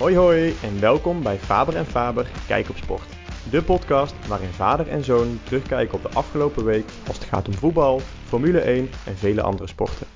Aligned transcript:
Hoi 0.00 0.16
hoi 0.16 0.54
en 0.62 0.80
welkom 0.80 1.22
bij 1.22 1.36
Faber 1.36 1.76
en 1.76 1.84
Faber 1.84 2.30
Kijk 2.46 2.68
op 2.68 2.76
Sport. 2.76 3.08
De 3.50 3.62
podcast 3.62 4.28
waarin 4.28 4.48
vader 4.48 4.88
en 4.88 5.04
zoon 5.04 5.38
terugkijken 5.44 5.94
op 5.94 6.02
de 6.02 6.08
afgelopen 6.08 6.64
week 6.64 6.84
als 7.06 7.16
het 7.16 7.24
gaat 7.24 7.48
om 7.48 7.54
voetbal, 7.54 8.00
Formule 8.00 8.60
1 8.60 8.88
en 9.06 9.16
vele 9.16 9.42
andere 9.42 9.68
sporten. 9.68 10.06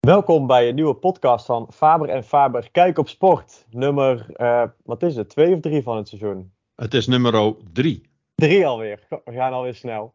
Welkom 0.00 0.46
bij 0.46 0.68
een 0.68 0.74
nieuwe 0.74 0.94
podcast 0.94 1.46
van 1.46 1.72
Faber 1.72 2.08
en 2.08 2.24
Faber 2.24 2.70
Kijk 2.70 2.98
op 2.98 3.08
Sport. 3.08 3.66
Nummer, 3.70 4.26
uh, 4.36 4.64
wat 4.84 5.02
is 5.02 5.16
het, 5.16 5.28
twee 5.28 5.54
of 5.54 5.60
drie 5.60 5.82
van 5.82 5.96
het 5.96 6.08
seizoen? 6.08 6.52
Het 6.74 6.94
is 6.94 7.06
nummer 7.06 7.54
drie. 7.72 8.02
Drie 8.34 8.66
alweer, 8.66 9.06
we 9.24 9.32
gaan 9.32 9.52
alweer 9.52 9.74
snel. 9.74 10.14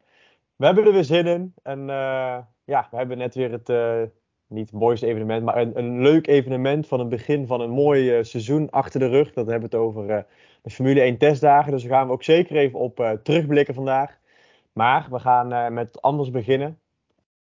We 0.56 0.66
hebben 0.66 0.86
er 0.86 0.94
weer 0.94 1.04
zin 1.04 1.28
in 1.28 1.54
en 1.64 1.80
uh, 1.80 2.38
ja, 2.64 2.88
we 2.92 2.98
hebben 2.98 3.18
net 3.18 3.36
weer 3.36 3.52
het... 3.52 3.70
Uh, 3.70 4.02
niet 4.53 4.71
mooiste 4.71 5.07
evenement, 5.07 5.43
maar 5.43 5.57
een, 5.57 5.77
een 5.77 6.02
leuk 6.02 6.27
evenement 6.27 6.88
van 6.88 6.99
het 6.99 7.09
begin 7.09 7.48
van 7.48 7.62
een 7.62 7.70
mooi 7.70 8.17
uh, 8.17 8.23
seizoen 8.23 8.70
achter 8.70 8.99
de 8.99 9.07
rug. 9.07 9.34
Dat 9.34 9.48
hebben 9.48 9.70
we 9.70 9.76
het 9.76 9.85
over 9.85 10.09
uh, 10.09 10.17
de 10.62 10.70
Formule 10.70 11.02
1 11.02 11.17
testdagen. 11.17 11.71
Dus 11.71 11.84
daar 11.84 11.91
gaan 11.91 12.07
we 12.07 12.13
ook 12.13 12.23
zeker 12.23 12.55
even 12.55 12.79
op 12.79 12.99
uh, 12.99 13.12
terugblikken 13.12 13.73
vandaag. 13.73 14.20
Maar 14.73 15.07
we 15.12 15.20
gaan 15.20 15.73
met 15.73 16.02
anders 16.02 16.31
beginnen. 16.31 16.79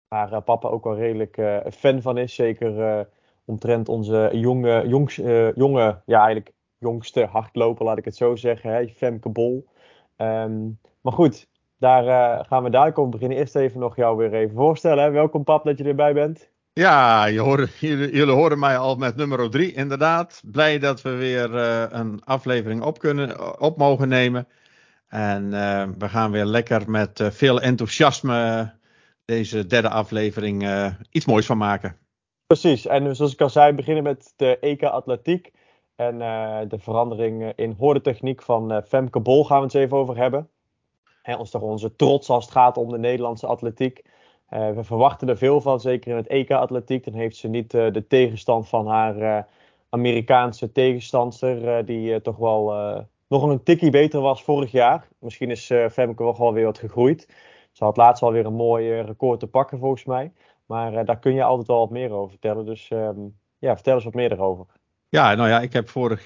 Waar 0.07 0.41
papa 0.41 0.67
ook 0.67 0.84
wel 0.84 0.95
redelijk 0.95 1.41
fan 1.73 2.01
van 2.01 2.17
is. 2.17 2.35
Zeker 2.35 3.07
omtrent 3.45 3.89
onze 3.89 4.29
jonge, 4.34 4.87
jongs, 4.87 5.15
jonge, 5.55 6.01
ja 6.05 6.17
eigenlijk 6.17 6.51
jongste 6.77 7.25
hardloper, 7.25 7.85
laat 7.85 7.98
ik 7.98 8.05
het 8.05 8.15
zo 8.15 8.35
zeggen. 8.35 8.73
Hè? 8.73 8.87
Femke 8.87 9.29
Bol. 9.29 9.67
Um, 10.17 10.79
maar 11.01 11.13
goed, 11.13 11.48
daar 11.77 12.45
gaan 12.45 12.63
we 12.63 12.70
dadelijk 12.70 12.98
over 12.98 13.12
beginnen. 13.12 13.37
Eerst 13.37 13.55
even 13.55 13.79
nog 13.79 13.95
jou 13.95 14.17
weer 14.17 14.34
even 14.34 14.55
voorstellen. 14.55 15.12
Welkom 15.12 15.43
pap 15.43 15.63
dat 15.63 15.77
je 15.77 15.84
erbij 15.84 16.13
bent. 16.13 16.51
Ja, 16.73 17.30
jullie, 17.30 18.25
horen 18.25 18.59
mij 18.59 18.77
al 18.77 18.96
met 18.96 19.15
nummer 19.15 19.49
3, 19.49 19.73
inderdaad. 19.73 20.41
Blij 20.46 20.79
dat 20.79 21.01
we 21.01 21.09
weer 21.09 21.54
uh, 21.54 21.85
een 21.90 22.23
aflevering 22.23 22.84
op, 22.84 22.99
kunnen, 22.99 23.59
op 23.62 23.77
mogen 23.77 24.07
nemen. 24.07 24.48
En 25.07 25.43
uh, 25.43 25.87
we 25.98 26.09
gaan 26.09 26.31
weer 26.31 26.46
lekker 26.46 26.90
met 26.91 27.29
veel 27.31 27.62
enthousiasme 27.62 28.71
deze 29.26 29.65
derde 29.68 29.90
aflevering 29.90 30.68
iets 31.12 31.26
moois 31.26 31.46
van 31.46 31.57
maken. 31.57 31.98
Precies, 32.48 32.87
en 32.87 33.15
zoals 33.15 33.34
ik 33.34 33.41
al 33.41 33.49
zei, 33.49 33.74
beginnen 33.74 34.03
met 34.03 34.34
de 34.35 34.59
EK 34.59 34.84
Atletiek. 34.84 35.51
En 35.96 36.18
de 36.68 36.79
verandering 36.79 37.53
in 37.55 37.76
hoordetechniek 37.77 38.41
van 38.41 38.84
Femke 38.87 39.20
Bol 39.20 39.46
gaan 39.46 39.57
we 39.57 39.65
het 39.65 39.74
even 39.74 39.98
over 39.98 40.18
hebben. 40.18 40.49
En 41.21 41.37
ons 41.37 41.49
toch 41.49 41.62
onze 41.62 41.96
trots 41.96 42.29
als 42.29 42.43
het 42.43 42.53
gaat 42.53 42.77
om 42.77 42.90
de 42.90 42.99
Nederlandse 42.99 43.48
atletiek. 43.48 44.01
Uh, 44.54 44.71
we 44.71 44.84
verwachten 44.84 45.30
er 45.30 45.38
veel 45.38 45.62
van, 45.62 45.80
zeker 45.80 46.12
in 46.12 46.18
het 46.18 46.27
EK-atletiek. 46.27 47.04
Dan 47.04 47.13
heeft 47.13 47.35
ze 47.35 47.48
niet 47.48 47.74
uh, 47.74 47.91
de 47.91 48.07
tegenstand 48.07 48.70
van 48.70 48.88
haar 48.88 49.18
uh, 49.18 49.43
Amerikaanse 49.90 50.71
tegenstander, 50.71 51.85
die 51.85 52.21
toch 52.21 52.38
wel 52.38 52.74
nog 53.27 53.43
een 53.43 53.63
tikkie 53.63 53.90
beter 53.90 54.21
was 54.21 54.43
vorig 54.43 54.71
jaar. 54.71 55.08
Misschien 55.20 55.49
is 55.49 55.66
Femke 55.91 56.24
wel 56.38 56.54
weer 56.54 56.66
wat 56.66 56.77
gegroeid. 56.77 57.27
Ze 57.71 57.84
had 57.84 57.98
laatst 57.98 58.24
alweer 58.24 58.46
een 58.46 58.54
mooi 58.54 59.02
record 59.02 59.40
te 59.40 59.48
pakken, 59.48 59.80
volgens 59.80 60.05
mij. 60.05 60.32
Maar 60.65 61.05
daar 61.05 61.20
kun 61.20 61.34
je 61.34 61.43
altijd 61.43 61.68
wel 61.68 61.80
wat 61.80 61.90
meer 61.90 62.12
over 62.12 62.30
vertellen. 62.30 62.65
Dus 62.65 62.90
um, 62.93 63.36
ja, 63.58 63.74
vertel 63.74 63.96
eens 63.96 64.03
wat 64.03 64.13
meer 64.13 64.31
erover. 64.31 64.66
Ja, 65.09 65.36
nou 65.36 65.50
ja, 65.50 65.59
ik 65.59 65.74
heb 65.74 65.90
vorig, 65.90 66.24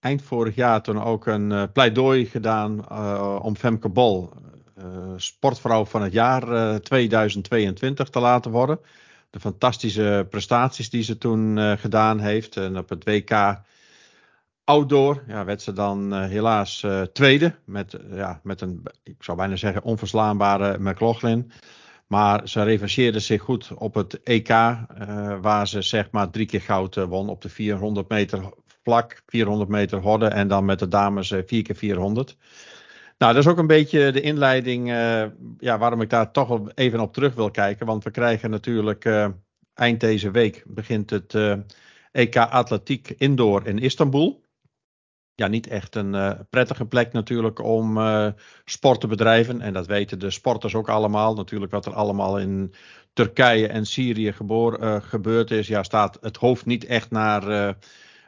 eind 0.00 0.22
vorig 0.22 0.54
jaar 0.54 0.82
toen 0.82 1.02
ook 1.02 1.26
een 1.26 1.72
pleidooi 1.72 2.26
gedaan 2.26 2.90
om 3.42 3.56
Femke 3.56 3.88
Bol 3.88 4.28
sportvrouw 5.16 5.84
van 5.84 6.02
het 6.02 6.12
jaar 6.12 6.48
uh, 6.48 6.74
eh, 6.74 6.80
2022 6.80 8.08
te 8.08 8.20
laten 8.20 8.50
worden. 8.50 8.80
De 9.30 9.40
fantastische 9.40 10.26
prestaties 10.30 10.90
die 10.90 11.02
ze 11.02 11.18
toen 11.18 11.56
uh, 11.56 11.72
gedaan 11.72 12.20
heeft. 12.20 12.56
En 12.56 12.78
op 12.78 12.88
het 12.88 13.04
WK 13.04 13.60
Outdoor 14.64 15.24
ja, 15.26 15.44
werd 15.44 15.62
ze 15.62 15.72
dan 15.72 16.22
helaas 16.22 16.86
tweede. 17.12 17.54
Met, 17.64 17.96
ja, 18.10 18.40
met 18.42 18.60
een, 18.60 18.82
ik 19.02 19.16
zou 19.18 19.36
bijna 19.36 19.56
zeggen, 19.56 19.82
onverslaanbare 19.82 20.78
McLaughlin. 20.78 21.50
Maar 22.06 22.48
ze 22.48 22.62
revancheerde 22.62 23.20
zich 23.20 23.42
goed 23.42 23.70
op 23.74 23.94
het 23.94 24.22
EK, 24.22 24.48
waar 25.40 25.68
ze 25.68 25.82
zeg 25.82 26.10
maar 26.10 26.30
drie 26.30 26.46
keer 26.46 26.60
goud 26.60 26.94
won 26.94 27.28
op 27.28 27.42
de 27.42 27.48
400 27.48 28.08
meter 28.08 28.52
vlak, 28.82 29.22
400 29.26 29.70
meter 29.70 29.98
horde 29.98 30.26
en 30.26 30.48
dan 30.48 30.64
met 30.64 30.78
de 30.78 30.88
dames 30.88 31.28
4 31.46 31.62
keer 31.62 31.76
400. 31.76 32.36
Nou, 33.18 33.34
dat 33.34 33.44
is 33.44 33.50
ook 33.50 33.58
een 33.58 33.66
beetje 33.66 34.12
de 34.12 34.20
inleiding 34.20 34.88
uh, 34.88 35.24
ja, 35.58 35.78
waarom 35.78 36.00
ik 36.00 36.10
daar 36.10 36.32
toch 36.32 36.70
even 36.74 37.00
op 37.00 37.12
terug 37.12 37.34
wil 37.34 37.50
kijken. 37.50 37.86
Want 37.86 38.04
we 38.04 38.10
krijgen 38.10 38.50
natuurlijk 38.50 39.04
uh, 39.04 39.28
eind 39.74 40.00
deze 40.00 40.30
week 40.30 40.64
begint 40.66 41.10
het 41.10 41.34
EK 42.12 42.36
Atletiek 42.36 43.10
Indoor 43.10 43.66
in 43.66 43.78
Istanbul. 43.78 44.44
Ja, 45.34 45.46
niet 45.46 45.66
echt 45.66 45.94
een 45.94 46.46
prettige 46.50 46.84
plek 46.86 47.12
natuurlijk 47.12 47.62
om 47.62 47.98
sport 48.64 49.00
te 49.00 49.06
bedrijven. 49.06 49.60
En 49.60 49.72
dat 49.72 49.86
weten 49.86 50.18
de 50.18 50.30
sporters 50.30 50.74
ook 50.74 50.88
allemaal. 50.88 51.34
Natuurlijk 51.34 51.72
wat 51.72 51.86
er 51.86 51.94
allemaal 51.94 52.38
in 52.38 52.74
Turkije 53.12 53.68
en 53.68 53.86
Syrië 53.86 54.34
gebeurd 55.00 55.50
is. 55.50 55.66
Ja, 55.68 55.82
staat 55.82 56.18
het 56.20 56.36
hoofd 56.36 56.66
niet 56.66 56.84
echt 56.84 57.10
naar 57.10 57.76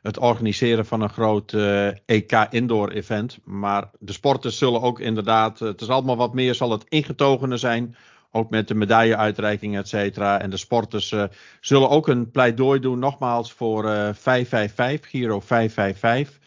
het 0.03 0.19
organiseren 0.19 0.87
van 0.87 1.01
een 1.01 1.09
groot 1.09 1.53
uh, 1.53 1.89
eh, 1.89 1.97
EK 2.07 2.47
indoor 2.51 2.91
event. 2.91 3.39
Maar 3.45 3.91
de 3.99 4.13
sporters 4.13 4.59
zullen 4.59 4.83
ook 4.83 5.01
inderdaad, 5.01 5.61
uh, 5.61 5.69
het 5.69 5.81
is 5.81 5.89
allemaal 5.89 6.17
wat 6.17 6.35
meer, 6.35 6.55
zal 6.55 6.71
het 6.71 6.85
ingetogener 6.89 7.59
zijn. 7.59 7.97
Ook 8.33 8.51
met 8.51 8.69
de 8.69 8.75
medailleuitreiking, 8.75 9.77
et 9.77 9.89
cetera. 9.89 10.41
En 10.41 10.51
de 10.51 10.57
sporters 10.57 11.11
uh, 11.11 11.25
zullen 11.61 11.89
ook 11.89 12.09
een 12.09 12.31
pleidooi 12.31 12.81
doen, 12.81 12.99
nogmaals, 12.99 13.53
voor 13.53 13.85
555, 14.15 15.11
Giro 15.11 15.41
555. 15.41 16.39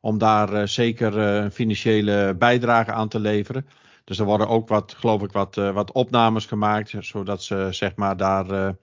Om 0.00 0.18
daar 0.18 0.68
zeker 0.68 1.16
een 1.16 1.50
financiële 1.50 2.34
bijdrage 2.38 2.92
aan 2.92 3.08
te 3.08 3.20
leveren. 3.20 3.66
Dus 4.04 4.18
er 4.18 4.24
worden 4.24 4.48
ook 4.48 4.68
wat, 4.68 4.94
geloof 4.98 5.22
ik, 5.22 5.32
wat, 5.32 5.54
wat 5.54 5.92
opnames 5.92 6.46
gemaakt, 6.46 6.94
zodat 6.98 7.42
ze 7.42 7.68
zeg 7.70 7.96
maar 7.96 8.16
daar 8.16 8.74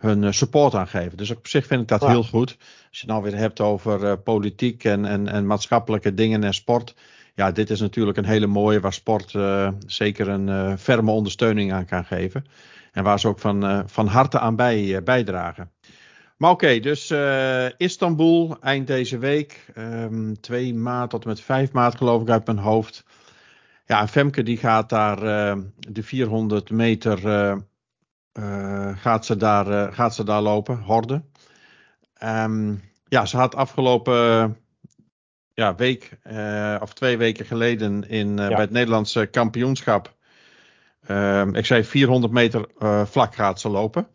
hun 0.00 0.24
eh, 0.24 0.32
support 0.32 0.74
aan 0.74 0.88
geven. 0.88 1.16
Dus 1.16 1.30
op 1.30 1.46
zich 1.46 1.66
vind 1.66 1.80
ik 1.80 1.88
dat 1.88 2.06
heel 2.06 2.24
goed. 2.24 2.56
Als 2.58 2.98
je 3.00 3.06
het 3.06 3.06
nou 3.06 3.22
weer 3.22 3.36
hebt 3.36 3.60
over 3.60 4.02
uh, 4.04 4.12
politiek 4.24 4.84
en, 4.84 5.04
en, 5.04 5.28
en 5.28 5.46
maatschappelijke 5.46 6.14
dingen 6.14 6.44
en 6.44 6.54
sport. 6.54 6.94
Ja, 7.34 7.50
dit 7.50 7.70
is 7.70 7.80
natuurlijk 7.80 8.18
een 8.18 8.24
hele 8.24 8.46
mooie 8.46 8.80
waar 8.80 8.92
sport 8.92 9.32
uh, 9.32 9.68
zeker 9.86 10.28
een 10.28 10.48
uh, 10.48 10.76
ferme 10.76 11.10
ondersteuning 11.10 11.72
aan 11.72 11.84
kan 11.84 12.04
geven. 12.04 12.44
En 12.92 13.04
waar 13.04 13.20
ze 13.20 13.28
ook 13.28 13.38
van, 13.38 13.88
van 13.88 14.06
harte 14.06 14.38
aan 14.38 14.56
bij, 14.56 15.02
bijdragen. 15.02 15.70
Maar 16.36 16.50
oké, 16.50 16.64
okay, 16.64 16.80
dus 16.80 17.12
Istanbul 17.76 18.56
eind 18.60 18.86
deze 18.86 19.18
week. 19.18 19.66
Um, 19.78 20.40
2 20.40 20.74
maart 20.74 21.10
tot 21.10 21.22
en 21.22 21.28
met 21.28 21.40
5 21.40 21.72
maart 21.72 21.96
geloof 21.96 22.22
ik 22.22 22.28
uit 22.28 22.46
mijn 22.46 22.58
hoofd. 22.58 23.04
Ja, 23.86 24.08
Femke 24.08 24.42
die 24.42 24.56
gaat 24.56 24.88
daar 24.88 25.20
de 25.78 26.02
400 26.02 26.70
meter 26.70 27.20
gaat, 28.94 29.26
ze 29.26 29.36
daar, 29.36 29.68
uh, 29.68 29.92
gaat 29.92 30.14
ze 30.14 30.24
daar 30.24 30.42
lopen, 30.42 30.78
horde. 30.78 31.22
Um, 32.24 32.82
ja, 33.08 33.26
ze 33.26 33.36
had 33.36 33.54
afgelopen 33.54 34.56
ja, 35.54 35.74
week 35.74 36.18
uh, 36.26 36.76
of 36.80 36.92
twee 36.92 37.16
weken 37.16 37.46
geleden 37.46 38.08
in, 38.08 38.36
ja. 38.36 38.48
bij 38.48 38.60
het 38.60 38.70
Nederlandse 38.70 39.26
kampioenschap. 39.26 40.14
Um, 41.08 41.54
ik 41.54 41.66
zei 41.66 41.84
400 41.84 42.32
meter 42.32 42.66
vlak 43.06 43.34
gaat 43.34 43.60
ze 43.60 43.68
lopen. 43.68 44.06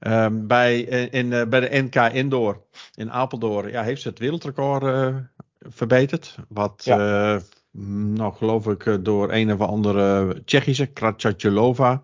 Um, 0.00 0.46
bij, 0.46 0.80
in, 1.10 1.28
bij 1.28 1.60
de 1.60 1.82
NK 1.82 1.94
Indoor 1.94 2.62
in 2.94 3.12
Apeldoorn 3.12 3.70
ja, 3.70 3.82
heeft 3.82 4.02
ze 4.02 4.08
het 4.08 4.18
wereldrecord 4.18 5.14
verbeterd. 5.60 6.36
Wat, 6.48 6.82
ja. 6.84 7.40
nou 7.70 8.34
geloof 8.34 8.66
ik, 8.66 9.04
door 9.04 9.32
een 9.32 9.52
of 9.52 9.60
andere 9.60 10.42
Tsjechische, 10.44 10.86
Kratjatjelova 10.86 12.02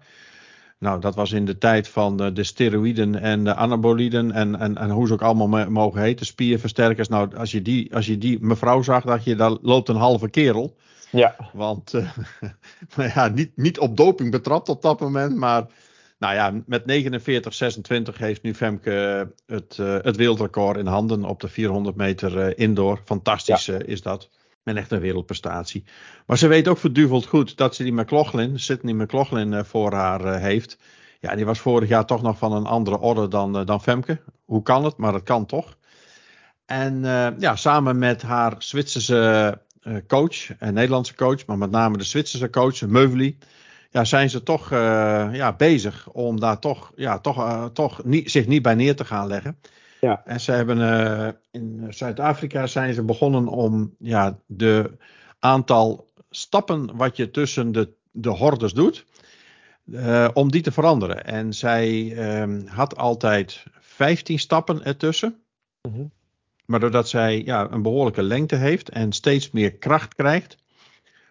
nou, 0.85 1.01
dat 1.01 1.15
was 1.15 1.33
in 1.33 1.45
de 1.45 1.59
tijd 1.59 1.89
van 1.89 2.17
de, 2.17 2.33
de 2.33 2.45
steroïden 2.45 3.21
en 3.21 3.45
de 3.45 3.55
anaboliden 3.55 4.33
en, 4.33 4.59
en, 4.59 4.77
en 4.77 4.91
hoe 4.91 5.07
ze 5.07 5.13
ook 5.13 5.23
allemaal 5.23 5.71
mogen 5.71 6.01
heten, 6.01 6.27
spierversterkers. 6.27 7.09
Nou, 7.09 7.37
als 7.37 7.51
je 7.51 7.63
die, 7.63 7.95
als 7.95 8.07
je 8.07 8.19
die 8.19 8.39
mevrouw 8.41 8.83
zag, 8.83 9.05
dacht 9.05 9.25
je, 9.25 9.37
daar 9.37 9.57
loopt 9.63 9.89
een 9.89 9.97
halve 9.97 10.29
kerel. 10.29 10.77
Ja. 11.11 11.37
Want, 11.53 11.95
uh, 11.95 12.11
nou 12.97 13.11
ja, 13.15 13.29
niet, 13.29 13.51
niet 13.57 13.79
op 13.79 13.97
doping 13.97 14.31
betrapt 14.31 14.69
op 14.69 14.83
dat 14.83 15.01
moment, 15.01 15.37
maar 15.37 15.67
nou 16.19 16.35
ja, 16.35 16.63
met 16.67 16.87
49, 16.87 17.55
26 17.55 18.19
heeft 18.19 18.43
nu 18.43 18.55
Femke 18.55 19.33
het, 19.47 19.77
uh, 19.81 19.97
het 20.03 20.17
wereldrecord 20.17 20.79
in 20.79 20.87
handen 20.87 21.25
op 21.25 21.41
de 21.41 21.49
400 21.49 21.97
meter 21.97 22.59
indoor. 22.59 23.01
Fantastisch 23.05 23.67
ja. 23.67 23.79
is 23.79 24.03
dat. 24.03 24.29
En 24.65 24.77
echt 24.77 24.91
een 24.91 25.01
wereldprestatie. 25.01 25.85
Maar 26.27 26.39
ze 26.39 26.47
weet 26.47 26.69
ook 26.69 26.79
verduveld 26.79 27.27
goed 27.27 27.57
dat 27.57 27.75
ze 27.75 27.83
die 27.83 27.93
McLaughlin, 27.93 28.59
Sydney 28.59 28.95
McLaughlin, 28.95 29.53
uh, 29.53 29.63
voor 29.65 29.93
haar 29.93 30.25
uh, 30.25 30.37
heeft. 30.37 30.79
Ja, 31.21 31.35
die 31.35 31.45
was 31.45 31.59
vorig 31.59 31.89
jaar 31.89 32.07
toch 32.07 32.23
nog 32.23 32.39
van 32.39 32.53
een 32.53 32.67
andere 32.67 32.99
orde 32.99 33.29
dan, 33.29 33.61
uh, 33.61 33.67
dan 33.67 33.83
Femke. 33.83 34.21
Hoe 34.45 34.63
kan 34.63 34.85
het? 34.85 34.97
Maar 34.97 35.13
dat 35.13 35.23
kan 35.23 35.47
toch. 35.47 35.77
En 36.67 37.01
ja, 37.39 37.57
samen 37.57 37.99
met 37.99 38.23
haar 38.23 38.55
Zwitserse 38.59 39.59
coach, 40.07 40.51
en 40.59 40.75
Nederlandse 40.75 41.15
coach, 41.15 41.47
maar 41.47 41.59
met 41.59 41.71
name 41.71 41.97
de 41.97 42.05
Zwitserse 42.05 42.51
coach, 42.51 42.81
Meuvely. 42.81 43.37
Ja, 43.91 44.05
zijn 44.05 44.31
ze 44.31 44.43
toch 44.43 44.71
ja, 44.71 45.53
bezig 45.53 46.09
om 46.09 46.41
daar 46.41 46.59
toch, 46.59 46.93
ja, 46.97 47.19
toch, 47.19 47.71
toch 47.73 48.05
niet, 48.05 48.31
zich 48.31 48.47
niet 48.47 48.63
bij 48.63 48.75
neer 48.75 48.97
te 48.97 49.05
gaan 49.05 49.27
leggen. 49.27 49.59
Ja. 50.05 50.23
En 50.25 50.41
ze 50.41 50.53
hebben 50.53 50.79
in 51.51 51.87
Zuid-Afrika 51.89 52.67
zijn 52.67 52.95
ze 52.95 53.03
begonnen 53.03 53.49
om 53.49 53.95
ja, 53.99 54.39
de 54.47 54.91
aantal 55.39 56.13
stappen 56.31 56.97
wat 56.97 57.17
je 57.17 57.31
tussen 57.31 57.73
de, 57.73 57.93
de 58.11 58.29
hordes 58.29 58.73
doet, 58.73 59.05
om 60.33 60.51
die 60.51 60.63
te 60.63 60.73
veranderen. 60.73 61.25
En 61.25 61.53
zij 61.53 62.17
ehm, 62.17 62.67
had 62.67 62.97
altijd 62.97 63.65
15 63.81 64.39
stappen 64.39 64.85
ertussen. 64.85 65.43
Mm 65.89 66.11
Maar 66.67 66.81
doordat 66.81 67.09
zij 67.09 67.43
ja, 67.45 67.71
een 67.71 67.83
behoorlijke 67.83 68.23
lengte 68.23 68.57
heeft 68.57 68.89
en 68.89 69.13
steeds 69.13 69.51
meer 69.51 69.73
kracht 69.73 70.15
krijgt, 70.15 70.57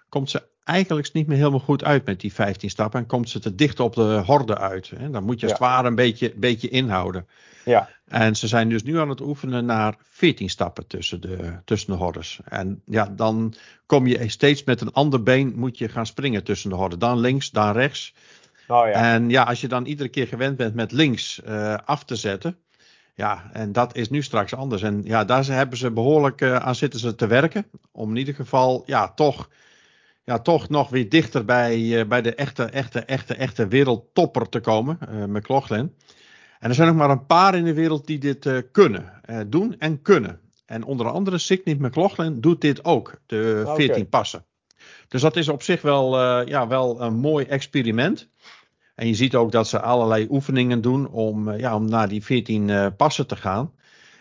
komt 0.09 0.29
ze 0.29 0.43
eigenlijk 0.63 1.13
niet 1.13 1.27
meer 1.27 1.37
helemaal 1.37 1.59
goed 1.59 1.83
uit 1.83 2.05
met 2.05 2.21
die 2.21 2.33
15 2.33 2.69
stappen. 2.69 2.99
En 2.99 3.05
komt 3.05 3.29
ze 3.29 3.39
te 3.39 3.55
dicht 3.55 3.79
op 3.79 3.95
de 3.95 4.21
horde 4.25 4.57
uit. 4.57 4.91
Hè? 4.95 5.09
Dan 5.09 5.23
moet 5.23 5.39
je 5.39 5.45
als 5.45 5.51
het 5.51 5.61
ware 5.61 5.87
een 5.87 5.95
beetje, 5.95 6.33
beetje 6.35 6.69
inhouden. 6.69 7.27
Ja. 7.65 7.89
En 8.07 8.35
ze 8.35 8.47
zijn 8.47 8.69
dus 8.69 8.83
nu 8.83 8.99
aan 8.99 9.09
het 9.09 9.21
oefenen 9.21 9.65
naar 9.65 9.95
14 10.09 10.49
stappen 10.49 10.87
tussen 10.87 11.21
de, 11.21 11.59
tussen 11.65 11.91
de 11.91 11.97
hordes. 11.97 12.39
En 12.45 12.81
ja, 12.85 13.05
dan 13.15 13.53
kom 13.85 14.07
je 14.07 14.29
steeds 14.29 14.63
met 14.63 14.81
een 14.81 14.93
ander 14.93 15.23
been 15.23 15.53
moet 15.55 15.77
je 15.77 15.89
gaan 15.89 16.05
springen 16.05 16.43
tussen 16.43 16.69
de 16.69 16.75
horden. 16.75 16.99
Dan 16.99 17.19
links, 17.19 17.51
dan 17.51 17.71
rechts. 17.71 18.13
Oh, 18.67 18.87
ja. 18.87 19.13
En 19.13 19.29
ja, 19.29 19.43
als 19.43 19.61
je 19.61 19.67
dan 19.67 19.85
iedere 19.85 20.09
keer 20.09 20.27
gewend 20.27 20.57
bent 20.57 20.75
met 20.75 20.91
links 20.91 21.41
uh, 21.47 21.77
af 21.85 22.03
te 22.05 22.15
zetten. 22.15 22.57
Ja, 23.15 23.49
en 23.51 23.71
dat 23.71 23.95
is 23.95 24.09
nu 24.09 24.21
straks 24.21 24.55
anders. 24.55 24.81
En 24.81 25.01
ja, 25.03 25.25
daar 25.25 25.45
hebben 25.45 25.77
ze 25.77 25.91
behoorlijk 25.91 26.41
uh, 26.41 26.55
aan 26.55 26.75
zitten 26.75 26.99
ze 26.99 27.15
te 27.15 27.27
werken. 27.27 27.65
Om 27.91 28.09
in 28.09 28.17
ieder 28.17 28.35
geval, 28.35 28.83
ja, 28.85 29.07
toch 29.07 29.49
ja, 30.23 30.39
toch 30.39 30.69
nog 30.69 30.89
weer 30.89 31.09
dichter 31.09 31.45
bij, 31.45 31.79
uh, 31.79 32.05
bij 32.05 32.21
de 32.21 32.35
echte, 32.35 32.63
echte, 32.63 32.99
echte, 32.99 33.35
echte 33.35 33.67
wereldtopper 33.67 34.49
te 34.49 34.59
komen, 34.59 34.97
uh, 35.09 35.25
McLaughlin. 35.25 35.95
En 36.59 36.69
er 36.69 36.75
zijn 36.75 36.87
nog 36.87 36.97
maar 36.97 37.09
een 37.09 37.25
paar 37.25 37.55
in 37.55 37.63
de 37.63 37.73
wereld 37.73 38.07
die 38.07 38.17
dit 38.17 38.45
uh, 38.45 38.57
kunnen, 38.71 39.21
doen 39.47 39.75
en 39.79 40.01
kunnen. 40.01 40.39
En 40.65 40.83
onder 40.83 41.09
andere 41.09 41.37
Signy 41.37 41.75
McLaughlin 41.79 42.41
doet 42.41 42.61
dit 42.61 42.85
ook, 42.85 43.21
de 43.25 43.71
14 43.75 44.09
passen. 44.09 44.45
Dus 45.07 45.21
dat 45.21 45.35
is 45.35 45.49
op 45.49 45.63
zich 45.63 45.81
wel, 45.81 46.19
ja, 46.45 46.67
wel 46.67 47.01
een 47.01 47.13
mooi 47.13 47.45
experiment. 47.45 48.29
En 48.95 49.07
je 49.07 49.13
ziet 49.13 49.35
ook 49.35 49.51
dat 49.51 49.67
ze 49.67 49.79
allerlei 49.79 50.27
oefeningen 50.29 50.81
doen 50.81 51.09
om, 51.09 51.51
ja, 51.51 51.75
om 51.75 51.89
naar 51.89 52.07
die 52.07 52.23
14 52.23 52.95
passen 52.95 53.27
te 53.27 53.35
gaan. 53.35 53.71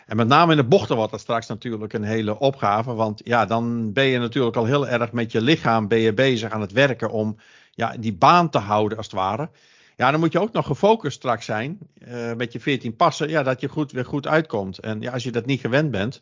En 0.05 0.15
met 0.15 0.27
name 0.27 0.51
in 0.51 0.57
de 0.57 0.63
bochten 0.63 0.95
wordt 0.95 1.11
dat 1.11 1.19
straks 1.19 1.47
natuurlijk 1.47 1.93
een 1.93 2.03
hele 2.03 2.39
opgave. 2.39 2.93
Want 2.93 3.21
ja, 3.23 3.45
dan 3.45 3.93
ben 3.93 4.05
je 4.05 4.19
natuurlijk 4.19 4.55
al 4.55 4.65
heel 4.65 4.87
erg 4.87 5.11
met 5.11 5.31
je 5.31 5.41
lichaam 5.41 5.87
ben 5.87 5.99
je 5.99 6.13
bezig 6.13 6.51
aan 6.51 6.61
het 6.61 6.71
werken 6.71 7.11
om 7.11 7.37
ja, 7.71 7.95
die 7.99 8.13
baan 8.13 8.49
te 8.49 8.57
houden 8.57 8.97
als 8.97 9.05
het 9.05 9.15
ware. 9.15 9.49
Ja, 9.95 10.11
dan 10.11 10.19
moet 10.19 10.31
je 10.31 10.39
ook 10.39 10.51
nog 10.51 10.65
gefocust 10.65 11.15
straks 11.15 11.45
zijn 11.45 11.77
uh, 12.07 12.33
met 12.33 12.53
je 12.53 12.59
14 12.59 12.95
passen. 12.95 13.29
Ja, 13.29 13.43
dat 13.43 13.61
je 13.61 13.67
goed, 13.67 13.91
weer 13.91 14.05
goed 14.05 14.27
uitkomt. 14.27 14.79
En 14.79 15.01
ja, 15.01 15.11
als 15.11 15.23
je 15.23 15.31
dat 15.31 15.45
niet 15.45 15.59
gewend 15.59 15.91
bent. 15.91 16.21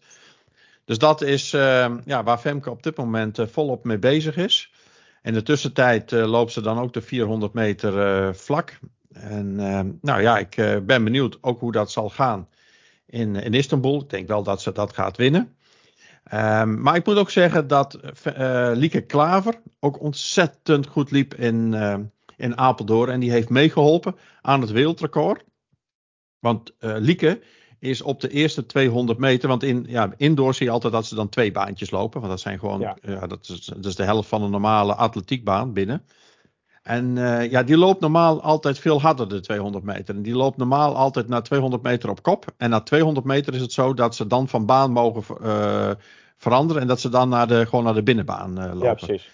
Dus 0.86 0.98
dat 0.98 1.22
is 1.22 1.54
uh, 1.54 1.92
ja, 2.06 2.24
waar 2.24 2.38
Femke 2.38 2.70
op 2.70 2.84
dit 2.84 2.98
moment 2.98 3.40
uh, 3.40 3.48
volop 3.48 3.84
mee 3.84 4.00
bezig 4.00 4.38
is. 4.38 4.72
In 5.24 5.34
de 5.34 5.44
tussentijd 5.44 6.12
loopt 6.12 6.52
ze 6.52 6.62
dan 6.62 6.80
ook 6.80 6.94
de 6.94 7.02
400 7.02 7.54
meter 7.54 8.36
vlak. 8.36 8.80
En 9.14 9.56
nou 10.02 10.22
ja, 10.22 10.38
ik 10.38 10.56
ben 10.86 11.04
benieuwd 11.04 11.38
ook 11.42 11.60
hoe 11.60 11.72
dat 11.72 11.92
zal 11.92 12.10
gaan 12.10 12.48
in, 13.12 13.36
in 13.36 13.54
Istanbul. 13.54 14.02
Ik 14.02 14.10
denk 14.10 14.28
wel 14.28 14.44
dat 14.44 14.62
ze 14.62 14.72
dat 14.72 14.94
gaat 14.94 15.18
winnen. 15.18 15.56
Um, 16.34 16.82
maar 16.82 16.96
ik 16.96 17.06
moet 17.06 17.18
ook 17.18 17.30
zeggen 17.30 17.68
dat 17.68 18.00
uh, 18.38 18.72
Lieke 18.74 19.02
Klaver 19.02 19.62
ook 19.80 20.00
ontzettend 20.00 20.88
goed 20.88 21.12
liep 21.12 21.34
in, 21.34 21.74
uh, 21.74 21.96
in 22.38 22.58
Apeldoorn. 22.58 23.10
En 23.10 23.20
die 23.20 23.32
heeft 23.32 23.50
meegeholpen 23.50 24.16
aan 24.42 24.62
het 24.62 24.72
wereldrecord. 24.72 25.44
Want 26.40 26.72
uh, 26.80 26.96
Lieke 26.98 27.42
is 27.80 28.02
op 28.02 28.22
de 28.22 28.30
eerste 28.30 28.66
200 28.66 29.20
meter. 29.20 29.48
Want 29.48 29.64
in, 29.64 29.86
ja, 29.88 30.14
indoor 30.18 30.54
zie 30.54 30.66
je 30.66 30.72
altijd 30.72 30.94
dat 30.94 31.06
ze 31.06 31.16
dan 31.16 31.30
twee 31.30 31.52
baantjes 31.52 31.92
lopen. 31.92 32.20
Want 32.20 32.32
dat 32.32 32.42
zijn 32.42 32.60
gewoon. 32.60 32.80
Ja. 32.80 32.98
ja 33.02 33.28
dat, 33.28 33.50
is, 33.50 33.66
dat 33.66 33.86
is 33.86 33.96
de 33.96 34.04
helft 34.04 34.30
van 34.30 34.44
een 34.44 34.52
normale 34.52 34.96
atletiekbaan 34.96 35.74
binnen. 35.74 36.06
En 36.82 37.16
uh, 37.16 37.52
ja, 37.52 37.64
die 37.64 37.78
loopt 37.78 38.02
normaal 38.02 38.42
altijd 38.42 38.80
veel 38.80 39.02
harder, 39.02 39.30
de 39.30 39.40
200 39.40 39.84
meter. 39.84 40.16
En 40.16 40.22
die 40.22 40.36
loopt 40.36 40.58
normaal 40.58 40.96
altijd 40.96 41.28
naar 41.28 41.44
200 41.44 41.84
meter 41.84 42.10
op 42.10 42.24
kop. 42.24 42.46
En 42.58 42.70
na 42.70 42.82
200 42.82 43.26
meter 43.26 43.54
is 43.54 43.62
het 43.62 43.74
zo 43.74 43.94
dat 43.94 44.16
ze 44.16 44.28
dan 44.28 44.48
van 44.48 44.66
baan 44.66 44.92
mogen 44.92 45.38
uh, 45.42 45.92
veranderen. 46.38 46.82
En 46.82 46.88
dat 46.88 47.02
ze 47.02 47.10
dan 47.10 47.30
naar 47.30 47.48
de, 47.48 47.66
gewoon 47.66 47.84
naar 47.84 47.94
de 47.94 48.04
binnenbaan 48.04 48.60
uh, 48.60 48.66
lopen. 48.66 48.88
Ja, 48.88 48.94
precies. 48.94 49.30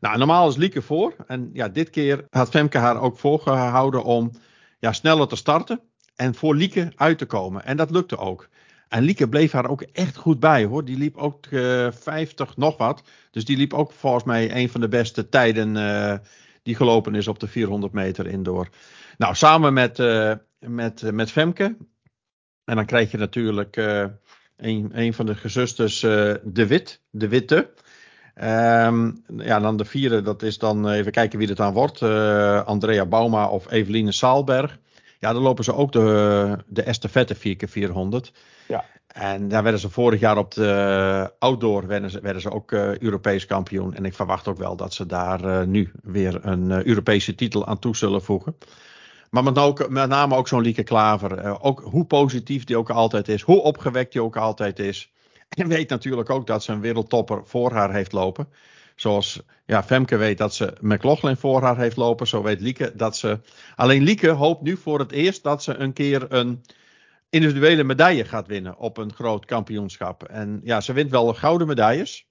Nou, 0.00 0.18
normaal 0.18 0.48
is 0.48 0.56
Lieke 0.56 0.82
voor. 0.82 1.14
En 1.26 1.50
ja, 1.52 1.68
dit 1.68 1.90
keer 1.90 2.26
had 2.30 2.48
Femke 2.48 2.78
haar 2.78 3.00
ook 3.00 3.18
voorgehouden 3.18 4.04
om 4.04 4.30
ja, 4.78 4.92
sneller 4.92 5.28
te 5.28 5.36
starten. 5.36 5.80
En 6.14 6.34
voor 6.34 6.54
Lieke 6.54 6.92
uit 6.94 7.18
te 7.18 7.26
komen. 7.26 7.64
En 7.64 7.76
dat 7.76 7.90
lukte 7.90 8.18
ook. 8.18 8.48
En 8.88 9.02
Lieke 9.02 9.28
bleef 9.28 9.52
haar 9.52 9.68
ook 9.68 9.82
echt 9.82 10.16
goed 10.16 10.40
bij 10.40 10.64
hoor. 10.64 10.84
Die 10.84 10.96
liep 10.96 11.16
ook 11.16 11.46
50 11.90 12.56
nog 12.56 12.76
wat. 12.76 13.02
Dus 13.30 13.44
die 13.44 13.56
liep 13.56 13.72
ook 13.72 13.92
volgens 13.92 14.24
mij 14.24 14.56
een 14.56 14.68
van 14.68 14.80
de 14.80 14.88
beste 14.88 15.28
tijden 15.28 15.76
die 16.66 16.76
gelopen 16.76 17.14
is 17.14 17.28
op 17.28 17.38
de 17.38 17.46
400 17.46 17.92
meter 17.92 18.26
indoor. 18.26 18.68
Nou, 19.18 19.34
samen 19.34 19.72
met, 19.72 19.98
uh, 19.98 20.32
met, 20.58 21.02
uh, 21.02 21.10
met 21.10 21.30
Femke. 21.30 21.76
En 22.64 22.76
dan 22.76 22.86
krijg 22.86 23.10
je 23.10 23.18
natuurlijk 23.18 23.76
uh, 23.76 24.04
een, 24.56 24.90
een 24.92 25.14
van 25.14 25.26
de 25.26 25.34
gezusters, 25.34 26.00
De 26.00 26.66
Wit, 26.66 27.02
De 27.10 27.28
Witte. 27.28 27.72
Um, 28.42 29.24
ja, 29.36 29.60
dan 29.60 29.76
de 29.76 29.84
vierde, 29.84 30.22
dat 30.22 30.42
is 30.42 30.58
dan 30.58 30.88
even 30.88 31.12
kijken 31.12 31.38
wie 31.38 31.48
het 31.48 31.56
dan 31.56 31.72
wordt. 31.72 32.02
Andrea 32.64 33.06
Bauma 33.06 33.48
of 33.48 33.70
Eveline 33.70 34.12
Saalberg. 34.12 34.78
Ja, 35.18 35.32
dan 35.32 35.42
lopen 35.42 35.64
ze 35.64 35.74
ook 35.74 35.92
de, 35.92 36.58
de 36.66 36.82
estafette 36.82 37.36
4x400. 37.36 38.32
Ja. 38.68 38.84
En 39.06 39.48
daar 39.48 39.62
werden 39.62 39.80
ze 39.80 39.90
vorig 39.90 40.20
jaar 40.20 40.38
op 40.38 40.54
de 40.54 41.32
outdoor 41.38 41.86
werden 41.86 42.10
ze, 42.10 42.20
werden 42.20 42.42
ze 42.42 42.50
ook 42.50 42.72
uh, 42.72 42.98
Europees 42.98 43.46
kampioen. 43.46 43.94
En 43.94 44.04
ik 44.04 44.14
verwacht 44.14 44.48
ook 44.48 44.58
wel 44.58 44.76
dat 44.76 44.94
ze 44.94 45.06
daar 45.06 45.44
uh, 45.44 45.62
nu 45.62 45.92
weer 46.02 46.38
een 46.42 46.70
uh, 46.70 46.82
Europese 46.82 47.34
titel 47.34 47.66
aan 47.66 47.78
toe 47.78 47.96
zullen 47.96 48.22
voegen. 48.22 48.56
Maar 49.30 49.42
met, 49.42 49.58
ook, 49.58 49.88
met 49.88 50.08
name 50.08 50.36
ook 50.36 50.48
zo'n 50.48 50.62
Lieke 50.62 50.82
Klaver. 50.82 51.60
ook 51.60 51.80
hoe 51.80 52.04
positief 52.04 52.64
die 52.64 52.76
ook 52.76 52.90
altijd 52.90 53.28
is. 53.28 53.42
Hoe 53.42 53.62
opgewekt 53.62 54.12
die 54.12 54.22
ook 54.22 54.36
altijd 54.36 54.78
is. 54.78 55.12
En 55.48 55.68
weet 55.68 55.88
natuurlijk 55.88 56.30
ook 56.30 56.46
dat 56.46 56.62
ze 56.62 56.72
een 56.72 56.80
wereldtopper 56.80 57.42
voor 57.44 57.72
haar 57.72 57.92
heeft 57.92 58.12
lopen. 58.12 58.48
Zoals 58.96 59.40
ja, 59.66 59.82
Femke 59.82 60.16
weet 60.16 60.38
dat 60.38 60.54
ze 60.54 60.76
McLaughlin 60.80 61.36
voor 61.36 61.62
haar 61.62 61.78
heeft 61.78 61.96
lopen. 61.96 62.26
Zo 62.26 62.42
weet 62.42 62.60
Lieke 62.60 62.92
dat 62.94 63.16
ze. 63.16 63.40
Alleen 63.74 64.02
Lieke 64.02 64.28
hoopt 64.28 64.62
nu 64.62 64.76
voor 64.76 64.98
het 64.98 65.12
eerst 65.12 65.42
dat 65.42 65.62
ze 65.62 65.74
een 65.74 65.92
keer 65.92 66.32
een 66.32 66.64
individuele 67.30 67.84
medaille 67.84 68.24
gaat 68.24 68.46
winnen 68.46 68.78
op 68.78 68.96
een 68.96 69.12
groot 69.12 69.44
kampioenschap. 69.44 70.22
En 70.22 70.60
ja, 70.64 70.80
ze 70.80 70.92
wint 70.92 71.10
wel 71.10 71.34
gouden 71.34 71.66
medailles. 71.66 72.28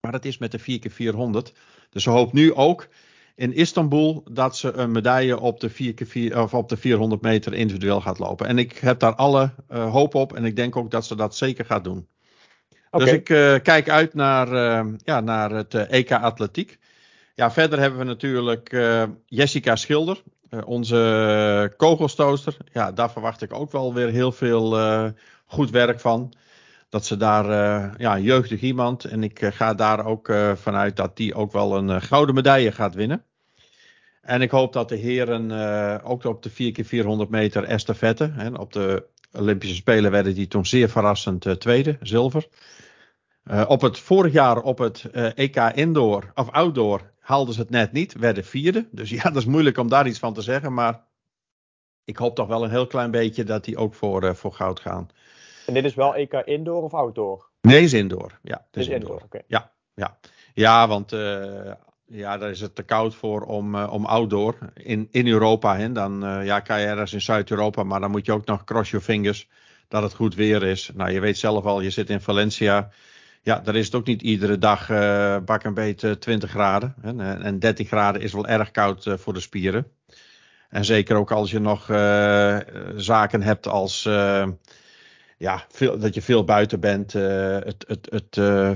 Maar 0.00 0.12
dat 0.12 0.24
is 0.24 0.38
met 0.38 0.52
de 0.52 0.60
4x400. 0.60 1.58
Dus 1.90 2.02
ze 2.02 2.10
hoopt 2.10 2.32
nu 2.32 2.54
ook 2.54 2.88
in 3.34 3.52
Istanbul 3.52 4.26
dat 4.30 4.56
ze 4.56 4.72
een 4.72 4.92
medaille 4.92 5.40
op 5.40 5.60
de, 5.60 5.70
4x4, 5.70 6.36
of 6.36 6.54
op 6.54 6.68
de 6.68 6.76
400 6.76 7.22
meter 7.22 7.54
individueel 7.54 8.00
gaat 8.00 8.18
lopen. 8.18 8.46
En 8.46 8.58
ik 8.58 8.78
heb 8.78 8.98
daar 8.98 9.14
alle 9.14 9.54
uh, 9.70 9.92
hoop 9.92 10.14
op. 10.14 10.32
En 10.32 10.44
ik 10.44 10.56
denk 10.56 10.76
ook 10.76 10.90
dat 10.90 11.06
ze 11.06 11.16
dat 11.16 11.36
zeker 11.36 11.64
gaat 11.64 11.84
doen. 11.84 12.08
Okay. 12.94 13.06
Dus 13.06 13.14
ik 13.14 13.28
uh, 13.28 13.54
kijk 13.62 13.88
uit 13.88 14.14
naar, 14.14 14.52
uh, 14.52 14.92
ja, 15.04 15.20
naar 15.20 15.50
het 15.50 15.74
EK 15.74 16.12
Atletiek. 16.12 16.78
Ja, 17.34 17.50
verder 17.50 17.78
hebben 17.78 17.98
we 17.98 18.04
natuurlijk 18.04 18.76
Jessica 19.26 19.76
Schilder. 19.76 20.22
Onze 20.64 21.72
kogelstooster, 21.76 22.56
ja, 22.72 22.92
daar 22.92 23.10
verwacht 23.10 23.42
ik 23.42 23.52
ook 23.52 23.72
wel 23.72 23.94
weer 23.94 24.08
heel 24.08 24.32
veel 24.32 24.78
goed 25.46 25.70
werk 25.70 26.00
van. 26.00 26.32
Dat 26.88 27.06
ze 27.06 27.16
daar, 27.16 27.46
ja, 27.98 28.18
jeugdig 28.18 28.60
iemand. 28.60 29.04
En 29.04 29.22
ik 29.22 29.40
ga 29.44 29.74
daar 29.74 30.06
ook 30.06 30.32
vanuit 30.54 30.96
dat 30.96 31.16
die 31.16 31.34
ook 31.34 31.52
wel 31.52 31.76
een 31.76 32.02
gouden 32.02 32.34
medaille 32.34 32.72
gaat 32.72 32.94
winnen. 32.94 33.24
En 34.20 34.42
ik 34.42 34.50
hoop 34.50 34.72
dat 34.72 34.88
de 34.88 34.96
heren 34.96 36.02
ook 36.02 36.24
op 36.24 36.42
de 36.42 36.50
4x400 37.26 37.30
meter 37.30 37.64
estafette. 37.64 38.30
Hè, 38.34 38.48
op 38.48 38.72
de 38.72 39.04
Olympische 39.32 39.76
Spelen 39.76 40.10
werden 40.10 40.34
die 40.34 40.48
toen 40.48 40.66
zeer 40.66 40.88
verrassend 40.88 41.60
tweede, 41.60 41.96
zilver. 42.00 42.46
Op 43.66 43.80
het 43.80 43.98
vorig 43.98 44.32
jaar 44.32 44.62
op 44.62 44.78
het 44.78 45.10
EK 45.34 45.56
Indoor 45.56 46.32
of 46.34 46.50
Outdoor 46.50 47.12
haalden 47.24 47.54
ze 47.54 47.60
het 47.60 47.70
net 47.70 47.92
niet, 47.92 48.12
werden 48.12 48.44
vierde. 48.44 48.88
Dus 48.90 49.10
ja, 49.10 49.22
dat 49.30 49.36
is 49.36 49.44
moeilijk 49.44 49.78
om 49.78 49.88
daar 49.88 50.06
iets 50.06 50.18
van 50.18 50.34
te 50.34 50.42
zeggen. 50.42 50.74
Maar 50.74 51.04
ik 52.04 52.16
hoop 52.16 52.34
toch 52.34 52.48
wel 52.48 52.64
een 52.64 52.70
heel 52.70 52.86
klein 52.86 53.10
beetje 53.10 53.44
dat 53.44 53.64
die 53.64 53.76
ook 53.76 53.94
voor, 53.94 54.24
uh, 54.24 54.34
voor 54.34 54.52
goud 54.52 54.80
gaan. 54.80 55.08
En 55.66 55.74
dit 55.74 55.84
is 55.84 55.94
wel 55.94 56.14
EK 56.14 56.32
indoor 56.32 56.82
of 56.82 56.94
outdoor? 56.94 57.48
Nee, 57.60 57.82
is 57.82 57.92
indoor. 57.92 58.38
Ja, 58.42 58.64
het 58.70 58.80
is, 58.80 58.86
is 58.86 58.94
indoor. 58.94 59.20
indoor. 59.22 59.42
Ja, 59.46 59.72
ja. 59.94 60.18
ja, 60.54 60.88
want 60.88 61.10
ja, 62.06 62.38
daar 62.38 62.50
is 62.50 62.60
het 62.60 62.74
te 62.74 62.82
koud 62.82 63.14
voor 63.14 63.40
om, 63.40 63.76
om 63.76 64.04
outdoor. 64.06 64.58
In, 64.74 65.08
in 65.10 65.26
Europa, 65.26 65.76
hè. 65.76 65.92
dan 65.92 66.20
ja, 66.44 66.60
kan 66.60 66.80
je 66.80 66.86
ergens 66.86 67.12
in 67.12 67.20
Zuid-Europa, 67.20 67.82
maar 67.82 68.00
dan 68.00 68.10
moet 68.10 68.26
je 68.26 68.32
ook 68.32 68.46
nog 68.46 68.64
cross 68.64 68.90
your 68.90 69.04
fingers 69.04 69.48
dat 69.88 70.02
het 70.02 70.14
goed 70.14 70.34
weer 70.34 70.62
is. 70.62 70.90
Nou, 70.94 71.10
je 71.10 71.20
weet 71.20 71.38
zelf 71.38 71.64
al, 71.64 71.80
je 71.80 71.90
zit 71.90 72.10
in 72.10 72.20
Valencia. 72.20 72.90
Ja, 73.44 73.60
daar 73.60 73.74
is 73.74 73.86
het 73.86 73.94
ook 73.94 74.06
niet 74.06 74.22
iedere 74.22 74.58
dag 74.58 74.90
uh, 74.90 75.36
bak 75.44 75.64
een 75.64 75.74
beetje 75.74 76.18
20 76.18 76.50
graden. 76.50 76.94
Hè? 77.00 77.34
En 77.42 77.58
13 77.58 77.86
graden 77.86 78.20
is 78.22 78.32
wel 78.32 78.46
erg 78.46 78.70
koud 78.70 79.06
uh, 79.06 79.14
voor 79.16 79.32
de 79.32 79.40
spieren. 79.40 79.86
En 80.68 80.84
zeker 80.84 81.16
ook 81.16 81.30
als 81.30 81.50
je 81.50 81.58
nog 81.58 81.88
uh, 81.88 82.58
zaken 82.96 83.42
hebt 83.42 83.68
als 83.68 84.06
ja, 85.44 85.64
veel, 85.68 85.98
dat 85.98 86.14
je 86.14 86.22
veel 86.22 86.44
buiten 86.44 86.80
bent. 86.80 87.14
eh, 87.14 87.58
het 87.58 87.84
het, 87.86 88.06
het 88.10 88.36
eh, 88.36 88.70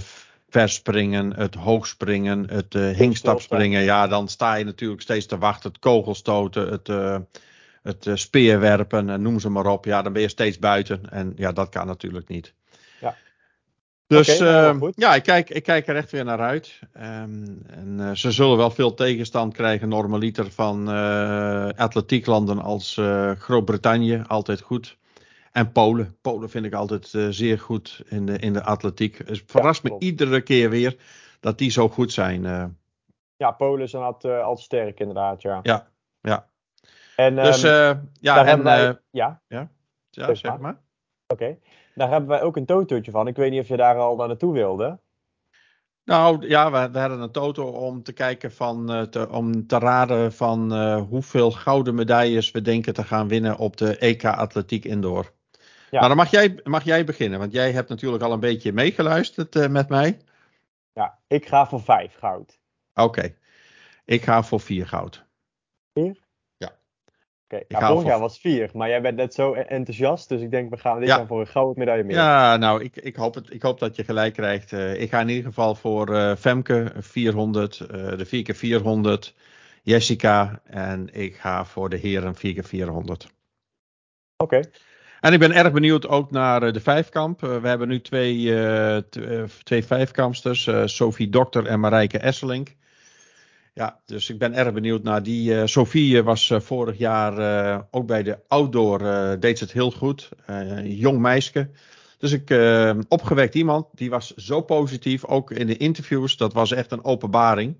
verspringen, 0.48 1.34
het 1.34 1.54
hoogspringen, 1.54 2.50
het 2.50 2.74
eh 2.74 2.90
hinkstapspringen. 2.90 3.82
Ja, 3.82 4.06
dan 4.06 4.28
sta 4.28 4.54
je 4.54 4.64
natuurlijk 4.64 5.00
steeds 5.02 5.26
te 5.26 5.38
wachten. 5.38 5.70
Het 5.70 5.80
kogelstoten, 5.80 6.68
het, 6.68 6.88
eh, 6.88 7.18
het 7.82 8.06
eh, 8.06 8.14
speerwerpen, 8.14 9.10
en 9.10 9.22
noem 9.22 9.40
ze 9.40 9.48
maar 9.48 9.66
op. 9.66 9.84
Ja, 9.84 10.02
dan 10.02 10.12
ben 10.12 10.22
je 10.22 10.28
steeds 10.28 10.58
buiten. 10.58 11.10
En 11.10 11.32
ja, 11.36 11.52
dat 11.52 11.68
kan 11.68 11.86
natuurlijk 11.86 12.28
niet. 12.28 12.54
Dus 14.08 14.38
nou, 14.38 14.80
eh, 14.80 14.88
ja, 14.94 15.14
ik 15.14 15.22
kijk, 15.22 15.50
ik 15.50 15.62
kijk 15.62 15.86
er 15.86 15.96
echt 15.96 16.10
weer 16.10 16.24
naar 16.24 16.40
uit. 16.40 16.80
Ehm, 16.92 17.46
en 17.66 17.96
eh, 18.00 18.10
ze 18.14 18.30
zullen 18.30 18.56
wel 18.56 18.70
veel 18.70 18.94
tegenstand 18.94 19.54
krijgen, 19.54 19.88
normaliter, 19.88 20.50
van 20.50 20.90
eh 20.90 21.68
atletieklanden 21.68 22.58
als 22.58 23.00
Groot-Brittannië. 23.38 24.24
Altijd 24.26 24.60
goed. 24.60 24.98
En 25.52 25.72
Polen. 25.72 26.16
Polen 26.20 26.50
vind 26.50 26.64
ik 26.64 26.74
altijd 26.74 27.14
zeer 27.30 27.58
goed 27.58 28.02
in 28.08 28.26
de, 28.26 28.38
in 28.38 28.52
de 28.52 28.62
atletiek. 28.62 29.18
Het 29.18 29.42
verrast 29.46 29.82
me 29.82 29.96
iedere 29.98 30.40
keer 30.40 30.70
weer 30.70 30.96
dat 31.40 31.58
die 31.58 31.70
zo 31.70 31.88
goed 31.88 32.12
zijn. 32.12 32.42
Ja, 33.36 33.50
Polen 33.50 33.88
zijn 33.88 34.02
altijd, 34.02 34.42
altijd 34.42 34.64
sterk 34.64 35.00
inderdaad, 35.00 35.42
ja. 35.42 35.60
ja, 35.62 35.88
ja. 36.20 36.48
En 37.18 37.34
Dus 37.34 37.62
eh, 37.62 37.90
ja, 38.20 38.46
en, 38.46 38.62
wij... 38.62 38.98
ja, 39.10 39.40
ja, 39.48 39.70
zeg 40.10 40.58
maar. 40.58 40.80
oké. 41.26 41.58
Daar 41.98 42.10
hebben 42.10 42.28
wij 42.28 42.42
ook 42.42 42.56
een 42.56 42.66
totootje 42.66 43.10
van. 43.10 43.26
Ik 43.26 43.36
weet 43.36 43.50
niet 43.50 43.60
of 43.60 43.68
je 43.68 43.76
daar 43.76 43.96
al 43.96 44.16
naar 44.16 44.28
naartoe 44.28 44.52
wilde. 44.52 44.98
Nou 46.04 46.48
ja, 46.48 46.70
we, 46.70 46.90
we 46.90 46.98
hadden 46.98 47.20
een 47.20 47.30
toto 47.30 47.64
om 47.64 48.02
te 48.02 48.12
kijken 48.12 48.52
van, 48.52 48.92
eh, 48.92 49.02
te, 49.02 49.28
om 49.30 49.66
te 49.66 49.78
raden 49.78 50.32
van 50.32 50.72
eh, 50.72 51.02
hoeveel 51.08 51.50
gouden 51.50 51.94
medailles 51.94 52.50
we 52.50 52.62
denken 52.62 52.94
te 52.94 53.04
gaan 53.04 53.28
winnen 53.28 53.56
op 53.56 53.76
de 53.76 53.98
EK 53.98 54.24
Atletiek 54.24 54.84
Indoor. 54.84 55.32
Ja. 55.90 56.00
Maar 56.00 56.08
dan 56.08 56.16
mag 56.16 56.30
jij, 56.30 56.60
mag 56.64 56.84
jij 56.84 57.04
beginnen, 57.04 57.38
want 57.38 57.52
jij 57.52 57.72
hebt 57.72 57.88
natuurlijk 57.88 58.22
al 58.22 58.32
een 58.32 58.40
beetje 58.40 58.72
meegeluisterd 58.72 59.56
eh, 59.56 59.68
met 59.68 59.88
mij. 59.88 60.18
Ja, 60.92 61.18
ik 61.26 61.46
ga 61.46 61.66
voor 61.66 61.82
vijf 61.82 62.14
goud. 62.14 62.60
Oké, 62.94 63.34
ik 64.04 64.22
ga 64.22 64.42
voor 64.42 64.60
vier 64.60 64.86
goud. 64.86 65.26
Oké, 67.50 67.62
Ik 67.68 67.78
nou, 67.78 67.92
vorig 67.92 68.08
jaar 68.08 68.20
was 68.20 68.38
vier, 68.38 68.70
maar 68.72 68.88
jij 68.88 69.00
bent 69.00 69.16
net 69.16 69.34
zo 69.34 69.52
enthousiast, 69.52 70.28
dus 70.28 70.40
ik 70.40 70.50
denk 70.50 70.70
we 70.70 70.76
gaan 70.76 70.98
dit 70.98 71.08
Ja. 71.08 71.16
jaar 71.16 71.26
voor 71.26 71.40
een 71.40 71.46
gouden 71.46 71.78
medaille 71.78 72.04
meer. 72.04 72.16
Ja, 72.16 72.56
nou, 72.56 72.84
ik, 72.84 72.96
ik, 72.96 73.16
hoop 73.16 73.34
het, 73.34 73.52
ik 73.52 73.62
hoop 73.62 73.78
dat 73.78 73.96
je 73.96 74.04
gelijk 74.04 74.34
krijgt. 74.34 74.72
Eh, 74.72 75.00
ik 75.00 75.10
ga 75.10 75.20
in 75.20 75.28
ieder 75.28 75.44
geval 75.44 75.74
voor 75.74 76.14
eh, 76.14 76.36
Femke 76.36 76.92
400, 76.96 77.80
eh, 77.80 77.88
de 78.16 78.26
4x400, 78.26 79.34
Jessica 79.82 80.60
en 80.64 81.08
ik 81.12 81.36
ga 81.36 81.64
voor 81.64 81.88
de 81.88 81.96
heren 81.96 82.34
4x400. 82.36 83.26
Oké, 84.36 84.60
En 85.20 85.32
ik 85.32 85.38
ben 85.38 85.52
erg 85.52 85.72
benieuwd 85.72 86.08
ook 86.08 86.30
naar 86.30 86.72
de 86.72 86.80
vijfkamp. 86.80 87.40
We 87.40 87.68
hebben 87.68 87.88
nu 87.88 88.00
twee, 88.00 88.54
twee 89.62 89.84
vijfkampsters, 89.84 90.70
Sophie 90.84 91.28
Dokter 91.28 91.66
en 91.66 91.80
Marijke 91.80 92.18
Esselink. 92.18 92.76
Ja, 93.78 94.00
dus 94.04 94.30
ik 94.30 94.38
ben 94.38 94.54
erg 94.54 94.72
benieuwd 94.72 95.02
naar 95.02 95.22
die. 95.22 95.60
eh 95.60 95.66
Sophie 95.66 96.18
eh, 96.18 96.24
was 96.24 96.50
eh, 96.50 96.60
vorig 96.60 96.98
jaar 96.98 97.86
ook 97.90 98.06
bij 98.06 98.22
de 98.22 98.38
outdoor, 98.48 98.98
deed 99.40 99.58
ze 99.58 99.64
het 99.64 99.72
heel 99.72 99.90
goed. 99.90 100.28
Jong 100.82 101.18
meisje. 101.18 101.70
Dus 102.18 102.32
ik, 102.32 102.50
opgewekt 103.08 103.54
iemand, 103.54 103.86
die 103.94 104.10
was 104.10 104.34
zo 104.34 104.60
positief, 104.60 105.24
ook 105.24 105.50
in 105.50 105.66
de 105.66 105.76
interviews. 105.76 106.36
Dat 106.36 106.52
was 106.52 106.72
echt 106.72 106.92
een 106.92 107.04
openbaring. 107.04 107.76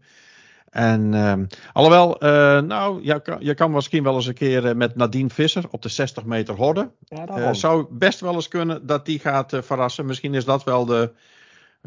En 0.71 1.15
ehm, 1.15 1.45
alhoewel, 1.73 2.17
nou, 2.63 3.03
je 3.03 3.23
kan, 3.23 3.37
je 3.41 3.55
kan 3.55 3.71
misschien 3.71 4.03
wel 4.03 4.15
eens 4.15 4.27
een 4.27 4.35
keer 4.35 4.77
met 4.77 4.97
Nadine 4.97 5.31
Visser 5.31 5.65
op 5.71 5.83
de 5.83 5.89
60 5.89 6.25
meter 6.25 6.55
horden. 6.55 6.93
ja, 7.09 7.53
zou 7.55 7.87
best 7.91 8.21
wel 8.21 8.35
eens 8.35 8.49
kunnen 8.49 8.87
dat 8.87 9.07
die 9.07 9.19
gaat 9.19 9.59
verrassen. 9.61 10.07
Misschien 10.07 10.35
is 10.35 10.45
dat 10.45 10.65
wel 10.65 10.85
de 10.85 11.13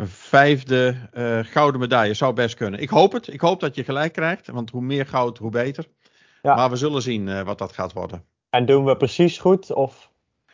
vijfde 0.08 0.96
eh, 1.12 1.40
gouden 1.40 1.80
medaille. 1.80 2.14
Zou 2.14 2.34
best 2.34 2.56
kunnen. 2.56 2.80
Ik 2.80 2.90
hoop 2.90 3.12
het. 3.12 3.28
Ik 3.28 3.42
hoop 3.42 3.60
dat 3.60 3.76
je 3.76 3.84
gelijk 3.84 4.14
krijgt. 4.14 4.48
Want 4.48 4.70
hoe 4.70 4.82
meer 4.82 5.06
goud, 5.06 5.38
hoe 5.38 5.50
beter. 5.50 5.88
Ja. 6.42 6.56
Maar 6.56 6.70
we 6.70 6.76
zullen 6.76 7.02
zien 7.02 7.28
eh, 7.28 7.42
wat 7.42 7.58
dat 7.58 7.72
gaat 7.72 7.94
worden. 7.94 8.26
En 8.50 8.66
doen 8.66 8.86
we 8.86 8.98
precies 8.98 9.38
goed? 9.38 9.74
Of... 9.74 10.12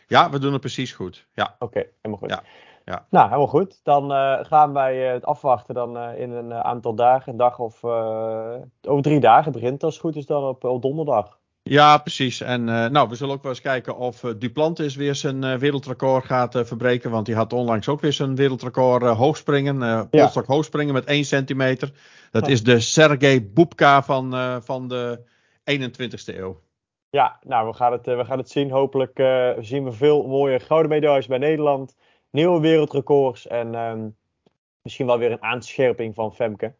Ja, 0.08 0.30
we 0.30 0.40
doen 0.40 0.52
het 0.52 0.62
precies 0.62 0.94
goed. 0.94 1.28
Ja, 1.34 1.56
Oké, 1.60 1.86
helemaal 2.02 2.18
goed. 2.18 2.30
Ja, 2.30 2.44
ja. 2.86 3.06
Nou, 3.10 3.26
helemaal 3.26 3.48
goed. 3.48 3.80
Dan 3.84 4.14
eh, 4.14 4.38
gaan 4.42 4.74
wij 4.74 4.98
het 4.98 5.26
afwachten 5.26 5.76
dan 5.76 5.98
in 5.98 6.32
een 6.32 6.54
aantal 6.54 6.96
dagen. 6.96 7.32
Een 7.32 7.38
dag 7.38 7.60
of 7.60 7.84
over 7.84 9.02
drie 9.02 9.20
dagen 9.20 9.52
begint 9.52 9.84
als 9.84 9.94
het 9.94 10.04
goed 10.04 10.16
is 10.16 10.26
dan 10.26 10.44
op, 10.44 10.64
op 10.64 10.82
donderdag. 10.82 11.40
Ja 11.70 11.98
precies. 11.98 12.42
En 12.42 12.70
eh, 12.70 12.90
nou, 12.90 13.10
we 13.10 13.16
zullen 13.16 13.36
ook 13.36 13.42
wel 13.42 13.52
eens 13.52 13.62
kijken 13.62 13.98
of 13.98 14.24
eh, 14.24 14.32
Duplantis 14.38 14.96
weer 14.96 15.16
zijn 15.16 15.44
eh, 15.44 15.56
wereldrecord 15.56 16.26
gaat 16.26 16.62
verbreken. 16.64 17.12
Want 17.12 17.26
die 17.26 17.36
had 17.36 17.54
onlangs 17.54 17.88
ook 17.88 18.02
weer 18.02 18.14
zijn 18.14 18.36
wereldrecord 18.36 19.04
hoogspringen. 19.04 19.82
eh 19.82 19.88
Ja. 19.90 20.04
polstok 20.04 20.46
hoogspringen 20.46 20.94
met 20.94 21.06
1 21.06 21.26
centimeter. 21.26 21.92
Dat 22.32 22.46
Ja. 22.46 22.52
is 22.52 22.64
de 22.64 22.80
Sergej 22.80 23.50
Bubka 23.54 24.04
van, 24.04 24.32
van 24.64 24.88
de 24.88 25.20
21ste 25.64 26.38
eeuw. 26.38 26.60
Ja, 27.10 27.40
nou, 27.44 27.68
we 27.68 27.74
gaan 27.74 27.92
het, 27.92 28.06
we 28.06 28.26
gaan 28.26 28.38
het 28.38 28.50
zien. 28.50 28.72
Hopelijk 28.72 29.18
zien 29.60 29.84
we 29.84 29.92
veel 29.92 30.28
mooie 30.28 30.60
gouden 30.60 30.90
medailles 30.92 31.28
bij 31.28 31.38
Nederland. 31.38 31.96
Nieuwe 32.30 32.60
wereldrecords 32.60 33.48
en 33.48 33.76
ehm, 33.76 34.08
misschien 34.82 35.06
wel 35.06 35.18
weer 35.18 35.32
een 35.32 35.44
aanscherping 35.44 36.16
van 36.16 36.34
Femke. 36.34 36.74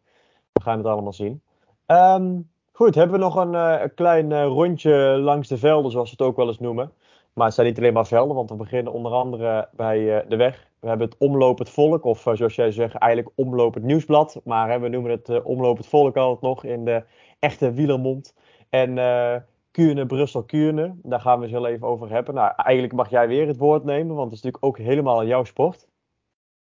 We 0.52 0.62
gaan 0.62 0.78
het 0.78 0.86
allemaal 0.86 1.12
zien. 1.12 1.42
Ehm, 1.86 2.32
goed, 2.78 2.94
hebben 2.94 3.18
we 3.18 3.24
nog 3.24 3.36
een, 3.36 3.54
eh, 3.54 3.88
klein 3.94 4.32
eh, 4.32 4.44
rondje 4.44 5.18
langs 5.18 5.48
de 5.48 5.58
velden, 5.58 5.90
zoals 5.90 6.10
we 6.10 6.16
het 6.18 6.26
ook 6.26 6.36
wel 6.36 6.46
eens 6.46 6.58
noemen. 6.58 6.92
Maar 7.32 7.46
het 7.46 7.54
zijn 7.54 7.66
niet 7.66 7.78
alleen 7.78 7.92
maar 7.92 8.06
velden, 8.06 8.34
want 8.36 8.50
we 8.50 8.56
beginnen 8.56 8.92
onder 8.92 9.12
andere 9.12 9.68
bij 9.72 10.16
eh, 10.16 10.28
de 10.28 10.36
weg. 10.36 10.66
We 10.80 10.88
hebben 10.88 11.06
het 11.06 11.16
Omloop 11.18 11.58
het 11.58 11.70
Volk, 11.70 12.04
of 12.04 12.20
zoals 12.32 12.54
jij 12.54 12.70
zegt, 12.70 12.94
eigenlijk 12.94 13.34
Omloop 13.36 13.74
het 13.74 13.82
Nieuwsblad. 13.82 14.40
Maar 14.44 14.80
we 14.80 14.88
noemen 14.88 15.10
het 15.10 15.26
het 15.26 15.86
Volk 15.86 16.16
altijd 16.16 16.40
nog 16.40 16.64
in 16.64 16.84
de 16.84 17.02
echte 17.38 17.72
wielermond. 17.72 18.34
En 18.68 18.94
Kuurne, 19.70 20.06
Brussel, 20.06 20.42
Kuurne, 20.42 20.94
daar 21.02 21.20
gaan 21.20 21.38
we 21.38 21.44
het 21.44 21.54
heel 21.54 21.66
even 21.66 21.86
over 21.86 22.10
hebben. 22.10 22.34
Nou, 22.34 22.52
eigenlijk 22.56 22.94
mag 22.94 23.10
jij 23.10 23.28
weer 23.28 23.46
het 23.46 23.56
woord 23.56 23.84
nemen, 23.84 24.16
want 24.16 24.30
het 24.30 24.38
is 24.38 24.42
natuurlijk 24.42 24.64
ook 24.64 24.86
helemaal 24.86 25.26
jouw 25.26 25.44
sport. 25.44 25.88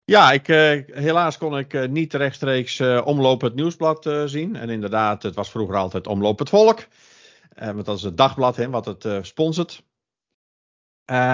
Ja, 0.09 0.31
ik, 0.31 0.47
eh, 0.47 0.81
helaas 0.85 1.37
kon 1.37 1.57
ik 1.57 1.73
eh, 1.73 1.87
niet 1.87 2.13
rechtstreeks 2.13 2.79
eh, 2.79 3.01
Omloop 3.05 3.41
het 3.41 3.55
Nieuwsblad 3.55 4.09
zien. 4.25 4.55
En 4.55 4.69
inderdaad, 4.69 5.23
het 5.23 5.35
was 5.35 5.51
vroeger 5.51 5.75
altijd 5.75 6.07
Omloop 6.07 6.39
het 6.39 6.49
Volk. 6.49 6.87
Want 7.55 7.85
dat 7.85 7.97
is 7.97 8.03
het 8.03 8.17
dagblad 8.17 8.55
hè, 8.55 8.69
wat 8.69 8.85
het 8.85 9.07
sponsort. 9.21 9.83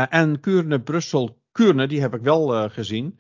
En 0.10 0.40
Kuurne, 0.40 0.82
Brussel, 0.82 1.42
Kuurne, 1.52 1.88
die 1.88 2.02
heb 2.02 2.14
ik 2.14 2.22
wel 2.22 2.70
gezien. 2.70 3.20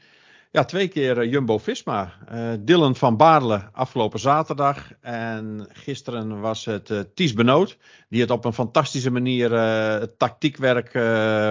Ja, 0.51 0.65
twee 0.65 0.87
keer 0.87 1.25
Jumbo-Visma. 1.27 2.13
Dylan 2.59 2.95
van 2.95 3.17
Baarle 3.17 3.69
afgelopen 3.71 4.19
zaterdag. 4.19 4.91
En 5.01 5.67
gisteren 5.73 6.39
was 6.39 6.65
het 6.65 7.15
Ties 7.15 7.33
Benoot. 7.33 7.77
Die 8.09 8.21
het 8.21 8.31
op 8.31 8.45
een 8.45 8.53
fantastische 8.53 9.11
manier 9.11 9.51
het 9.99 10.19
tactiekwerk 10.19 10.91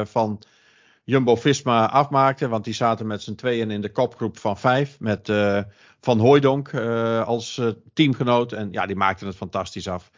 van 0.08 0.42
Jumbo-Visma 1.04 1.86
afmaakte. 1.86 2.48
Want 2.48 2.64
die 2.64 2.74
zaten 2.74 3.06
met 3.06 3.22
z'n 3.22 3.34
tweeën 3.34 3.70
in 3.70 3.80
de 3.80 3.92
kopgroep 3.92 4.38
van 4.38 4.58
vijf. 4.58 5.00
Met 5.00 5.28
eh, 5.28 5.62
Van 6.00 6.18
Hooijdonk 6.18 6.68
eh, 6.68 7.26
als 7.26 7.58
eh, 7.58 7.68
teamgenoot. 7.92 8.52
En 8.52 8.68
ja, 8.72 8.86
die 8.86 8.96
maakten 8.96 9.26
het 9.26 9.36
fantastisch 9.36 9.88
af. 9.88 10.10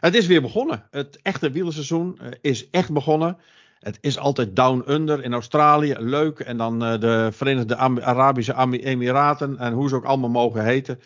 Het 0.00 0.14
is 0.14 0.26
weer 0.26 0.42
begonnen. 0.42 0.86
Het 0.90 1.18
echte 1.22 1.50
wielerseizoen 1.50 2.18
is 2.40 2.70
echt 2.70 2.92
begonnen. 2.92 3.38
Het 3.78 3.98
is 4.00 4.18
altijd 4.18 4.56
down 4.56 4.84
under 4.86 5.24
in 5.24 5.32
Australië. 5.32 5.94
Leuk. 5.98 6.38
En 6.38 6.56
dan 6.56 6.78
de 6.78 7.28
Verenigde 7.32 7.76
Arabische 7.76 8.54
Emiraten. 8.82 9.58
En 9.58 9.72
hoe 9.72 9.88
ze 9.88 9.94
ook 9.94 10.04
allemaal 10.04 10.30
mogen 10.30 10.64
heten. 10.64 11.00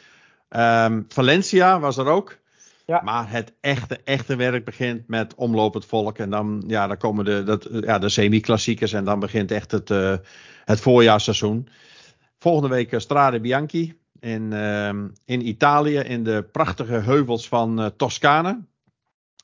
Ehm, 0.48 1.02
Valencia 1.08 1.80
was 1.80 1.96
er 1.96 2.06
ook. 2.06 2.38
Ja. 2.92 3.00
Maar 3.04 3.30
het 3.30 3.54
echte, 3.61 4.00
echte 4.04 4.37
werk 4.37 4.64
begint 4.64 5.08
met 5.08 5.34
omloop 5.34 5.75
het 5.75 5.84
volk. 5.84 6.18
En 6.18 6.30
dan, 6.30 6.64
ja, 6.66 6.87
dan 6.87 6.96
komen 6.96 7.25
de, 7.25 7.42
dat, 7.42 7.68
ja, 7.70 7.99
de 7.99 8.08
semi-klassiekers. 8.08 8.92
En 8.92 9.04
dan 9.04 9.20
begint 9.20 9.50
echt 9.50 9.70
het, 9.70 9.90
eh, 9.90 10.14
het 10.64 10.80
voorjaarsseizoen. 10.80 11.68
Volgende 12.38 12.68
week 12.68 12.92
eh, 12.92 13.00
Strade 13.00 13.40
Bianchi 13.40 13.99
in, 14.20 14.52
ehm, 14.52 15.08
in 15.25 15.46
Italië. 15.46 15.99
In 15.99 16.25
de 16.25 16.49
prachtige 16.52 16.94
heuvels 16.94 17.49
van 17.49 17.80
eh, 17.80 17.87
Toscane. 17.96 18.64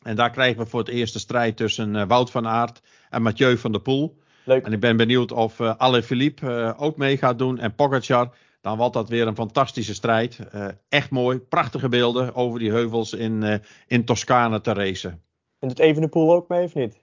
En 0.02 0.16
daar 0.16 0.30
krijgen 0.30 0.62
we 0.62 0.66
voor 0.66 0.80
het 0.80 0.88
eerst 0.88 1.12
de 1.12 1.18
strijd 1.18 1.56
tussen 1.56 2.08
Wout 2.08 2.30
van 2.30 2.46
Aert 2.46 2.82
en 3.10 3.22
Mathieu 3.22 3.58
van 3.58 3.72
der 3.72 3.80
Poel. 3.80 4.18
Leuk. 4.44 4.64
En 4.64 4.72
ik 4.72 4.80
ben 4.80 4.96
benieuwd 4.96 5.32
of 5.32 5.58
uh, 5.58 5.74
Ale 5.76 6.02
Philippe 6.02 6.46
uh, 6.46 6.82
ook 6.82 6.96
mee 6.96 7.16
gaat 7.16 7.38
doen 7.38 7.58
en 7.58 7.74
Pogacar. 7.74 8.34
Dan 8.60 8.76
wordt 8.76 8.94
dat 8.94 9.08
weer 9.08 9.26
een 9.26 9.34
fantastische 9.34 9.94
strijd. 9.94 10.38
Uh, 10.54 10.66
echt 10.88 11.10
mooi, 11.10 11.38
prachtige 11.38 11.88
beelden 11.88 12.34
over 12.34 12.58
die 12.58 12.70
heuvels 12.70 13.12
in, 13.12 13.42
uh, 13.42 13.54
in 13.86 14.04
Toscane 14.04 14.60
te 14.60 14.72
racen. 14.72 15.22
En 15.58 15.68
doet 15.68 15.78
Evenepoel 15.78 16.34
ook 16.34 16.48
mee 16.48 16.64
of 16.64 16.74
niet? 16.74 17.00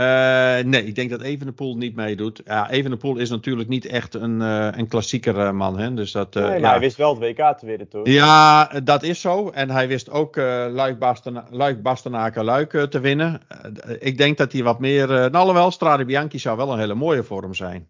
Uh, 0.00 0.06
nee, 0.64 0.84
ik 0.84 0.94
denk 0.94 1.10
dat 1.10 1.22
Evenepoel 1.22 1.76
niet 1.76 1.94
meedoet. 1.94 2.42
Ja, 2.44 2.70
Evenepoel 2.70 3.16
is 3.16 3.30
natuurlijk 3.30 3.68
niet 3.68 3.86
echt 3.86 4.14
een, 4.14 4.40
uh, 4.40 4.68
een 4.70 4.88
klassieker 4.88 5.54
man. 5.54 5.78
Hè? 5.78 5.94
Dus 5.94 6.12
dat, 6.12 6.36
uh, 6.36 6.42
nee, 6.42 6.50
maar 6.50 6.60
ja. 6.60 6.70
hij 6.70 6.80
wist 6.80 6.96
wel 6.96 7.20
het 7.20 7.38
WK 7.38 7.58
te 7.58 7.66
winnen 7.66 7.88
toen. 7.88 8.04
Ja, 8.04 8.66
dat 8.84 9.02
is 9.02 9.20
zo. 9.20 9.48
En 9.48 9.70
hij 9.70 9.88
wist 9.88 10.10
ook 10.10 10.36
Luik 10.70 11.82
Bastenaken 11.82 12.44
Luik 12.44 12.70
te 12.70 13.00
winnen. 13.00 13.40
ik 13.98 14.18
denk 14.18 14.36
dat 14.36 14.52
hij 14.52 14.62
wat 14.62 14.78
meer... 14.78 15.06
nou, 15.06 15.34
alhoewel, 15.34 15.70
Strade 15.70 16.04
Bianchi 16.04 16.38
zou 16.38 16.56
wel 16.56 16.72
een 16.72 16.78
hele 16.78 16.94
mooie 16.94 17.22
vorm 17.22 17.54
zijn. 17.54 17.88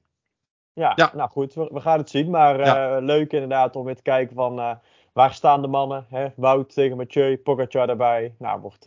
Ja, 0.72 0.92
ja. 0.94 1.10
nou 1.14 1.30
goed, 1.30 1.54
we, 1.54 1.68
we, 1.72 1.80
gaan 1.80 1.98
het 1.98 2.10
zien. 2.10 2.30
Maar 2.30 2.58
ja. 2.58 2.98
leuk 2.98 3.32
inderdaad 3.32 3.76
om 3.76 3.84
weer 3.84 3.96
te 3.96 4.02
kijken 4.02 4.36
van 4.36 4.78
waar 5.12 5.34
staan 5.34 5.62
de 5.62 5.68
mannen. 5.68 6.06
Hè? 6.08 6.26
Wout 6.36 6.74
tegen 6.74 6.96
Mathieu, 6.96 7.38
Pogacar 7.38 7.86
daarbij. 7.86 8.34
Nou, 8.38 8.60
wordt 8.60 8.86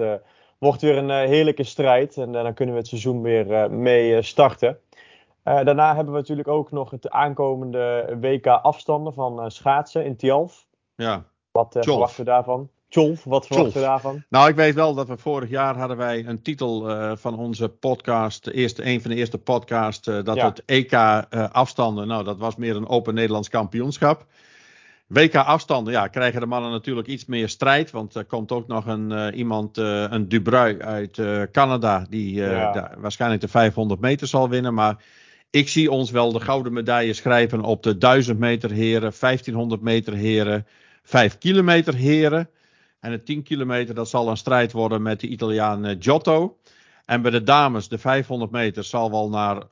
wordt 0.57 0.81
weer 0.81 0.97
een 0.97 1.09
heerlijke 1.09 1.63
strijd. 1.63 2.17
En 2.17 2.31
dan 2.31 2.53
kunnen 2.53 2.75
we 2.75 2.81
het 2.81 2.89
seizoen 2.89 3.21
weer 3.21 3.71
mee 3.71 4.21
starten. 4.21 4.79
daarna 5.43 5.95
hebben 5.95 6.13
we 6.13 6.19
natuurlijk 6.19 6.47
ook 6.47 6.71
nog 6.71 6.91
het 6.91 7.09
aankomende 7.09 8.17
WK 8.19 8.47
afstanden 8.47 9.13
van 9.13 9.51
schaatsen 9.51 10.05
in 10.05 10.15
Tialf. 10.15 10.65
Ja. 10.95 11.23
Wat 11.51 11.77
verwachten 11.79 12.25
we 12.25 12.31
daarvan? 12.31 12.69
Tjolf, 12.93 13.23
wat 13.23 13.47
verwachten 13.47 13.73
we 13.81 13.87
daarvan? 13.87 14.23
Nou, 14.29 14.49
ik 14.49 14.55
weet 14.55 14.73
wel 14.75 14.93
dat 14.93 15.07
we 15.07 15.17
vorig 15.17 15.49
jaar 15.49 15.77
hadden 15.77 15.97
wij 15.97 16.25
een 16.27 16.41
titel 16.41 16.87
van 17.17 17.37
onze 17.37 17.69
podcast, 17.69 18.47
eerste, 18.47 18.85
een 18.85 19.01
van 19.01 19.11
de 19.11 19.17
eerste 19.17 19.37
podcasts, 19.37 20.05
dat 20.23 20.35
Ja. 20.35 20.45
het 20.45 20.63
EK 20.65 20.93
afstanden, 21.51 22.07
nou 22.07 22.23
dat 22.23 22.37
was 22.37 22.55
meer 22.55 22.75
een 22.75 22.87
open 22.87 23.13
Nederlands 23.13 23.49
kampioenschap. 23.49 24.25
WK 25.07 25.35
afstanden, 25.35 25.93
ja, 25.93 26.07
krijgen 26.07 26.39
de 26.39 26.45
mannen 26.45 26.71
natuurlijk 26.71 27.07
iets 27.07 27.25
meer 27.25 27.49
strijd. 27.49 27.91
Want 27.91 28.15
er 28.15 28.25
komt 28.25 28.51
ook 28.51 28.67
nog 28.67 28.85
een, 28.85 29.11
eh, 29.11 29.37
iemand, 29.37 29.77
eh, 29.77 30.05
een 30.09 30.27
Dubrui 30.29 30.79
uit 30.79 31.17
eh, 31.17 31.41
Canada, 31.51 32.05
die 32.09 32.43
eh, 32.43 32.51
Ja. 32.51 32.91
waarschijnlijk 32.97 33.41
de 33.41 33.47
500 33.47 33.99
meter 34.01 34.27
zal 34.27 34.49
winnen. 34.49 34.73
Maar 34.73 35.03
ik 35.49 35.69
zie 35.69 35.91
ons 35.91 36.11
wel 36.11 36.31
de 36.31 36.39
gouden 36.39 36.73
medaille 36.73 37.13
schrijven 37.13 37.61
op 37.61 37.83
de 37.83 37.97
1000 37.97 38.39
meter 38.39 38.71
heren, 38.71 39.13
1500 39.13 39.81
meter 39.81 40.13
heren, 40.13 40.67
5 41.03 41.37
kilometer 41.37 41.93
heren. 41.93 42.49
En 43.03 43.11
de 43.11 43.23
10 43.23 43.43
kilometer, 43.43 43.95
dat 43.95 44.09
zal 44.09 44.29
een 44.29 44.37
strijd 44.37 44.71
worden 44.71 45.01
met 45.01 45.19
de 45.19 45.27
Italiaan 45.27 45.85
eh, 45.85 45.95
Giotto. 45.99 46.57
En 47.05 47.21
bij 47.21 47.31
de 47.31 47.43
dames, 47.43 47.87
de 47.87 47.97
500 47.97 48.51
meter, 48.51 48.83
zal 48.83 49.11
wel 49.11 49.29
naar 49.29 49.63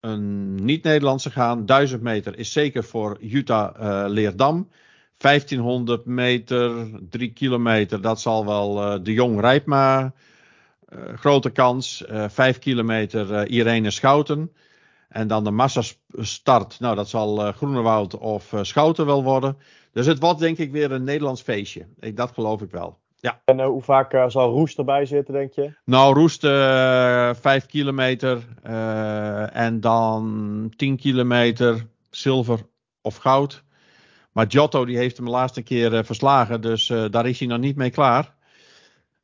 een 0.00 0.54
niet-Nederlandse 0.54 1.30
gaan. 1.30 1.66
1000 1.66 2.02
meter 2.02 2.38
is 2.38 2.52
zeker 2.52 2.84
voor 2.84 3.16
Jutta 3.20 3.74
eh, 3.74 4.04
Leerdam. 4.08 4.68
1500 5.16 6.04
meter, 6.04 6.90
3 7.10 7.32
kilometer, 7.32 8.00
dat 8.00 8.20
zal 8.20 8.46
wel 8.46 8.82
eh, 8.82 8.98
de 9.02 9.12
Jong 9.12 9.40
Rijpma. 9.40 10.12
eh, 10.86 10.98
grote 11.14 11.50
kans. 11.50 12.04
Eh 12.04 12.28
5 12.28 12.58
kilometer 12.58 13.46
Irene 13.48 13.90
Schouten. 13.90 14.52
En 15.08 15.26
dan 15.26 15.44
de 15.44 15.50
massastart, 15.50 16.80
nou 16.80 16.96
dat 16.96 17.08
zal 17.08 17.52
Groenewoud 17.52 18.18
of 18.18 18.52
Schouten 18.62 19.06
wel 19.06 19.22
worden. 19.22 19.56
Dus 19.96 20.06
het 20.06 20.18
wordt 20.18 20.40
denk 20.40 20.58
ik 20.58 20.72
weer 20.72 20.92
een 20.92 21.04
Nederlands 21.04 21.42
feestje. 21.42 21.86
Ik, 22.00 22.16
dat 22.16 22.32
geloof 22.32 22.62
ik 22.62 22.70
wel. 22.70 22.98
Ja. 23.16 23.40
En 23.44 23.60
eh, 23.60 23.66
hoe 23.66 23.82
vaak 23.82 24.12
eh, 24.12 24.28
zal 24.28 24.50
Roes 24.50 24.76
erbij 24.76 25.06
zitten, 25.06 25.34
denk 25.34 25.52
je? 25.52 25.76
Nou, 25.84 26.14
Roest 26.14 26.44
eh 26.44 27.34
5 27.34 27.66
kilometer 27.66 28.46
en 29.52 29.80
dan 29.80 30.72
10 30.76 30.96
kilometer 30.96 31.86
zilver 32.10 32.60
of 33.00 33.16
goud. 33.16 33.62
Maar 34.32 34.46
Giotto 34.48 34.84
die 34.84 34.96
heeft 34.96 35.16
hem 35.16 35.26
de 35.26 35.32
laatste 35.32 35.62
keer 35.62 36.04
verslagen, 36.04 36.60
dus 36.60 36.86
daar 37.10 37.26
is 37.26 37.38
hij 37.38 37.48
nog 37.48 37.58
niet 37.58 37.76
mee 37.76 37.90
klaar. 37.90 38.34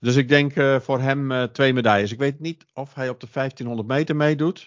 Dus 0.01 0.17
ik 0.17 0.29
denk 0.29 0.53
voor 0.83 1.01
hem 1.01 1.53
twee 1.53 1.73
medailles. 1.73 2.13
Ik 2.13 2.19
weet 2.19 2.41
niet 2.41 2.67
of 2.75 2.95
hij 2.95 3.09
op 3.09 3.21
de 3.21 3.27
1500 3.33 3.89
meter 3.89 4.17
meedoet. 4.17 4.67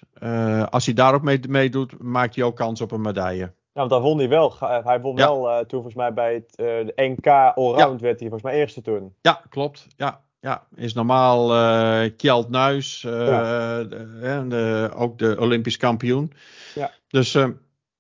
Als 0.70 0.86
hij 0.86 0.94
daar 0.94 1.14
ook 1.14 1.24
mee, 1.24 1.40
meedoet, 1.48 2.02
maakt 2.02 2.36
hij 2.36 2.44
ook 2.44 2.56
kans 2.56 2.82
op 2.82 2.92
een 2.92 3.02
medaille. 3.02 3.54
Want 3.76 3.90
daar 3.90 4.02
won 4.02 4.18
hij 4.18 4.30
wel. 4.30 4.54
Hij 4.60 5.02
won 5.02 5.16
Ja. 5.16 5.26
wel 5.28 5.50
eh, 5.50 5.58
toen 5.58 5.68
volgens 5.70 5.96
mij 5.96 6.14
bij 6.14 6.34
het 6.34 6.56
eh, 6.56 6.66
de 6.66 6.94
NK 6.96 7.28
Allround 7.56 8.02
werd 8.02 8.20
hij 8.20 8.30
volgens 8.30 8.42
mij 8.52 8.54
eerste 8.60 8.82
toen. 8.82 9.16
Ja, 9.22 9.42
klopt. 9.50 9.88
Ja, 9.98 10.22
ja. 10.40 10.68
is 10.76 10.94
normaal 10.94 11.54
eh 11.54 12.12
Kjeld 12.18 12.50
Nuis, 12.50 13.00
de- 13.02 14.46
de- 14.48 14.92
ook 14.96 15.18
de 15.18 15.36
Olympisch 15.40 15.78
kampioen. 15.78 16.34
Ja. 16.76 16.92
Dus 17.08 17.32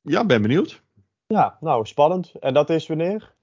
ja, 0.01 0.25
ben 0.25 0.41
benieuwd. 0.41 0.81
Ja, 1.27 1.57
nou 1.59 1.85
spannend. 1.85 2.31
En 2.39 2.53
dat 2.53 2.69
is 2.69 2.87
wanneer? 2.87 3.33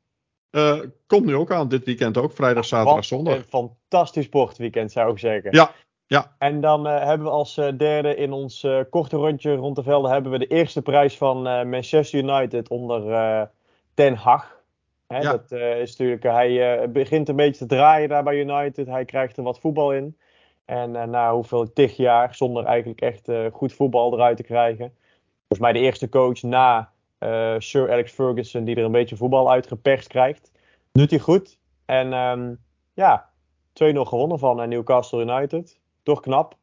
Komt 1.07 1.25
nu 1.25 1.35
ook 1.37 1.51
aan, 1.51 1.69
dit 1.69 1.85
weekend 1.85 2.17
ook, 2.17 2.33
vrijdag, 2.33 2.65
zaterdag, 2.65 3.05
zondag. 3.05 3.37
Een 3.37 3.45
fantastisch 3.49 4.25
sportweekend 4.25 4.93
zou 4.93 5.13
ik 5.13 5.19
zeggen. 5.19 5.51
Ja, 5.55 5.71
ja. 6.13 6.35
En 6.39 6.61
dan 6.61 6.87
eh, 6.87 7.05
hebben 7.05 7.27
we 7.27 7.33
als 7.33 7.57
eh, 7.57 7.69
derde 7.77 8.15
in 8.15 8.33
ons 8.33 8.63
eh, 8.63 8.81
korte 8.91 9.17
rondje 9.17 9.55
rond 9.55 9.77
de 9.77 9.83
velden 9.83 10.11
hebben 10.11 10.33
we 10.33 10.39
de 10.39 10.47
eerste 10.47 10.83
prijs 10.83 11.17
van 11.17 11.43
Manchester 11.69 12.19
United 12.19 12.69
onder 12.69 13.51
Ten 13.95 14.15
Hag. 14.15 14.61
Hè, 15.07 15.19
Ja. 15.19 15.31
Dat 15.31 15.53
is 15.53 15.97
natuurlijk, 15.97 16.23
hij 16.23 16.91
begint 16.91 17.29
een 17.29 17.37
beetje 17.37 17.67
te 17.67 17.75
draaien 17.75 18.09
daar 18.09 18.23
bij 18.23 18.41
United. 18.41 18.87
Hij 18.87 19.05
krijgt 19.05 19.37
er 19.37 19.43
wat 19.43 19.61
voetbal 19.61 19.93
in. 19.93 20.17
En 20.65 20.91
na 20.91 21.33
hoeveel 21.33 21.73
tig 21.73 21.97
jaar 21.97 22.35
zonder 22.35 22.65
eigenlijk 22.65 23.01
echt 23.01 23.29
goed 23.53 23.73
voetbal 23.73 24.13
eruit 24.13 24.37
te 24.37 24.43
krijgen. 24.43 24.93
Volgens 25.39 25.59
mij 25.59 25.73
de 25.73 25.79
eerste 25.79 26.09
coach 26.09 26.43
na 26.43 26.91
Sir 27.59 27.91
Alex 27.91 28.13
Ferguson 28.13 28.65
die 28.65 28.77
er 28.77 28.85
een 28.85 28.93
beetje 28.93 29.17
voetbal 29.17 29.51
uitgeperst 29.51 30.09
krijgt. 30.09 30.53
Doet 30.93 31.11
hij 31.11 31.19
goed. 31.19 31.59
En 31.85 32.13
ehm, 32.13 32.55
ja, 32.95 33.29
2-0 33.73 33.75
gewonnen 34.01 34.39
van 34.39 34.69
Newcastle 34.69 35.21
United. 35.21 35.81
Toch 36.03 36.21
knap. 36.21 36.57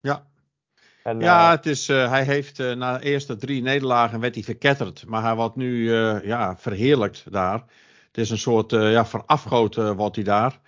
Ja. 0.00 0.26
En, 1.02 1.20
Ja, 1.20 1.44
eh, 1.44 1.50
het 1.50 1.66
is, 1.66 1.88
eh, 1.88 2.10
hij 2.10 2.24
heeft 2.24 2.58
eh, 2.58 2.72
na 2.72 2.98
de 2.98 3.04
eerste 3.04 3.36
drie 3.36 3.62
nederlagen 3.62 4.20
werd 4.20 4.34
hij 4.34 4.44
verketterd. 4.44 5.04
Maar 5.06 5.22
hij 5.22 5.34
wordt 5.34 5.56
nu 5.56 5.92
ja, 6.24 6.56
verheerlijkt 6.56 7.32
daar. 7.32 7.64
Het 8.06 8.18
is 8.20 8.30
een 8.30 8.38
soort 8.38 8.70
ja, 8.70 9.06
verafgoot 9.06 9.74
wordt 9.74 10.16
hij 10.16 10.24
daar. 10.24 10.60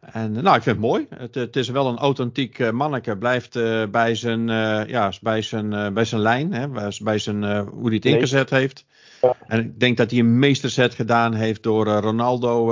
En 0.00 0.32
nou, 0.32 0.56
ik 0.56 0.62
vind 0.62 0.76
het 0.76 0.84
mooi. 0.84 1.06
Het, 1.16 1.34
het 1.34 1.56
is 1.56 1.68
wel 1.68 1.88
een 1.88 1.98
authentiek 1.98 2.72
manneke. 2.72 3.16
Blijft 3.18 3.52
bij, 3.90 4.14
zijn, 4.14 4.46
ja, 4.88 5.12
bij, 5.20 5.42
zijn, 5.42 5.94
bij 5.94 6.04
zijn 6.04 6.20
lijn. 6.20 6.52
Hè, 6.52 6.68
bij- 6.68 6.98
bij 7.02 7.18
zijn, 7.18 7.44
hoe 7.66 7.86
hij 7.86 7.94
het 7.94 8.04
ingezet 8.04 8.50
heeft. 8.50 8.86
Ja. 9.20 9.36
En 9.46 9.60
ik 9.60 9.80
denk 9.80 9.96
dat 9.96 10.10
hij 10.10 10.20
een 10.20 10.38
meesterzet 10.38 10.94
gedaan 10.94 11.34
heeft 11.34 11.62
door 11.62 11.86
Ronaldo 11.86 12.66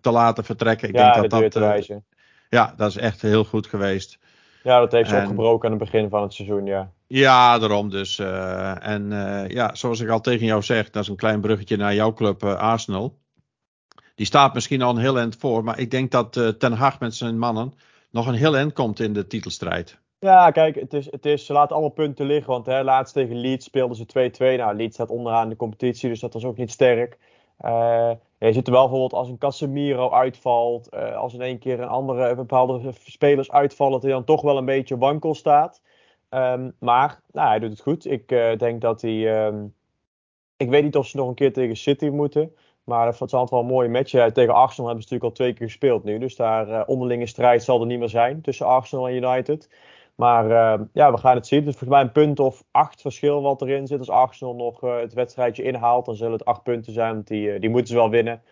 te 0.00 0.10
laten 0.10 0.44
vertrekken. 0.44 0.88
Ik 0.88 0.94
ja, 0.94 1.12
denk 1.12 1.22
de 1.22 1.28
dat 1.28 1.40
deur 1.40 1.50
te 1.50 1.58
dat. 1.88 2.02
Ja, 2.48 2.74
dat 2.76 2.88
is 2.88 2.96
echt 2.96 3.22
heel 3.22 3.44
goed 3.44 3.66
geweest. 3.66 4.18
Ja, 4.62 4.80
dat 4.80 4.92
heeft 4.92 5.08
ze 5.08 5.16
en- 5.16 5.22
opgebroken 5.22 5.70
aan 5.70 5.74
het 5.78 5.90
begin 5.90 6.08
van 6.08 6.22
het 6.22 6.32
seizoen, 6.32 6.66
ja. 6.66 6.90
Ja, 7.06 7.58
daarom 7.58 7.90
dus. 7.90 8.18
eh, 8.18 8.86
en 8.86 9.12
eh, 9.12 9.48
ja, 9.48 9.74
zoals 9.74 10.00
ik 10.00 10.08
al 10.08 10.20
tegen 10.20 10.46
jou 10.46 10.62
zeg, 10.62 10.90
dat 10.90 11.02
is 11.02 11.08
een 11.08 11.16
klein 11.16 11.40
bruggetje 11.40 11.76
naar 11.76 11.94
jouw 11.94 12.12
club 12.12 12.42
eh, 12.42 12.54
Arsenal. 12.54 13.18
Die 14.14 14.26
staat 14.26 14.54
misschien 14.54 14.82
al 14.82 14.90
een 14.90 15.00
heel 15.00 15.18
eind 15.18 15.36
voor, 15.36 15.64
maar 15.64 15.78
ik 15.78 15.90
denk 15.90 16.10
dat 16.10 16.32
Ten 16.58 16.72
Hag 16.72 17.00
met 17.00 17.14
zijn 17.14 17.38
mannen 17.38 17.74
nog 18.10 18.26
een 18.26 18.34
heel 18.34 18.56
eind 18.56 18.72
komt 18.72 19.00
in 19.00 19.12
de 19.12 19.26
titelstrijd. 19.26 19.98
Ja, 20.18 20.50
kijk, 20.50 20.74
het 20.74 20.92
is, 20.92 21.10
het 21.10 21.26
is, 21.26 21.46
ze 21.46 21.52
laten 21.52 21.72
allemaal 21.74 21.90
punten 21.90 22.26
liggen. 22.26 22.52
Want 22.52 22.66
hè, 22.66 22.82
laatst 22.82 23.14
tegen 23.14 23.36
Leeds 23.40 23.64
speelden 23.64 23.96
ze 23.96 24.30
2-2. 24.56 24.58
Nou, 24.58 24.76
Leeds 24.76 24.94
staat 24.94 25.10
onderaan 25.10 25.48
de 25.48 25.56
competitie, 25.56 26.08
dus 26.08 26.20
dat 26.20 26.32
was 26.32 26.44
ook 26.44 26.56
niet 26.56 26.70
sterk. 26.70 27.18
Eh, 28.38 28.48
je 28.48 28.54
ziet 28.54 28.66
er 28.66 28.72
wel 28.72 28.82
bijvoorbeeld 28.82 29.12
als 29.12 29.28
een 29.28 29.38
Casemiro 29.38 30.10
uitvalt, 30.10 30.88
eh, 30.88 31.16
als 31.16 31.34
in 31.34 31.40
één 31.40 31.58
keer 31.58 31.80
een 31.80 31.88
andere 31.88 32.34
bepaalde 32.34 32.92
spelers 33.04 33.50
uitvallen, 33.50 33.92
dat 33.92 34.02
hij 34.02 34.12
dan 34.12 34.24
toch 34.24 34.42
wel 34.42 34.56
een 34.56 34.64
beetje 34.64 34.98
wankel 34.98 35.34
staat. 35.34 35.82
Ehm, 36.28 36.70
maar 36.78 37.22
nou, 37.32 37.48
hij 37.48 37.58
doet 37.58 37.70
het 37.70 37.80
goed. 37.80 38.06
Ik 38.06 38.32
eh, 38.32 38.58
denk 38.58 38.80
dat 38.80 39.02
hij. 39.02 39.46
ehm, 39.46 39.66
ik 40.56 40.68
weet 40.68 40.82
niet 40.82 40.96
of 40.96 41.06
ze 41.06 41.16
nog 41.16 41.28
een 41.28 41.34
keer 41.34 41.52
tegen 41.52 41.76
City 41.76 42.06
moeten. 42.08 42.52
Maar 42.84 43.06
het 43.06 43.20
altijd 43.20 43.50
wel 43.50 43.60
een 43.60 43.66
mooie 43.66 43.88
match. 43.88 44.10
Tegen 44.32 44.54
Arsenal 44.54 44.86
hebben 44.86 45.04
ze 45.04 45.12
natuurlijk 45.12 45.22
al 45.22 45.32
twee 45.32 45.52
keer 45.52 45.66
gespeeld 45.66 46.04
nu. 46.04 46.18
Dus 46.18 46.36
daar 46.36 46.68
eh, 46.68 46.82
onderlinge 46.86 47.26
strijd 47.26 47.62
zal 47.62 47.80
er 47.80 47.86
niet 47.86 47.98
meer 47.98 48.08
zijn 48.08 48.40
tussen 48.40 48.66
Arsenal 48.66 49.08
en 49.08 49.14
United. 49.14 49.70
Maar 50.18 50.50
eh, 50.50 50.84
ja, 50.92 51.12
we 51.12 51.18
gaan 51.18 51.34
het 51.34 51.46
zien. 51.46 51.58
Het 51.58 51.68
is 51.68 51.76
volgens 51.76 51.98
mij 51.98 52.08
een 52.08 52.12
punt 52.12 52.40
of 52.40 52.64
acht 52.70 53.00
verschil 53.00 53.42
wat 53.42 53.62
erin 53.62 53.86
zit. 53.86 53.98
Als 53.98 54.10
Arsenal 54.10 54.54
nog 54.54 54.82
eh, 54.82 54.98
het 54.98 55.12
wedstrijdje 55.12 55.62
inhaalt, 55.62 56.06
dan 56.06 56.16
zullen 56.16 56.32
het 56.32 56.44
acht 56.44 56.62
punten 56.62 56.92
zijn. 56.92 57.14
Want 57.14 57.26
die, 57.26 57.52
eh, 57.52 57.60
die 57.60 57.70
moeten 57.70 57.88
ze 57.88 57.94
wel 57.94 58.10
winnen. 58.10 58.42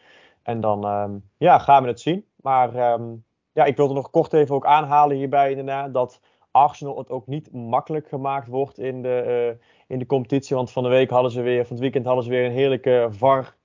En 0.42 0.60
dan 0.60 0.84
ehm, 0.84 1.18
ja, 1.36 1.58
gaan 1.58 1.82
we 1.82 1.88
het 1.88 2.00
zien. 2.00 2.24
Maar 2.36 2.74
ehm, 2.74 3.14
ja, 3.52 3.64
ik 3.64 3.76
wilde 3.76 3.94
nog 3.94 4.10
kort 4.10 4.32
even 4.32 4.54
ook 4.54 4.66
aanhalen 4.66 5.16
hierbij 5.16 5.50
inderdaad. 5.50 5.94
Dat 5.94 6.20
Arsenal 6.50 6.98
het 6.98 7.10
ook 7.10 7.26
niet 7.26 7.52
makkelijk 7.52 8.08
gemaakt 8.08 8.48
wordt 8.48 8.78
in 8.78 9.02
de, 9.02 9.20
eh, 9.20 9.66
in 9.86 9.98
de 9.98 10.06
competitie. 10.06 10.56
Want 10.56 10.72
van 10.72 10.82
de 10.82 10.88
week 10.88 11.10
hadden 11.10 11.30
ze 11.30 11.40
weer, 11.40 11.62
van 11.62 11.72
het 11.72 11.80
weekend 11.80 12.06
hadden 12.06 12.24
ze 12.24 12.30
weer 12.30 12.44
een 12.44 12.52
heerlijke 12.52 13.08
VAR 13.10 13.56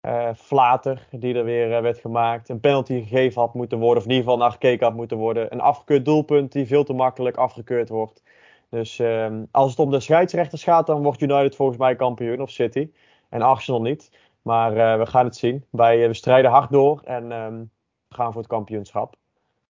eh, 0.00 0.34
flater 0.34 1.06
die 1.10 1.34
er 1.34 1.44
weer 1.44 1.74
eh, 1.74 1.82
werd 1.82 1.98
gemaakt. 1.98 2.48
Een 2.48 2.60
penalty 2.60 3.00
gegeven 3.00 3.40
had 3.40 3.54
moeten 3.54 3.78
worden, 3.78 3.98
of 3.98 4.04
in 4.04 4.10
ieder 4.10 4.24
geval 4.24 4.40
naar 4.40 4.52
gekeken 4.52 4.86
had 4.86 4.96
moeten 4.96 5.16
worden. 5.16 5.52
Een 5.52 5.60
afgekeurd 5.60 6.04
doelpunt 6.04 6.52
die 6.52 6.66
veel 6.66 6.84
te 6.84 6.92
makkelijk 6.92 7.36
afgekeurd 7.36 7.88
wordt. 7.88 8.22
Dus 8.70 8.98
ehm, 8.98 9.44
als 9.50 9.70
het 9.70 9.78
om 9.78 9.90
de 9.90 10.00
scheidsrechters 10.00 10.62
gaat, 10.62 10.86
dan 10.86 11.02
wordt 11.02 11.20
United 11.20 11.56
volgens 11.56 11.78
mij 11.78 11.96
kampioen 11.96 12.40
of 12.40 12.50
City. 12.50 12.90
En 13.28 13.42
Arsenal 13.42 13.82
niet. 13.82 14.10
Maar 14.42 14.76
eh, 14.76 14.98
we 14.98 15.06
gaan 15.06 15.24
het 15.24 15.36
zien. 15.36 15.64
Wij, 15.70 16.08
we 16.08 16.14
strijden 16.14 16.50
hard 16.50 16.70
door 16.70 17.00
en 17.04 17.32
ehm, 17.32 17.64
gaan 18.08 18.32
voor 18.32 18.40
het 18.40 18.50
kampioenschap. 18.50 19.16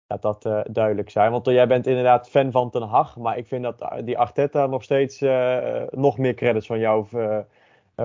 laat 0.06 0.22
dat 0.22 0.44
uh, 0.46 0.60
duidelijk 0.70 1.10
zijn. 1.10 1.30
Want 1.30 1.46
jij 1.46 1.66
bent 1.66 1.87
inderdaad 1.87 2.28
fan 2.28 2.50
van 2.50 2.70
Ten 2.70 2.82
Hag. 2.82 3.16
Maar 3.16 3.38
ik 3.38 3.46
vind 3.46 3.62
dat 3.62 3.88
die 4.04 4.18
Arteta 4.18 4.66
nog 4.66 4.82
steeds 4.82 5.20
nog 5.90 6.18
meer 6.18 6.34
credits 6.34 6.66
van 6.66 6.78
jou 6.78 7.06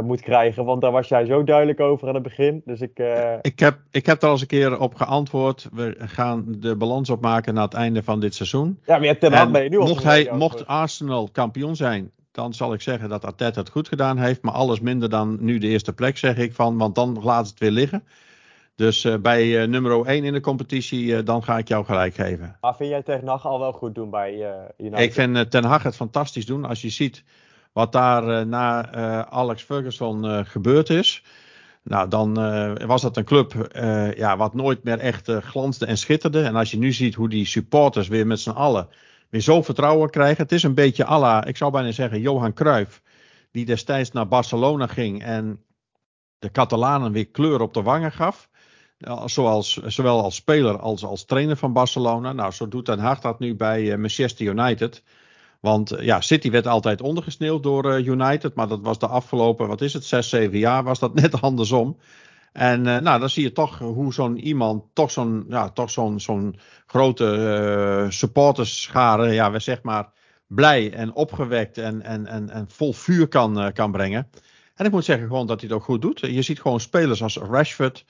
moet 0.03 0.21
krijgen. 0.21 0.65
Want 0.65 0.81
daar 0.81 0.91
was 0.91 1.07
jij 1.07 1.25
zo 1.25 1.43
duidelijk 1.43 1.79
over 1.79 2.07
aan 2.07 2.13
het 2.13 2.23
begin. 2.23 2.61
Dus 2.65 2.81
ik, 2.81 2.99
ik, 3.41 3.59
heb, 3.59 3.77
ik 3.91 4.05
heb 4.05 4.21
er 4.21 4.27
al 4.27 4.31
eens 4.33 4.41
een 4.41 4.47
keer 4.47 4.79
op 4.79 4.95
geantwoord. 4.95 5.67
We 5.73 5.95
gaan 5.97 6.45
de 6.47 6.75
balans 6.75 7.09
opmaken 7.09 7.53
na 7.53 7.63
het 7.63 7.73
einde 7.73 8.03
van 8.03 8.19
dit 8.19 8.35
seizoen. 8.35 8.79
Ja, 8.85 8.97
maar 8.97 9.07
je 9.07 9.47
ben 9.51 9.63
je 9.63 9.69
nu 9.69 9.77
mocht, 9.77 10.03
hij, 10.03 10.29
mocht 10.33 10.67
Arsenal 10.67 11.29
kampioen 11.31 11.75
zijn, 11.75 12.11
dan 12.31 12.53
zal 12.53 12.73
ik 12.73 12.81
zeggen 12.81 13.09
dat 13.09 13.25
Arteta 13.25 13.59
het 13.59 13.69
goed 13.69 13.87
gedaan 13.87 14.17
heeft. 14.17 14.41
Maar 14.41 14.53
alles 14.53 14.79
minder 14.79 15.09
dan 15.09 15.37
nu 15.39 15.57
de 15.57 15.67
eerste 15.67 15.93
plek, 15.93 16.17
zeg 16.17 16.37
ik 16.37 16.53
van. 16.53 16.77
Want 16.77 16.95
dan 16.95 17.19
laat 17.23 17.47
het 17.47 17.59
weer 17.59 17.71
liggen. 17.71 18.03
Dus 18.75 19.05
uh, 19.05 19.15
bij 19.15 19.45
uh, 19.45 19.67
nummer 19.67 20.05
1 20.05 20.23
in 20.23 20.33
de 20.33 20.39
competitie, 20.39 21.05
uh, 21.05 21.19
dan 21.23 21.43
ga 21.43 21.57
ik 21.57 21.67
jou 21.67 21.85
gelijk 21.85 22.15
geven. 22.15 22.57
Maar 22.61 22.75
vind 22.75 22.89
jij 22.89 23.03
Ten 23.03 23.27
Hag 23.27 23.45
al 23.45 23.59
wel 23.59 23.71
goed 23.71 23.95
doen 23.95 24.09
bij 24.09 24.33
United? 24.77 24.99
Ik 24.99 25.13
vind 25.13 25.51
Ten 25.51 25.63
Hag 25.63 25.83
het 25.83 25.95
fantastisch 25.95 26.45
doen. 26.45 26.65
Als 26.65 26.81
je 26.81 26.89
ziet 26.89 27.23
wat 27.73 27.91
daar 27.91 28.47
na 28.47 28.91
Alex 29.29 29.63
Ferguson 29.63 30.45
gebeurd 30.45 30.89
is. 30.89 31.23
Nou, 31.83 32.07
dan 32.07 32.33
was 32.87 33.01
dat 33.01 33.17
een 33.17 33.23
club 33.23 33.69
ja, 34.15 34.37
wat 34.37 34.53
nooit 34.53 34.83
meer 34.83 34.99
echt 34.99 35.31
glansde 35.31 35.85
en 35.85 35.97
schitterde. 35.97 36.41
En 36.41 36.55
als 36.55 36.71
je 36.71 36.77
nu 36.77 36.91
ziet 36.91 37.15
hoe 37.15 37.29
die 37.29 37.45
supporters 37.45 38.07
weer 38.07 38.27
met 38.27 38.39
z'n 38.39 38.49
allen 38.49 38.87
weer 39.29 39.41
zo 39.41 39.61
vertrouwen 39.61 40.09
krijgen. 40.09 40.43
Het 40.43 40.51
is 40.51 40.63
een 40.63 40.73
beetje 40.73 41.05
alla, 41.05 41.45
ik 41.45 41.57
zou 41.57 41.71
bijna 41.71 41.91
zeggen, 41.91 42.21
Johan 42.21 42.53
Cruijff. 42.53 43.01
Die 43.51 43.65
destijds 43.65 44.11
naar 44.11 44.27
Barcelona 44.27 44.87
ging 44.87 45.23
en 45.23 45.63
de 46.39 46.51
Catalanen 46.51 47.11
weer 47.11 47.27
kleur 47.27 47.61
op 47.61 47.73
de 47.73 47.81
wangen 47.81 48.11
gaf. 48.11 48.49
Zoals, 49.25 49.73
zowel 49.73 50.23
als 50.23 50.35
speler 50.35 50.79
als 50.79 51.03
als 51.03 51.25
trainer 51.25 51.57
van 51.57 51.73
Barcelona. 51.73 52.33
Nou, 52.33 52.51
zo 52.51 52.67
doet 52.67 52.85
Den 52.85 52.99
Haag 52.99 53.19
dat 53.19 53.39
nu 53.39 53.55
bij 53.55 53.91
eh, 53.91 53.97
Manchester 53.97 54.45
United. 54.45 55.03
Want 55.59 55.91
eh, 55.91 56.05
ja, 56.05 56.21
City 56.21 56.51
werd 56.51 56.67
altijd 56.67 57.01
ondergesneeuwd 57.01 57.63
door 57.63 57.93
eh, 57.93 58.05
United. 58.05 58.55
Maar 58.55 58.67
dat 58.67 58.81
was 58.81 58.99
de 58.99 59.07
afgelopen, 59.07 59.67
wat 59.67 59.81
is 59.81 59.93
het, 59.93 60.05
zes, 60.05 60.29
zeven 60.29 60.57
jaar 60.57 60.83
was 60.83 60.99
dat 60.99 61.13
net 61.21 61.41
andersom. 61.41 61.97
En 62.53 62.85
uh, 62.85 62.97
nou, 62.97 63.19
dan 63.19 63.29
zie 63.29 63.43
je 63.43 63.51
toch 63.51 63.79
hoe 63.79 64.13
zo'n 64.13 64.37
iemand, 64.37 64.83
toch 64.93 65.11
zo'n 65.11 65.45
ja, 65.49 65.69
toch 65.69 65.89
zo'n 65.89 66.19
zo'n 66.19 66.59
grote 66.85 67.35
uh, 68.05 68.11
supporterschare, 68.11 69.31
ja, 69.31 69.59
zeg 69.59 69.81
maar, 69.81 70.11
blij 70.47 70.93
en 70.93 71.13
opgewekt 71.13 71.77
en, 71.77 72.01
en, 72.01 72.25
en, 72.25 72.49
en 72.49 72.65
vol 72.69 72.93
vuur 72.93 73.27
kan, 73.27 73.73
kan 73.73 73.91
brengen. 73.91 74.29
En 74.75 74.85
ik 74.85 74.91
moet 74.91 75.05
zeggen 75.05 75.27
gewoon 75.27 75.47
dat 75.47 75.59
hij 75.59 75.69
het 75.69 75.77
ook 75.77 75.83
goed 75.83 76.01
doet. 76.01 76.19
Je 76.19 76.41
ziet 76.41 76.61
gewoon 76.61 76.79
spelers 76.79 77.23
als 77.23 77.37
Rashford 77.37 78.05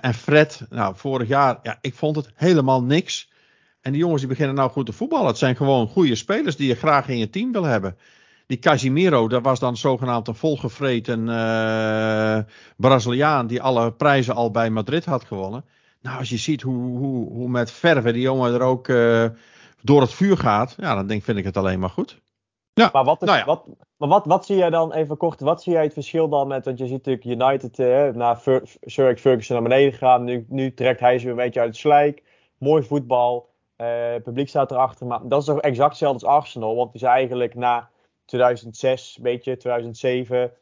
en 0.00 0.14
Fred. 0.14 0.66
Nou, 0.68 0.94
vorig 0.96 1.28
jaar, 1.28 1.58
ja, 1.62 1.78
ik 1.80 1.94
vond 1.94 2.16
het 2.16 2.30
helemaal 2.34 2.82
niks. 2.82 3.30
En 3.80 3.92
die 3.92 4.00
jongens 4.00 4.20
die 4.20 4.30
beginnen 4.30 4.54
nou 4.54 4.70
goed 4.70 4.86
te 4.86 4.92
voetballen. 4.92 5.26
Het 5.26 5.38
zijn 5.38 5.56
gewoon 5.56 5.88
goede 5.88 6.14
spelers 6.14 6.56
die 6.56 6.68
je 6.68 6.74
graag 6.74 7.08
in 7.08 7.18
je 7.18 7.30
team 7.30 7.52
wil 7.52 7.64
hebben 7.64 7.96
die 8.50 8.58
Casimiro, 8.58 9.28
dat 9.28 9.42
was 9.42 9.58
dan 9.58 9.76
zogenaamd 9.76 10.28
een 10.28 10.34
volgevreten 10.34 11.28
uh, 11.28 12.38
Braziliaan 12.76 13.46
die 13.46 13.62
alle 13.62 13.92
prijzen 13.92 14.34
al 14.34 14.50
bij 14.50 14.70
Madrid 14.70 15.04
had 15.04 15.24
gewonnen. 15.24 15.64
Nou, 16.00 16.18
als 16.18 16.28
je 16.28 16.36
ziet 16.36 16.62
hoe, 16.62 16.98
hoe, 16.98 17.32
hoe 17.32 17.48
met 17.48 17.70
verve 17.70 18.12
die 18.12 18.22
jongen 18.22 18.54
er 18.54 18.60
ook 18.60 18.88
uh, 18.88 19.24
door 19.82 20.00
het 20.00 20.12
vuur 20.12 20.36
gaat, 20.36 20.74
ja, 20.78 20.94
dan 20.94 21.06
denk, 21.06 21.22
vind 21.22 21.38
ik 21.38 21.44
het 21.44 21.56
alleen 21.56 21.78
maar 21.78 21.90
goed. 21.90 22.20
Ja, 22.72 22.90
maar 22.92 23.04
wat, 23.04 23.22
is, 23.22 23.28
nou 23.28 23.40
ja. 23.40 23.44
wat, 23.44 23.66
maar 23.96 24.08
wat, 24.08 24.26
wat 24.26 24.46
zie 24.46 24.56
jij 24.56 24.70
dan, 24.70 24.92
even 24.92 25.16
kort, 25.16 25.40
wat 25.40 25.62
zie 25.62 25.72
jij 25.72 25.82
het 25.82 25.92
verschil 25.92 26.28
dan 26.28 26.48
met, 26.48 26.64
want 26.64 26.78
je 26.78 26.86
ziet 26.86 27.06
natuurlijk 27.06 27.42
United 27.42 27.78
uh, 27.78 28.08
naar 28.08 28.40
Sir 28.80 29.04
Alex 29.04 29.20
Ferguson 29.20 29.56
naar 29.56 29.68
beneden 29.68 29.92
gaan, 29.92 30.24
nu, 30.24 30.46
nu 30.48 30.74
trekt 30.74 31.00
hij 31.00 31.18
ze 31.18 31.24
weer 31.24 31.32
een 31.32 31.44
beetje 31.44 31.60
uit 31.60 31.68
het 31.68 31.78
slijk, 31.78 32.22
mooi 32.58 32.82
voetbal, 32.82 33.49
het 33.84 34.22
publiek 34.22 34.48
staat 34.48 34.70
erachter, 34.70 35.06
maar 35.06 35.20
dat 35.22 35.40
is 35.40 35.46
toch 35.46 35.60
exact 35.60 35.90
hetzelfde 35.90 36.26
als 36.26 36.36
Arsenal, 36.36 36.76
want 36.76 36.92
die 36.92 37.00
is 37.00 37.06
eigenlijk 37.08 37.54
na 37.54 37.88
2006, 38.24 39.16
een 39.16 39.22
beetje 39.22 39.56
2007. 39.56 40.52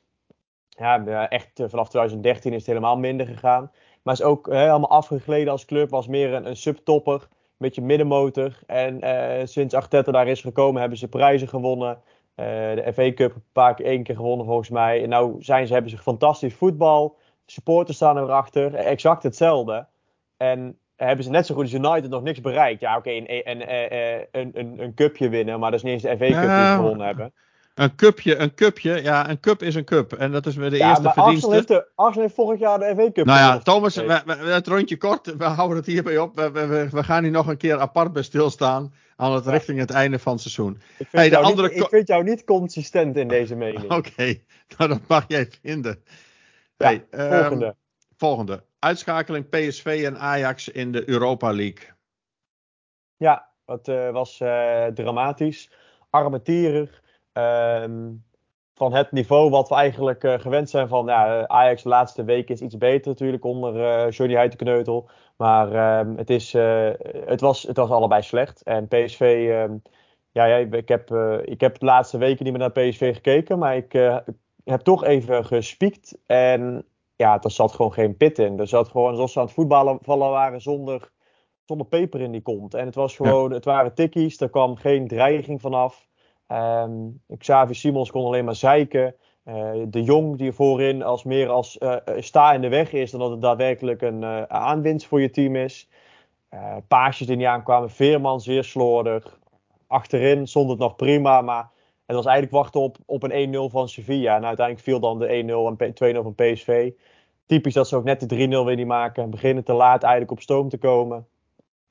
Ja, 0.78 1.28
echt 1.28 1.60
eh, 1.60 1.68
vanaf 1.68 1.88
2013 1.88 2.52
is 2.52 2.58
het 2.58 2.66
helemaal 2.66 2.98
minder 2.98 3.26
gegaan. 3.26 3.70
Maar 4.02 4.14
is 4.14 4.22
ook 4.22 4.46
helemaal 4.46 4.90
afgegleden 4.90 5.52
als 5.52 5.64
club. 5.64 5.90
Was 5.90 6.06
meer 6.06 6.32
een, 6.32 6.46
een 6.46 6.56
subtopper. 6.56 7.20
Een 7.22 7.66
beetje 7.66 7.82
middenmotor. 7.82 8.58
En 8.66 9.04
uh, 9.04 9.46
sinds 9.46 9.74
Arteta 9.74 10.12
daar 10.12 10.28
is 10.28 10.40
gekomen 10.40 10.80
hebben 10.80 10.98
ze 10.98 11.08
prijzen 11.08 11.48
gewonnen. 11.48 12.00
De 12.34 12.90
FA 12.94 13.12
Cup 13.12 13.34
een 13.34 13.42
paar 13.52 13.74
keer, 13.74 13.86
één 13.86 14.02
keer 14.02 14.14
gewonnen 14.14 14.46
volgens 14.46 14.68
mij. 14.68 15.02
En 15.02 15.08
nou 15.08 15.42
zijn 15.42 15.66
ze, 15.66 15.72
hebben 15.72 15.90
ze 15.90 15.98
fantastisch 15.98 16.54
voetbal. 16.54 17.16
Supporters 17.46 17.96
staan 17.96 18.18
erachter. 18.18 18.74
Exact 18.74 19.22
hetzelfde. 19.22 19.86
En 20.36 20.78
hebben 21.06 21.24
ze 21.24 21.30
net 21.30 21.46
zo 21.46 21.54
goed 21.54 21.62
als 21.62 21.72
United 21.72 22.10
nog 22.10 22.22
niks 22.22 22.40
bereikt. 22.40 22.80
Ja, 22.80 22.96
oké, 22.96 23.08
okay, 23.08 23.42
een, 23.44 23.50
een, 23.50 23.72
een, 24.30 24.50
een, 24.54 24.82
een, 24.82 24.94
cupje 24.94 25.28
winnen. 25.28 25.60
Maar 25.60 25.70
dat 25.70 25.84
is 25.84 25.84
niet 25.84 25.92
eens 25.92 26.02
de 26.02 26.26
FA 26.26 26.40
Cup 26.40 26.48
die 26.48 26.66
ze 26.66 26.72
gewonnen 26.76 27.06
hebben. 27.06 27.32
Een 27.74 27.94
cupje, 27.94 28.36
een 28.36 28.54
cupje. 28.54 29.02
Ja, 29.02 29.30
een 29.30 29.40
cup 29.40 29.62
is 29.62 29.74
een 29.74 29.84
cup. 29.84 30.12
En 30.12 30.32
dat 30.32 30.46
is 30.46 30.56
weer 30.56 30.70
de 30.70 30.76
ja, 30.76 30.88
eerste 30.88 31.02
maar 31.02 31.12
verdienste. 31.12 31.46
Arsenal 31.46 31.76
heeft, 31.76 31.86
de, 31.86 31.92
Arsenal 31.94 32.22
heeft 32.22 32.34
vorig 32.34 32.60
jaar 32.60 32.78
de 32.78 32.94
FA 32.96 33.10
Cup. 33.12 33.26
Nou 33.26 33.38
ja, 33.38 33.58
Thomas, 33.58 33.96
we, 33.96 34.22
we, 34.26 34.32
het 34.32 34.66
rondje 34.66 34.96
kort. 34.96 35.36
We 35.36 35.44
houden 35.44 35.76
het 35.76 35.86
hierbij 35.86 36.18
op. 36.18 36.36
We, 36.36 36.50
we, 36.50 36.88
we, 36.90 37.04
gaan 37.04 37.22
hier 37.22 37.32
nog 37.32 37.46
een 37.46 37.56
keer 37.56 37.78
apart 37.78 38.12
bij 38.12 38.22
stilstaan. 38.22 38.92
Aan 39.16 39.32
het, 39.32 39.44
ja. 39.44 39.50
richting 39.50 39.78
het 39.78 39.90
einde 39.90 40.18
van 40.18 40.32
het 40.32 40.40
seizoen. 40.40 40.72
Ik 40.74 40.80
vind, 40.96 41.12
hey, 41.12 41.28
de 41.28 41.36
andere 41.36 41.68
niet, 41.68 41.76
ik 41.76 41.88
vind 41.88 42.08
jou 42.08 42.24
niet 42.24 42.44
consistent 42.44 43.16
in 43.16 43.28
deze 43.28 43.54
mening. 43.54 43.84
Oké, 43.92 43.94
okay. 43.94 44.44
nou 44.76 44.90
dat 44.90 45.00
mag 45.06 45.24
jij 45.28 45.50
vinden. 45.62 46.02
Ja, 46.76 46.86
hey, 46.86 47.04
volgende. 47.10 47.66
Um, 47.66 47.72
volgende. 48.16 48.62
Uitschakeling 48.78 49.48
PSV 49.48 50.02
en 50.06 50.18
Ajax 50.18 50.68
in 50.68 50.92
de 50.92 51.08
Europa 51.08 51.52
League. 51.52 51.88
Ja, 53.16 53.48
dat 53.64 53.88
uh, 53.88 54.10
was 54.10 54.40
uh, 54.40 54.86
dramatisch. 54.86 55.70
Armetierig. 56.10 57.02
Um, 57.32 58.26
van 58.74 58.94
het 58.94 59.12
niveau 59.12 59.50
wat 59.50 59.68
we 59.68 59.74
eigenlijk 59.74 60.24
uh, 60.24 60.38
gewend 60.38 60.70
zijn 60.70 60.88
van 60.88 61.06
ja, 61.06 61.46
Ajax 61.46 61.82
de 61.82 61.88
laatste 61.88 62.24
weken 62.24 62.54
is 62.54 62.60
iets 62.60 62.76
beter 62.76 63.08
natuurlijk 63.08 63.44
onder 63.44 64.08
Johnny 64.08 64.36
Huitenkneutel. 64.36 65.10
Maar 65.36 65.98
um, 66.00 66.16
het, 66.16 66.30
is, 66.30 66.52
het, 67.26 67.40
was, 67.40 67.62
het 67.62 67.76
was 67.76 67.90
allebei 67.90 68.22
slecht. 68.22 68.62
En 68.62 68.88
PSV, 68.88 69.20
um, 69.68 69.82
ja, 70.30 70.44
ja, 70.44 70.56
ik, 70.56 70.88
heb, 70.88 71.10
ik 71.44 71.60
heb 71.60 71.78
de 71.78 71.84
laatste 71.84 72.18
weken 72.18 72.44
niet 72.44 72.58
meer 72.58 72.70
naar 72.74 72.88
PSV 72.88 73.14
gekeken, 73.14 73.58
maar 73.58 73.76
ik 73.76 73.92
heb 74.64 74.80
toch 74.80 75.04
even 75.04 75.44
gespiekt. 75.44 76.18
En 76.26 76.84
ja, 77.18 77.42
er 77.42 77.50
zat 77.50 77.72
gewoon 77.72 77.92
geen 77.92 78.16
pit 78.16 78.38
in. 78.38 78.58
Er 78.58 78.68
zat 78.68 78.88
gewoon, 78.88 79.10
alsof 79.10 79.30
ze 79.30 79.38
aan 79.38 79.44
het 79.44 79.54
voetballen 79.54 79.98
vallen 80.02 80.30
waren 80.30 80.60
zonder, 80.60 81.10
zonder 81.64 81.86
peper 81.86 82.20
in 82.20 82.32
die 82.32 82.42
kont. 82.42 82.74
En 82.74 82.86
het 82.86 82.94
was 82.94 83.16
gewoon, 83.16 83.48
ja. 83.48 83.54
het 83.54 83.64
waren 83.64 83.94
tikkies, 83.94 84.40
er 84.40 84.50
kwam 84.50 84.76
geen 84.76 85.08
dreiging 85.08 85.60
vanaf. 85.60 86.06
Um, 86.48 87.22
Xavi 87.38 87.74
Simons 87.74 88.10
kon 88.10 88.24
alleen 88.24 88.44
maar 88.44 88.54
zeiken. 88.54 89.14
Uh, 89.44 89.70
de 89.86 90.02
Jong 90.02 90.36
die 90.36 90.52
voorin 90.52 91.02
als 91.02 91.24
meer 91.24 91.48
als 91.48 91.76
uh, 91.78 91.96
sta 92.18 92.52
in 92.52 92.60
de 92.60 92.68
weg 92.68 92.92
is 92.92 93.10
dan 93.10 93.20
dat 93.20 93.30
het 93.30 93.42
daadwerkelijk 93.42 94.02
een 94.02 94.22
uh, 94.22 94.42
aanwinst 94.42 95.06
voor 95.06 95.20
je 95.20 95.30
team 95.30 95.56
is. 95.56 95.88
paasjes 96.88 97.26
die 97.26 97.36
niet 97.36 97.46
aankwamen. 97.46 97.90
Veerman 97.90 98.40
zeer 98.40 98.64
slordig. 98.64 99.38
Achterin 99.86 100.46
stond 100.46 100.70
het 100.70 100.78
nog 100.78 100.96
prima, 100.96 101.40
maar 101.40 101.70
het 102.08 102.16
was 102.16 102.26
eigenlijk 102.26 102.56
wachten 102.56 102.80
op, 102.80 102.96
op 103.06 103.22
een 103.22 103.54
1-0 103.54 103.72
van 103.72 103.88
Sevilla. 103.88 104.36
En 104.36 104.44
uiteindelijk 104.44 104.86
viel 104.86 105.00
dan 105.00 105.18
de 105.18 105.26
1-0 105.26 105.82
en 105.82 106.16
2-0 106.16 106.22
van 106.22 106.34
PSV. 106.34 106.90
Typisch 107.46 107.74
dat 107.74 107.88
ze 107.88 107.96
ook 107.96 108.04
net 108.04 108.28
de 108.28 108.46
3-0 108.46 108.48
weer 108.48 108.76
niet 108.76 108.86
maken. 108.86 109.30
Beginnen 109.30 109.64
te 109.64 109.72
laat 109.72 110.02
eigenlijk 110.02 110.32
op 110.32 110.40
stoom 110.40 110.68
te 110.68 110.78
komen. 110.78 111.26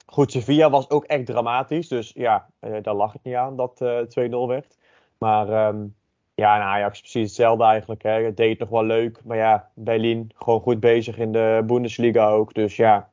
Goed, 0.06 0.32
Sevilla 0.32 0.70
was 0.70 0.90
ook 0.90 1.06
echt 1.06 1.26
dramatisch. 1.26 1.88
Dus 1.88 2.12
ja, 2.16 2.50
uh, 2.62 2.78
daar 2.82 2.96
lag 2.96 3.14
het 3.14 3.24
niet 3.24 3.36
aan 3.36 3.56
dat 3.56 3.82
uh, 3.82 4.00
eh, 4.00 4.32
2-0 4.32 4.48
werd. 4.48 4.78
Maar 5.18 5.68
um, 5.68 5.96
ja, 6.36 6.56
en 6.56 6.62
Ajax 6.62 7.00
precies 7.00 7.28
hetzelfde 7.28 7.64
eigenlijk. 7.64 8.04
Hè. 8.04 8.24
Het 8.24 8.38
deed 8.38 8.60
nog 8.60 8.70
wel 8.70 8.84
leuk. 8.84 9.22
Maar 9.24 9.38
ja, 9.38 9.70
Berlin 9.74 10.32
gewoon 10.36 10.62
goed 10.62 10.80
bezig 10.80 11.18
in 11.18 11.32
de 11.32 11.64
Bundesliga 11.66 12.30
ook. 12.30 12.54
Dus 12.54 12.76
ja, 12.76 13.10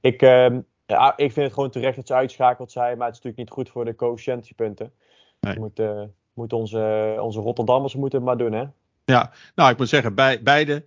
ik, 0.00 0.22
um, 0.22 0.66
ja, 0.86 1.16
ik 1.16 1.32
vind 1.32 1.46
het 1.46 1.54
gewoon 1.54 1.70
terecht 1.70 1.96
dat 1.96 2.06
ze 2.06 2.14
uitschakeld 2.14 2.70
zijn. 2.70 2.98
Maar 2.98 3.06
het 3.06 3.16
is 3.16 3.22
natuurlijk 3.22 3.36
niet 3.36 3.58
goed 3.58 3.70
voor 3.70 3.84
de 3.84 3.94
coëfficiëntiepunten. 3.94 4.92
Nee. 5.40 5.58
Moet, 5.58 5.78
uh, 5.78 6.02
moet 6.34 6.52
onze, 6.52 7.16
onze 7.20 7.40
Rotterdammers 7.40 7.94
moeten 7.94 8.18
het 8.18 8.28
maar 8.28 8.38
doen, 8.38 8.52
hè? 8.52 8.64
Ja, 9.04 9.32
nou, 9.54 9.70
ik 9.70 9.78
moet 9.78 9.88
zeggen, 9.88 10.14
bij, 10.14 10.42
beide 10.42 10.84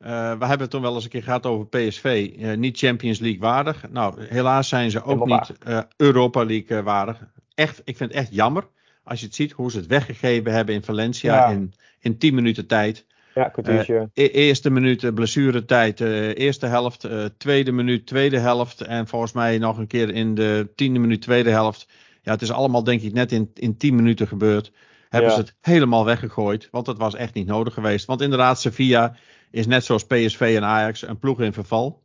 uh, 0.00 0.08
we 0.08 0.46
hebben 0.46 0.60
het 0.60 0.70
toen 0.70 0.82
wel 0.82 0.94
eens 0.94 1.04
een 1.04 1.10
keer 1.10 1.22
gehad 1.22 1.46
over 1.46 1.66
PSV. 1.66 2.04
Uh, 2.04 2.52
eh, 2.52 2.58
niet 2.58 2.78
Champions 2.78 3.18
League 3.18 3.40
waardig. 3.40 3.90
Nou, 3.90 4.24
helaas 4.28 4.68
zijn 4.68 4.90
ze 4.90 5.02
ook 5.02 5.26
niet 5.26 5.52
uh, 5.68 5.80
Europa 5.96 6.44
League 6.44 6.82
waardig. 6.82 7.26
Echt, 7.54 7.82
ik 7.84 7.96
vind 7.96 8.12
het 8.12 8.20
echt 8.20 8.34
jammer. 8.34 8.68
Als 9.04 9.20
je 9.20 9.26
het 9.26 9.34
ziet 9.34 9.52
hoe 9.52 9.70
ze 9.70 9.76
het 9.76 9.86
weggegeven 9.86 10.52
hebben 10.52 10.74
in 10.74 10.82
Valencia 10.82 11.34
ja. 11.34 11.48
in, 11.48 11.72
in 12.00 12.18
10 12.18 12.34
minuten 12.34 12.66
tijd. 12.66 13.06
Ja, 13.34 13.48
kwartiertje. 13.48 14.10
E 14.14 14.28
eerste 14.28 14.70
minuut 14.70 15.14
blessuretijd, 15.14 16.00
eerste 16.00 16.66
helft. 16.66 17.08
tweede 17.38 17.72
minuut, 17.72 18.06
tweede 18.06 18.38
helft. 18.38 18.80
En 18.80 19.06
volgens 19.06 19.32
mij 19.32 19.58
nog 19.58 19.78
een 19.78 19.86
keer 19.86 20.10
in 20.10 20.34
de 20.34 20.72
tiende 20.74 20.98
minuut, 20.98 21.22
tweede 21.22 21.50
helft. 21.50 21.88
Ja, 22.26 22.32
het 22.32 22.42
is 22.42 22.52
allemaal 22.52 22.84
denk 22.84 23.02
ik 23.02 23.12
net 23.12 23.32
in, 23.32 23.50
in 23.54 23.76
10 23.76 23.94
minuten 23.94 24.26
gebeurd. 24.28 24.72
Hebben 25.08 25.30
ja. 25.30 25.36
ze 25.36 25.42
het 25.42 25.56
helemaal 25.60 26.04
weggegooid. 26.04 26.68
Want 26.70 26.86
dat 26.86 26.98
was 26.98 27.14
echt 27.14 27.34
niet 27.34 27.46
nodig 27.46 27.74
geweest. 27.74 28.06
Want 28.06 28.20
inderdaad, 28.20 28.60
Sevilla 28.60 29.14
is 29.50 29.66
net 29.66 29.84
zoals 29.84 30.04
PSV 30.06 30.52
en 30.56 30.64
Ajax 30.64 31.06
een 31.06 31.18
ploeg 31.18 31.40
in 31.40 31.52
verval. 31.52 32.02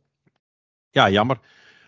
Ja, 0.90 1.10
jammer. 1.10 1.38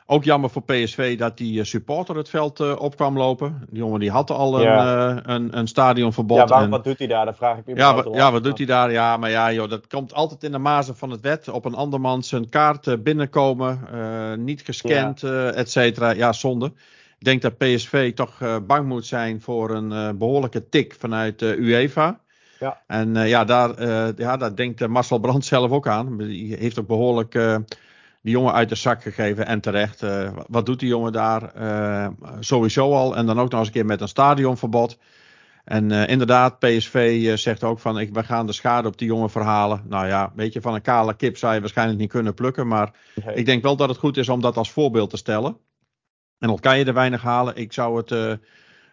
Ook 0.07 0.25
jammer 0.25 0.51
voor 0.51 0.63
PSV 0.63 1.19
dat 1.19 1.37
die 1.37 1.65
supporter 1.65 2.17
het 2.17 2.29
veld 2.29 2.77
op 2.79 2.97
kwam 2.97 3.17
lopen. 3.17 3.67
Die 3.69 3.79
jongen 3.79 4.01
die 4.01 4.11
had 4.11 4.31
al 4.31 4.57
een, 4.57 4.63
Ja. 4.63 5.21
een, 5.27 5.59
een 5.59 5.67
stadionverbod. 5.67 6.49
Ja, 6.49 6.61
en- 6.61 6.71
wat 6.71 6.85
doet 6.85 6.99
hij 6.99 7.07
daar? 7.07 7.25
Dat 7.25 7.37
vraag 7.37 7.59
ik 7.59 7.67
me 7.67 7.77
ja, 7.77 7.95
wat, 7.95 8.15
ja, 8.15 8.33
wat 8.33 8.45
doet 8.45 8.59
hij 8.59 8.67
daar? 8.67 8.93
Ja, 8.93 9.17
maar 9.17 9.31
ja, 9.31 9.53
joh, 9.53 9.69
dat 9.69 9.87
komt 9.87 10.15
altijd 10.15 10.43
in 10.43 10.53
de 10.53 10.59
mazen 10.59 10.97
van 10.97 11.11
het 11.11 11.21
wet. 11.21 11.49
Op 11.49 11.65
een 11.65 11.75
andermans 11.75 12.29
zijn 12.29 12.49
kaart 12.49 12.87
eh, 12.87 12.95
binnenkomen, 12.99 13.81
eh, 13.93 14.35
niet 14.35 14.63
gescand, 14.63 15.23
eh 15.23 15.57
et 15.57 15.71
cetera. 15.71 16.11
Ja, 16.11 16.33
zonde. 16.33 16.73
Ik 17.25 17.31
denk 17.31 17.43
dat 17.43 17.59
PSV 17.59 18.15
toch 18.15 18.41
eh, 18.41 18.57
bang 18.67 18.87
moet 18.89 19.07
zijn 19.07 19.41
voor 19.41 19.71
een 19.71 19.93
eh, 19.93 20.11
behoorlijke 20.15 20.69
tik 20.69 20.95
vanuit 20.99 21.39
de 21.39 21.57
UEFA. 21.59 22.21
Ja. 22.61 22.81
En 22.87 23.17
eh, 23.17 23.29
ja, 23.29 23.45
daar, 23.45 23.71
eh, 23.75 24.09
ja, 24.17 24.37
daar 24.37 24.55
denkt 24.57 24.81
eh, 24.81 24.89
Marcel 24.89 25.19
Brandt 25.19 25.45
zelf 25.45 25.71
ook 25.71 25.89
aan. 25.89 26.17
Die 26.19 26.57
heeft 26.57 26.79
ook 26.79 26.87
behoorlijk 26.87 27.35
eh, 27.35 27.57
die 28.23 28.33
jongen 28.33 28.53
uit 28.53 28.69
de 28.69 28.75
zak 28.75 29.03
gegeven 29.03 29.47
en 29.47 29.61
terecht. 29.61 30.03
Eh, 30.03 30.33
wat 30.49 30.67
doet 30.67 30.81
die 30.81 30.89
jongen 30.89 31.13
daar? 31.13 31.55
Eh, 31.55 32.09
sowieso 32.41 32.93
al. 32.93 33.17
En 33.17 33.27
dan 33.27 33.41
ook 33.41 33.51
nog 33.51 33.59
eens 33.59 33.69
een 33.69 33.75
keer 33.75 33.87
met 33.87 34.01
een 34.01 34.09
stadionverbod. 34.09 34.99
En 35.65 35.91
eh, 35.91 36.09
inderdaad, 36.09 36.59
PSV 36.59 37.25
eh, 37.27 37.37
zegt 37.37 37.65
ook 37.65 37.79
van 37.79 37.99
ik, 37.99 38.15
we 38.15 38.23
gaan 38.25 38.47
de 38.47 38.53
schade 38.53 38.89
op 38.89 38.99
die 38.99 39.09
jongen 39.09 39.31
verhalen. 39.31 39.83
Nou 39.89 40.07
ja, 40.07 40.33
weet 40.35 40.53
je, 40.53 40.61
van 40.61 40.75
een 40.75 40.83
kale 40.83 41.15
kip 41.17 41.37
zou 41.37 41.55
je 41.55 41.61
waarschijnlijk 41.61 41.99
niet 41.99 42.11
kunnen 42.11 42.35
plukken. 42.35 42.67
Maar 42.67 42.93
Nee. 43.25 43.35
ik 43.37 43.47
denk 43.47 43.63
wel 43.63 43.77
dat 43.77 43.89
het 43.89 43.99
goed 43.99 44.17
is 44.17 44.29
om 44.29 44.41
dat 44.41 44.57
als 44.57 44.71
voorbeeld 44.73 45.11
te 45.11 45.17
stellen. 45.17 45.57
En 46.45 46.51
al 46.51 46.59
kan 46.59 46.79
je 46.79 46.85
er 46.85 46.95
weinig 46.95 47.23
halen, 47.23 47.57
ik 47.57 47.73
zou, 47.73 47.97
het, 47.97 48.11
eh, 48.11 48.33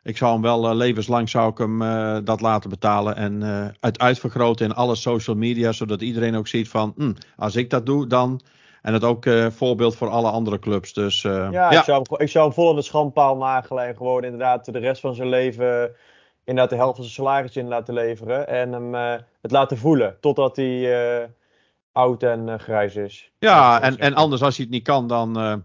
ik 0.04 0.18
zou 0.18 0.34
hem 0.34 0.42
wel 0.42 0.70
eh, 0.70 0.76
levenslang 0.76 1.30
zou 1.30 1.52
ik 1.52 1.58
hem, 1.58 1.82
eh, 1.82 2.18
dat 2.24 2.42
laten 2.42 2.70
betalen. 2.70 3.16
En 3.16 3.42
het 3.80 4.00
uitvergroten 4.00 4.66
in 4.66 4.74
alle 4.74 4.96
social 4.96 5.36
media, 5.36 5.72
zodat 5.72 6.02
iedereen 6.02 6.36
ook 6.36 6.48
ziet 6.48 6.70
van 6.70 6.94
hm, 6.98 7.14
als 7.36 7.56
ik 7.56 7.70
dat 7.70 7.86
doe, 7.86 8.08
dan. 8.08 8.42
En 8.82 8.94
het 8.94 9.04
ook 9.04 9.26
voorbeeld 9.50 9.96
voor 9.96 10.10
alle 10.10 10.30
andere 10.30 10.60
clubs. 10.60 10.94
Dus 10.94 11.24
eh, 11.24 11.48
Ja, 11.52 11.72
Ik, 11.72 11.84
zou 11.84 12.04
hem, 12.08 12.20
ik 12.20 12.30
zou 12.30 12.46
hem 12.46 12.54
vol 12.54 12.70
aan 12.70 12.76
de 12.76 12.82
schandpaal 12.82 13.38
nagelen 13.38 13.86
en 13.86 13.96
gewoon 13.96 14.24
inderdaad 14.24 14.74
de 14.74 14.80
rest 14.80 15.02
van 15.02 15.16
zijn 15.16 15.30
leven 15.30 15.96
inderdaad 16.44 16.70
de 16.70 16.76
helft 16.76 16.96
van 16.96 17.04
zijn 17.04 17.16
salaris 17.16 17.56
in 17.56 17.68
laten 17.68 17.94
leveren. 17.94 18.48
En 18.48 18.72
hem 18.72 18.94
het 19.42 19.52
laten 19.52 19.78
voelen 19.78 20.18
totdat 20.22 20.56
hij 20.56 21.30
oud 21.92 22.24
en 22.24 22.60
grijs 22.60 22.96
is. 22.96 23.32
Ja, 23.40 23.82
en, 23.82 23.98
en 23.98 24.14
anders 24.14 24.42
als 24.42 24.56
hij 24.56 24.66
het 24.66 24.74
niet 24.74 24.84
kan, 24.84 25.08
dan 25.08 25.64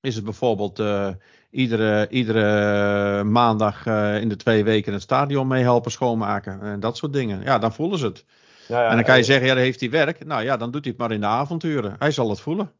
is 0.00 0.14
het 0.14 0.24
bijvoorbeeld 0.24 0.78
eh, 0.78 1.08
iedere, 1.50 2.08
iedere 2.08 3.24
maandag 3.24 3.86
eh, 3.86 4.20
in 4.20 4.28
de 4.28 4.36
twee 4.36 4.64
weken 4.64 4.92
het 4.92 5.02
stadion 5.02 5.46
mee 5.46 5.62
helpen 5.62 5.90
schoonmaken. 5.90 6.60
En 6.62 6.80
dat 6.80 6.96
soort 6.96 7.12
dingen. 7.12 7.42
Ja, 7.42 7.58
dan 7.58 7.72
voelen 7.72 7.98
ze 7.98 8.06
het. 8.06 8.24
Ja, 8.68 8.82
ja, 8.82 8.88
en 8.88 8.94
dan 8.94 9.04
kan 9.04 9.14
je 9.14 9.20
eh, 9.20 9.26
zeggen, 9.26 9.46
ja, 9.46 9.54
dan 9.54 9.62
heeft 9.62 9.80
hij 9.80 9.90
werk. 9.90 10.24
Nou 10.24 10.42
ja, 10.42 10.56
dan 10.56 10.70
doet 10.70 10.84
hij 10.84 10.92
het 10.92 11.00
maar 11.00 11.12
in 11.12 11.20
de 11.20 11.26
avonturen. 11.26 11.96
Hij 11.98 12.10
zal 12.10 12.30
het 12.30 12.40
voelen. 12.40 12.72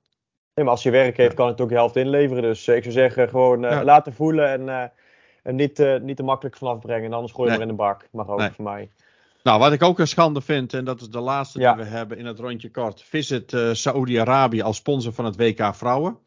nee, 0.55 0.65
maar 0.65 0.75
als 0.75 0.83
hij 0.83 0.93
werk 0.93 1.17
heeft, 1.17 1.35
kan 1.35 1.47
het 1.49 1.61
ook 1.61 1.69
de 1.69 1.75
helft 1.75 1.97
inleveren. 1.97 2.43
Dus 2.43 2.69
ik 2.69 2.83
zou 2.83 2.95
zeggen, 2.95 3.29
gewoon 3.29 3.61
laten 3.85 4.15
voelen 4.15 4.49
en, 4.69 4.93
en 5.43 5.55
niet, 5.55 5.99
niet 6.03 6.17
te 6.17 6.23
makkelijk 6.23 6.57
vanaf 6.57 6.79
brengen. 6.79 7.05
En 7.05 7.13
anders 7.13 7.33
gooi 7.33 7.51
je 7.51 7.57
Nee. 7.57 7.67
hem 7.67 7.71
in 7.71 7.77
de 7.77 7.83
bak. 7.83 8.09
Mag 8.13 8.29
ook 8.29 8.39
Nee. 8.39 8.51
voor 8.51 8.65
mij. 8.65 8.91
Nou, 9.43 9.59
wat 9.59 9.73
ik 9.73 9.83
ook 9.83 9.99
een 9.99 10.09
schande 10.09 10.41
vind, 10.41 10.75
en 10.75 10.85
dat 10.85 11.01
is 11.01 11.09
de 11.09 11.21
laatste 11.21 11.59
die 11.59 11.73
we 11.77 11.85
hebben 11.85 12.19
in 12.19 12.27
het 12.27 12.39
rondje 12.39 12.71
kort. 12.71 13.03
Visit 13.03 13.57
Saoedi-Arabië 13.73 14.63
als 14.63 14.77
sponsor 14.77 15.13
van 15.13 15.25
het 15.25 15.37
WK 15.37 15.75
Vrouwen. 15.75 16.19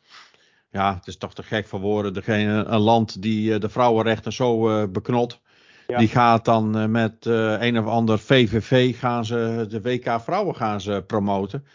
Ja, 0.72 0.96
het 0.96 1.08
is 1.08 1.18
toch 1.18 1.34
te 1.34 1.44
gek 1.44 1.68
voor 1.68 1.80
woorden. 1.80 2.14
Degene, 2.14 2.64
een 2.64 2.80
land 2.80 3.22
die 3.22 3.54
eh, 3.54 3.60
de 3.60 3.70
vrouwenrechten 3.70 4.34
zo 4.34 4.70
eh, 4.70 4.88
beknot. 4.90 5.40
Ja. 5.88 5.98
Die 5.98 6.08
gaat 6.08 6.46
dan 6.46 6.78
eh, 6.78 6.86
met 6.86 7.26
een 7.60 7.80
of 7.80 7.86
ander 7.86 8.20
VVV 8.20 9.00
gaan 9.00 9.26
ze 9.26 9.66
de 9.70 9.82
WK 9.82 10.22
Vrouwen 10.22 10.56
gaan 10.56 10.82
ze 10.82 11.04
promoten. 11.08 11.66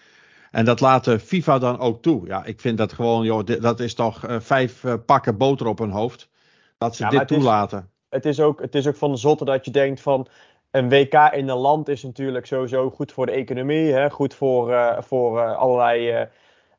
En 0.51 0.65
dat 0.65 0.81
laat 0.81 1.05
de 1.05 1.19
FIFA 1.19 1.59
dan 1.59 1.79
ook 1.79 2.03
toe. 2.03 2.27
Ja, 2.27 2.45
ik 2.45 2.61
vind 2.61 2.79
dat 2.79 2.93
gewoon, 2.93 3.25
joh, 3.25 3.47
dat 3.61 3.81
is 3.81 3.95
toch 3.95 4.25
vijf 4.29 4.85
pakken 5.07 5.37
boter 5.37 5.67
op 5.67 5.79
hun 5.79 5.91
hoofd. 5.91 6.29
Dat 6.79 6.97
ze 6.97 7.03
Ja, 7.03 7.11
dit 7.11 7.21
het 7.21 7.31
is- 7.31 7.37
toelaten. 7.37 7.91
het 8.09 8.25
is, 8.25 8.41
ook, 8.41 8.61
het 8.61 8.75
is 8.75 8.87
ook 8.87 8.97
van 8.97 9.11
de 9.11 9.17
zotte 9.17 9.45
dat 9.45 9.65
je 9.65 9.71
denkt 9.71 10.01
van 10.01 10.27
een 10.71 10.89
WK 10.89 11.15
in 11.15 11.49
een 11.49 11.57
land 11.57 11.89
is 11.89 12.03
natuurlijk 12.03 12.47
sowieso 12.47 12.91
goed 12.91 13.13
voor 13.13 13.27
de 13.27 13.33
economie, 13.33 13.93
hè? 13.93 14.11
goed 14.11 14.35
voor, 14.35 14.97
voor 15.01 15.55
allerlei 15.55 16.29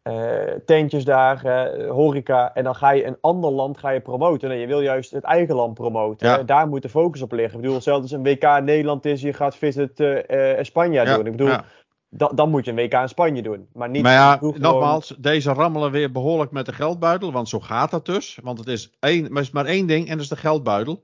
eh, 0.08 0.54
tentjes 0.66 1.06
daar, 1.06 1.46
eh, 1.46 1.90
horeca. 1.92 2.54
En 2.54 2.64
dan 2.64 2.76
ga 2.76 2.90
je 2.92 3.06
een 3.06 3.18
ander 3.22 3.52
land 3.52 3.78
ga 3.78 3.90
je 3.90 4.00
promoten. 4.02 4.50
Nee, 4.50 4.60
je 4.60 4.68
wil 4.68 4.82
juist 4.82 5.12
het 5.12 5.24
eigen 5.24 5.56
land 5.56 5.74
promoten. 5.74 6.28
Ja. 6.28 6.38
hè. 6.38 6.46
Daar 6.46 6.68
moet 6.68 6.82
de 6.82 6.90
focus 6.90 7.22
op 7.22 7.32
liggen. 7.32 7.56
Ik 7.60 7.66
bedoel, 7.66 7.82
zelfs 7.82 8.02
als 8.02 8.12
een 8.12 8.24
WK 8.24 8.44
in 8.44 8.64
Nederland 8.64 9.06
is, 9.06 9.22
je 9.22 9.34
gaat 9.34 9.56
visit 9.56 10.00
eh, 10.00 10.58
eh, 10.60 10.64
Spanje 10.66 11.02
Ja, 11.02 11.16
doen. 11.16 11.26
Ik 11.26 11.32
bedoel, 11.32 11.48
ja. 11.48 11.64
da- 12.10 12.32
dan 12.36 12.50
moet 12.50 12.66
je 12.66 12.72
een 12.72 12.78
WK 12.78 12.94
in 12.94 13.10
Spanje 13.10 13.42
doen. 13.42 13.68
Maar 13.74 13.90
niet 13.90 14.04
Maar 14.04 14.12
ja, 14.14 14.38
gewoon- 14.38 14.60
nogmaals, 14.60 15.16
deze 15.18 15.54
rammelen 15.54 15.92
weer 15.92 16.12
behoorlijk 16.12 16.52
met 16.52 16.66
de 16.66 16.74
geldbuidel. 16.74 17.32
Want 17.32 17.50
zo 17.50 17.60
gaat 17.60 17.92
dat 17.92 18.06
dus. 18.06 18.40
Want 18.44 18.60
het 18.60 18.68
is, 18.68 18.92
één, 19.00 19.32
maar 19.32 19.42
is 19.42 19.52
maar 19.52 19.66
één 19.66 19.88
ding 19.88 20.06
en 20.06 20.12
dat 20.14 20.22
is 20.22 20.28
de 20.30 20.36
geldbuidel. 20.36 21.04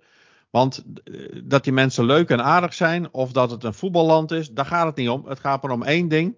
Want 0.50 0.84
eh, 1.04 1.42
dat 1.44 1.64
die 1.64 1.74
mensen 1.74 2.06
leuk 2.06 2.30
en 2.30 2.44
aardig 2.44 2.74
zijn, 2.74 3.08
of 3.14 3.32
dat 3.32 3.52
het 3.52 3.64
een 3.64 3.74
voetballand 3.74 4.32
is, 4.32 4.52
daar 4.52 4.66
gaat 4.66 4.86
het 4.86 4.96
niet 4.96 5.10
om. 5.10 5.26
Het 5.28 5.40
gaat 5.40 5.62
maar 5.64 5.72
om 5.72 5.84
één 5.84 6.08
ding: 6.08 6.36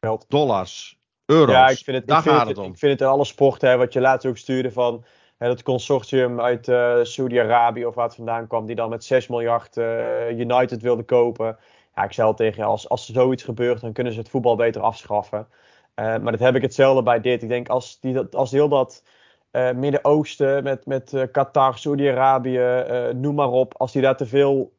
Geld. 0.00 0.24
dollars, 0.28 0.98
euro's. 1.32 1.54
Ja, 1.54 1.68
ik 1.68 1.78
vind 1.78 1.96
het, 1.96 2.06
daar 2.06 2.16
ik 2.18 2.22
vind 2.22 2.36
gaat 2.36 2.48
het, 2.48 2.58
om. 2.58 2.70
Ik 2.70 2.78
vind 2.78 2.92
het 2.92 3.00
in 3.00 3.06
alle 3.06 3.24
sporten, 3.24 3.68
hè, 3.68 3.76
wat 3.76 3.92
je 3.92 4.00
laatst 4.00 4.26
ook 4.26 4.36
stuurde 4.36 4.72
van 4.72 5.04
hè, 5.38 5.46
dat 5.46 5.62
consortium 5.62 6.40
uit 6.40 6.68
eh 6.68 6.98
Saudi-Arabië 7.02 7.86
of 7.86 7.94
waar 7.94 8.04
het 8.06 8.14
vandaan 8.14 8.46
kwam, 8.46 8.66
die 8.66 8.74
dan 8.76 8.88
met 8.90 9.04
6 9.04 9.26
miljard 9.26 9.76
eh, 9.76 10.30
United 10.38 10.82
wilde 10.82 11.02
kopen. 11.02 11.56
Ja, 11.96 12.04
ik 12.04 12.12
zei 12.12 12.26
al 12.26 12.34
tegen 12.34 12.62
je, 12.62 12.68
als, 12.68 12.88
als 12.88 13.08
er 13.08 13.14
zoiets 13.14 13.42
gebeurt, 13.42 13.80
dan 13.80 13.92
kunnen 13.92 14.12
ze 14.12 14.18
het 14.18 14.28
voetbal 14.28 14.56
beter 14.56 14.80
afschaffen. 14.82 15.46
Eh, 15.94 16.04
maar 16.04 16.32
dat 16.32 16.40
heb 16.40 16.54
ik 16.54 16.62
hetzelfde 16.62 17.02
bij 17.02 17.20
dit. 17.20 17.42
Ik 17.42 17.48
denk 17.48 17.68
als, 17.68 18.00
die, 18.00 18.12
dat- 18.14 18.34
als 18.34 18.50
heel 18.50 18.68
dat 18.68 19.02
Midden-Oosten 19.74 20.62
met, 20.62 20.86
met 20.86 21.28
Qatar, 21.32 21.78
Saudi-Arabië, 21.78 22.84
noem 23.14 23.34
maar 23.34 23.48
op, 23.50 23.74
als 23.76 23.92
die 23.92 24.02
daar 24.02 24.16
te 24.16 24.26
veel 24.26 24.72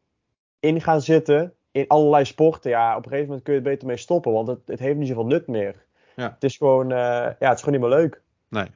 in 0.59 0.81
gaan 0.81 1.01
zitten 1.01 1.53
in 1.71 1.87
allerlei 1.87 2.25
sporten, 2.25 2.69
ja, 2.71 2.89
op 2.91 2.97
een 2.97 3.03
gegeven 3.03 3.25
moment 3.25 3.43
kun 3.43 3.53
je 3.53 3.59
het 3.59 3.69
beter 3.69 3.87
mee 3.87 3.97
stoppen, 3.97 4.31
want 4.31 4.47
het, 4.47 4.59
het 4.65 4.79
heeft 4.79 4.97
niet 4.97 5.07
zoveel 5.07 5.25
nut 5.25 5.47
meer. 5.47 5.85
Ja. 6.15 6.31
Het 6.33 6.43
is 6.43 6.57
gewoon, 6.57 6.91
eh, 6.91 6.97
ja, 7.39 7.49
het 7.49 7.57
is 7.57 7.63
gewoon 7.63 7.79
niet 7.79 7.89
meer 7.89 7.99
leuk. 7.99 8.21
Nee. 8.49 8.67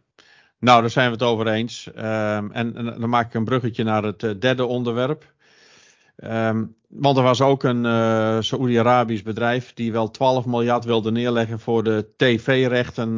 Nou, 0.59 0.81
daar 0.81 0.89
zijn 0.89 1.05
we 1.05 1.13
het 1.13 1.23
over 1.23 1.47
eens. 1.47 1.91
Ehm, 1.95 2.51
en, 2.51 2.75
en 2.75 2.95
dan 2.99 3.09
maak 3.09 3.25
ik 3.25 3.33
een 3.33 3.43
bruggetje 3.43 3.83
naar 3.83 4.03
het 4.03 4.23
eh, 4.23 4.31
derde 4.39 4.65
onderwerp. 4.65 5.33
Ehm, 6.15 6.65
want 6.87 7.17
er 7.17 7.23
was 7.23 7.41
ook 7.41 7.63
een 7.63 7.85
eh 7.85 8.37
Saoedi-Arabisch 8.39 9.23
bedrijf 9.23 9.73
die 9.73 9.91
wel 9.91 10.11
12 10.11 10.45
miljard 10.45 10.85
wilde 10.85 11.11
neerleggen 11.11 11.59
voor 11.59 11.83
de 11.83 12.07
tv-rechten. 12.17 13.15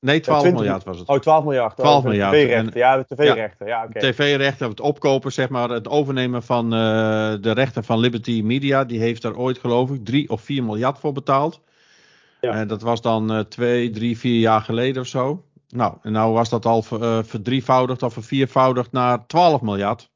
Nee, 0.00 0.20
12 0.20 0.40
20 0.40 0.62
miljard 0.62 0.84
was 0.84 0.98
het. 0.98 1.08
Oh, 1.08 1.18
12 1.18 1.44
miljard. 1.44 1.76
12 1.76 1.96
oh, 1.96 2.02
de 2.02 2.08
miljard. 2.08 2.32
TV-rechten. 2.32 2.78
Ja, 2.80 2.96
de 2.96 3.04
TV-rechten. 3.14 3.66
Ja. 3.66 3.88
TV-rechten, 3.88 4.68
het 4.68 4.80
opkopen, 4.80 5.32
zeg 5.32 5.48
maar, 5.48 5.68
het 5.68 5.88
overnemen 5.88 6.42
van 6.42 6.70
de 6.70 7.50
rechten 7.54 7.84
van 7.84 7.98
Liberty 7.98 8.42
Media. 8.44 8.84
Die 8.84 9.00
heeft 9.00 9.24
er 9.24 9.36
ooit, 9.36 9.58
geloof 9.58 9.90
ik, 9.90 10.04
3 10.04 10.30
of 10.30 10.40
4 10.40 10.64
miljard 10.64 10.98
voor 10.98 11.12
betaald. 11.12 11.60
Ja. 12.44 12.60
Eh, 12.60 12.68
dat 12.68 12.82
was 12.82 13.00
dan 13.00 13.32
eh, 13.32 13.40
twee, 13.40 13.90
drie, 13.90 14.18
vier 14.18 14.40
jaar 14.40 14.60
geleden 14.60 15.02
of 15.02 15.08
zo. 15.08 15.44
Nou, 15.68 15.96
en 16.02 16.12
nou 16.12 16.32
was 16.32 16.48
dat 16.48 16.66
al 16.66 16.84
eh, 16.90 17.18
verdrievoudigd 17.22 18.02
of 18.02 18.12
verviervoudigd 18.12 18.92
naar 18.92 19.26
12 19.26 19.60
miljard. 19.60 20.12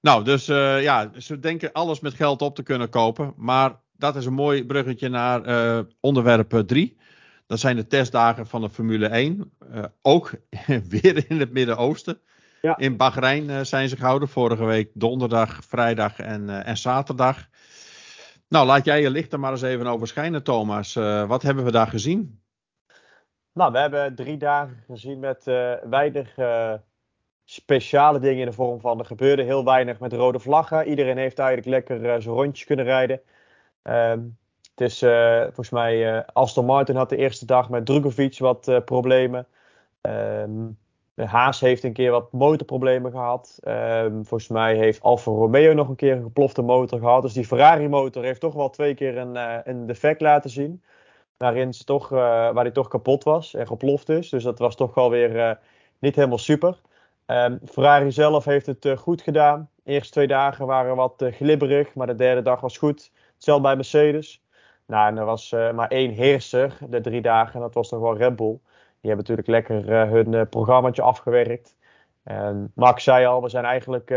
Nou, 0.00 0.24
dus 0.24 0.46
ja, 0.46 1.10
ze 1.18 1.38
denken 1.40 1.72
alles 1.72 2.00
met 2.00 2.14
geld 2.14 2.42
op 2.42 2.54
te 2.54 2.62
kunnen 2.62 2.88
kopen. 2.88 3.34
Maar 3.36 3.80
dat 4.00 4.16
is 4.16 4.26
een 4.26 4.32
mooi 4.32 4.64
bruggetje 4.64 5.08
naar 5.08 5.44
eh, 5.44 5.78
onderwerp 6.00 6.62
3. 6.66 6.96
Dat 7.46 7.60
zijn 7.60 7.76
de 7.76 7.86
testdagen 7.86 8.46
van 8.46 8.60
de 8.60 8.70
Formule 8.70 9.06
1. 9.06 9.52
Eh, 9.72 9.84
ook 10.02 10.32
weer 10.88 11.24
in 11.28 11.40
het 11.40 11.52
Midden-Oosten. 11.52 12.18
Ja. 12.62 12.76
In 12.76 12.96
Bahrein 12.96 13.66
zijn 13.66 13.88
ze 13.88 13.96
gehouden. 13.96 14.28
Vorige 14.28 14.64
week 14.64 14.90
donderdag, 14.94 15.60
vrijdag 15.68 16.18
en, 16.18 16.64
en 16.64 16.76
zaterdag. 16.76 17.48
Nou, 18.50 18.66
laat 18.66 18.84
jij 18.84 19.00
je 19.00 19.10
licht 19.10 19.32
er 19.32 19.40
maar 19.40 19.50
eens 19.50 19.62
even 19.62 19.86
over 19.86 20.06
schijnen, 20.06 20.42
Thomas. 20.42 20.96
Eh, 20.96 21.28
wat 21.28 21.42
hebben 21.42 21.64
we 21.64 21.70
daar 21.70 21.86
gezien? 21.86 22.40
Nou, 23.52 23.72
we 23.72 23.78
hebben 23.78 24.14
drie 24.14 24.36
dagen 24.36 24.84
gezien 24.86 25.18
met 25.18 25.46
eh, 25.46 25.72
weinig 25.84 26.38
eh, 26.38 26.74
speciale 27.44 28.18
dingen 28.18 28.38
in 28.40 28.46
de 28.46 28.52
vorm 28.52 28.80
van. 28.80 28.98
Er 28.98 29.04
gebeurde 29.04 29.42
heel 29.42 29.64
weinig 29.64 30.00
met 30.00 30.12
rode 30.12 30.38
vlaggen. 30.38 30.88
Iedereen 30.88 31.16
heeft 31.16 31.38
eigenlijk 31.38 31.68
lekker 31.68 32.22
zijn 32.22 32.34
rondjes 32.34 32.66
kunnen 32.66 32.84
rijden. 32.84 33.20
Ehm, 33.82 34.20
het 34.74 34.80
is 34.80 34.98
volgens 35.44 35.70
mij 35.70 36.26
Aston 36.26 36.64
Martin 36.64 36.96
had 36.96 37.08
de 37.08 37.16
eerste 37.16 37.46
dag 37.46 37.68
met 37.68 37.86
Drugovic 37.86 38.38
wat 38.38 38.84
problemen. 38.84 39.46
Ehm, 40.00 40.66
Haas 41.14 41.60
heeft 41.60 41.84
een 41.84 41.92
keer 41.92 42.10
wat 42.10 42.32
motorproblemen 42.32 43.10
gehad. 43.10 43.58
Ehm, 43.62 44.12
volgens 44.12 44.48
mij 44.48 44.76
heeft 44.76 45.02
Alfa 45.02 45.30
Romeo 45.30 45.72
nog 45.72 45.88
een 45.88 45.96
keer 45.96 46.16
een 46.16 46.22
geplofte 46.22 46.62
motor 46.62 46.98
gehad. 46.98 47.22
Dus 47.22 47.32
die 47.32 47.46
Ferrari 47.46 47.88
motor 47.88 48.24
heeft 48.24 48.40
toch 48.40 48.54
wel 48.54 48.70
twee 48.70 48.94
keer 48.94 49.16
een, 49.16 49.36
eh, 49.36 49.58
een 49.64 49.86
defect 49.86 50.20
laten 50.20 50.50
zien. 50.50 50.82
Waarin 51.36 51.74
ze 51.74 51.84
toch, 51.84 52.12
eh, 52.12 52.18
waar 52.52 52.64
die 52.64 52.72
toch 52.72 52.88
kapot 52.88 53.24
was 53.24 53.54
en 53.54 53.66
geploft 53.66 54.08
is. 54.08 54.28
Dus 54.28 54.42
dat 54.42 54.58
was 54.58 54.76
toch 54.76 54.94
wel 54.94 55.10
weer 55.10 55.38
eh, 55.38 55.56
niet 55.98 56.16
helemaal 56.16 56.38
super. 56.38 56.80
Ehm, 57.26 57.58
Ferrari 57.64 58.12
zelf 58.12 58.44
heeft 58.44 58.66
het 58.66 58.88
goed 58.96 59.22
gedaan. 59.22 59.70
De 59.84 59.92
eerste 59.92 60.12
twee 60.12 60.26
dagen 60.26 60.66
waren 60.66 60.96
wat 60.96 61.24
glibberig, 61.30 61.94
maar 61.94 62.06
de 62.06 62.14
derde 62.14 62.42
dag 62.42 62.60
was 62.60 62.78
goed. 62.78 63.12
Hetzelfde 63.34 63.62
bij 63.62 63.76
Mercedes. 63.76 64.42
Nou, 64.86 65.16
er 65.16 65.24
was 65.24 65.50
maar 65.50 65.88
één 65.88 66.10
heerser 66.10 66.78
de 66.88 67.00
drie 67.00 67.20
dagen 67.20 67.54
en 67.54 67.60
dat 67.60 67.74
was 67.74 67.90
nog 67.90 68.00
wel 68.00 68.16
Red 68.16 68.36
Bull. 68.36 68.58
Die 69.00 69.10
hebben 69.10 69.26
natuurlijk 69.28 69.48
lekker 69.48 70.08
hun 70.10 70.32
uh, 70.32 70.42
programmaatje 70.50 71.02
afgewerkt. 71.02 71.76
En 72.22 72.72
Max 72.74 73.04
zei 73.04 73.26
al, 73.26 73.42
we 73.42 73.48
zijn 73.48 73.64
eigenlijk 73.64 74.14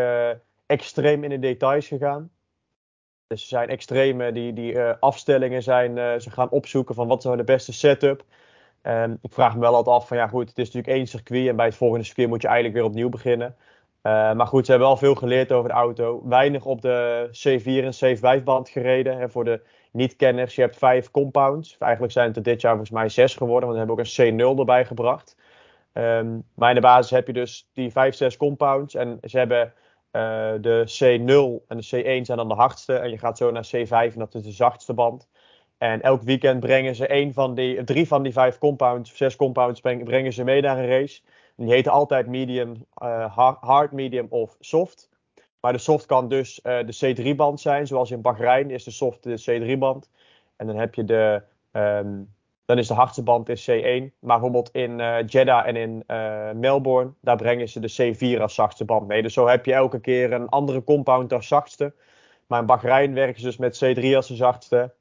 extreem 0.66 1.24
in 1.24 1.30
de 1.30 1.40
details 1.40 1.88
gegaan. 1.88 2.32
Dus 3.28 3.42
ze 3.42 3.48
zijn 3.48 3.70
extreme, 3.70 4.32
die, 4.32 4.54
die 4.54 4.80
afstellingen 4.80 5.64
zijn, 5.64 6.22
ze 6.22 6.32
gaan 6.32 6.50
opzoeken 6.50 6.96
van 6.96 7.08
wat 7.08 7.24
nou 7.24 7.38
de 7.38 7.44
beste 7.44 7.74
setup. 7.74 8.24
En 8.82 9.20
ik 9.22 9.34
vraag 9.34 9.54
me 9.54 9.60
wel 9.60 9.76
altijd 9.76 9.96
af 9.96 10.08
van 10.08 10.18
ja 10.18 10.28
goed, 10.28 10.50
het 10.50 10.58
is 10.58 10.66
natuurlijk 10.66 10.94
één 10.94 11.08
circuit 11.08 11.48
en 11.48 11.56
bij 11.56 11.66
het 11.66 11.76
volgende 11.76 12.06
circuit 12.06 12.28
moet 12.28 12.42
je 12.42 12.48
eigenlijk 12.48 12.78
weer 12.78 12.88
opnieuw 12.88 13.10
beginnen. 13.10 13.56
Uh, 14.04 14.34
maar 14.34 14.48
goed, 14.48 14.66
ze 14.66 14.72
hebben 14.72 14.90
wel 14.90 14.98
veel 14.98 15.16
geleerd 15.16 15.52
over 15.52 15.70
de 15.70 15.76
auto. 15.76 16.22
Weinig 16.28 16.66
op 16.66 16.82
de 16.82 17.28
C4 17.32 17.64
en 17.66 18.18
C5 18.40 18.44
band 18.44 18.70
gereden. 18.70 19.18
Hè, 19.18 19.30
voor 19.30 19.44
de 19.44 19.62
niet-kenners, 19.92 20.56
je 20.56 20.62
hebt 20.62 20.78
vijf 20.78 21.12
compounds. 21.12 21.78
Eigenlijk 21.80 22.14
zijn 22.14 22.28
het 22.28 22.36
er 22.36 22.44
dit 22.44 22.62
jaar 22.62 22.72
volgens 22.72 22.92
mij 22.92 23.10
zes 23.10 23.36
geworden, 23.36 23.70
want 23.70 23.72
we 23.72 23.78
hebben 23.78 23.98
ook 23.98 24.12
een 24.18 24.56
C0 24.56 24.60
erbij 24.60 24.86
gebracht. 24.86 25.38
Um, 25.94 26.44
maar 26.56 26.70
in 26.70 26.76
de 26.76 26.82
basis 26.82 27.12
heb 27.12 27.28
je 27.28 27.34
dus 27.34 27.70
die 27.74 27.92
vijf, 27.92 28.16
zes 28.16 28.38
compounds. 28.38 28.96
En 28.96 29.18
ze 29.22 29.38
hebben 29.38 29.74
uh, 30.12 30.52
de 30.62 30.84
C0 30.88 31.68
en 31.68 31.78
de 31.78 32.02
C1 32.22 32.26
zijn 32.26 32.38
dan 32.38 32.48
de 32.48 32.54
hardste. 32.54 32.94
En 32.94 33.10
je 33.10 33.18
gaat 33.18 33.38
zo 33.38 33.52
naar 33.52 33.70
C5 33.76 33.90
en 33.90 34.20
dat 34.20 34.36
is 34.36 34.44
de 34.44 34.52
zachtste 34.52 34.94
band. 34.94 35.30
En 35.78 36.02
elk 36.02 36.22
weekend 36.22 36.60
brengen 36.60 36.96
ze 36.96 37.14
een 37.14 37.34
van 37.34 37.56
die, 37.56 37.84
drie 37.84 38.08
van 38.08 38.24
die 38.24 38.34
vijf 38.34 38.58
compounds, 38.58 39.18
zes 39.18 39.36
compounds, 39.36 39.82
brengen 39.82 40.34
ze 40.34 40.44
mee 40.44 40.62
naar 40.62 40.78
een 40.78 40.88
race. 40.88 41.22
Die 41.56 41.70
heten 41.70 41.92
altijd 41.92 42.28
medium, 42.28 42.86
uh, 43.04 43.38
hard, 43.62 43.92
medium 43.92 44.28
of 44.30 44.58
soft. 44.60 45.10
Maar 45.60 45.74
de 45.74 45.78
soft 45.78 46.06
kan 46.06 46.28
dus 46.28 46.60
uh, 46.64 46.80
de 46.86 47.16
C3-band 47.16 47.60
zijn, 47.60 47.88
zoals 47.88 48.12
in 48.12 48.22
Bahrein 48.22 48.72
is 48.72 48.84
de 48.84 48.92
soft 48.92 49.24
de 49.24 49.42
C3-band. 49.42 50.10
En 50.56 50.68
dan 50.68 50.76
heb 50.76 50.96
je 50.96 51.04
de, 51.04 51.42
um, 51.72 52.34
dan 52.66 52.78
is 52.78 52.88
de 52.88 52.94
hardste 52.94 53.24
band 53.24 53.50
is 53.50 53.70
C1. 53.72 53.74
Maar 53.74 54.12
bijvoorbeeld 54.20 54.70
in 54.72 55.00
uh, 55.00 55.18
Jeddah 55.26 55.68
en 55.68 55.76
in 55.76 56.04
Melbourne, 56.60 57.12
daar 57.22 57.36
brengen 57.36 57.70
ze 57.70 57.80
de 57.80 58.14
C4 58.38 58.42
als 58.42 58.56
zachtste 58.56 58.86
band 58.86 59.08
mee. 59.08 59.22
Dus 59.22 59.34
zo 59.34 59.48
heb 59.48 59.66
je 59.66 59.74
elke 59.74 60.00
keer 60.00 60.34
een 60.34 60.50
andere 60.50 60.84
compound 60.84 61.34
als 61.34 61.48
zachtste. 61.48 61.94
Maar 62.48 62.60
in 62.60 62.66
Bahrein 62.66 63.14
werken 63.14 63.40
ze 63.40 63.46
dus 63.46 63.58
met 63.58 63.84
C3 63.86 64.16
als 64.16 64.28
de 64.28 64.36
zachtste. 64.36 64.94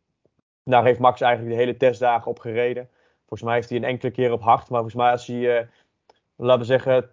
Daar 0.65 0.85
heeft 0.85 0.99
Max 0.99 1.21
eigenlijk 1.21 1.55
de 1.55 1.63
hele 1.63 1.77
testdagen 1.77 2.31
op 2.31 2.39
gereden. 2.39 2.89
Volgens 3.19 3.43
mij 3.43 3.55
heeft 3.55 3.69
hij 3.69 3.79
een 3.79 3.85
enkele 3.85 4.11
keer 4.11 4.33
op 4.33 4.43
hard. 4.43 4.69
Maar 4.69 4.81
volgens 4.81 5.03
mij 5.03 5.11
als 5.11 5.27
hij, 5.27 5.69
laten 6.47 6.61
we 6.61 6.67
zeggen, 6.67 7.11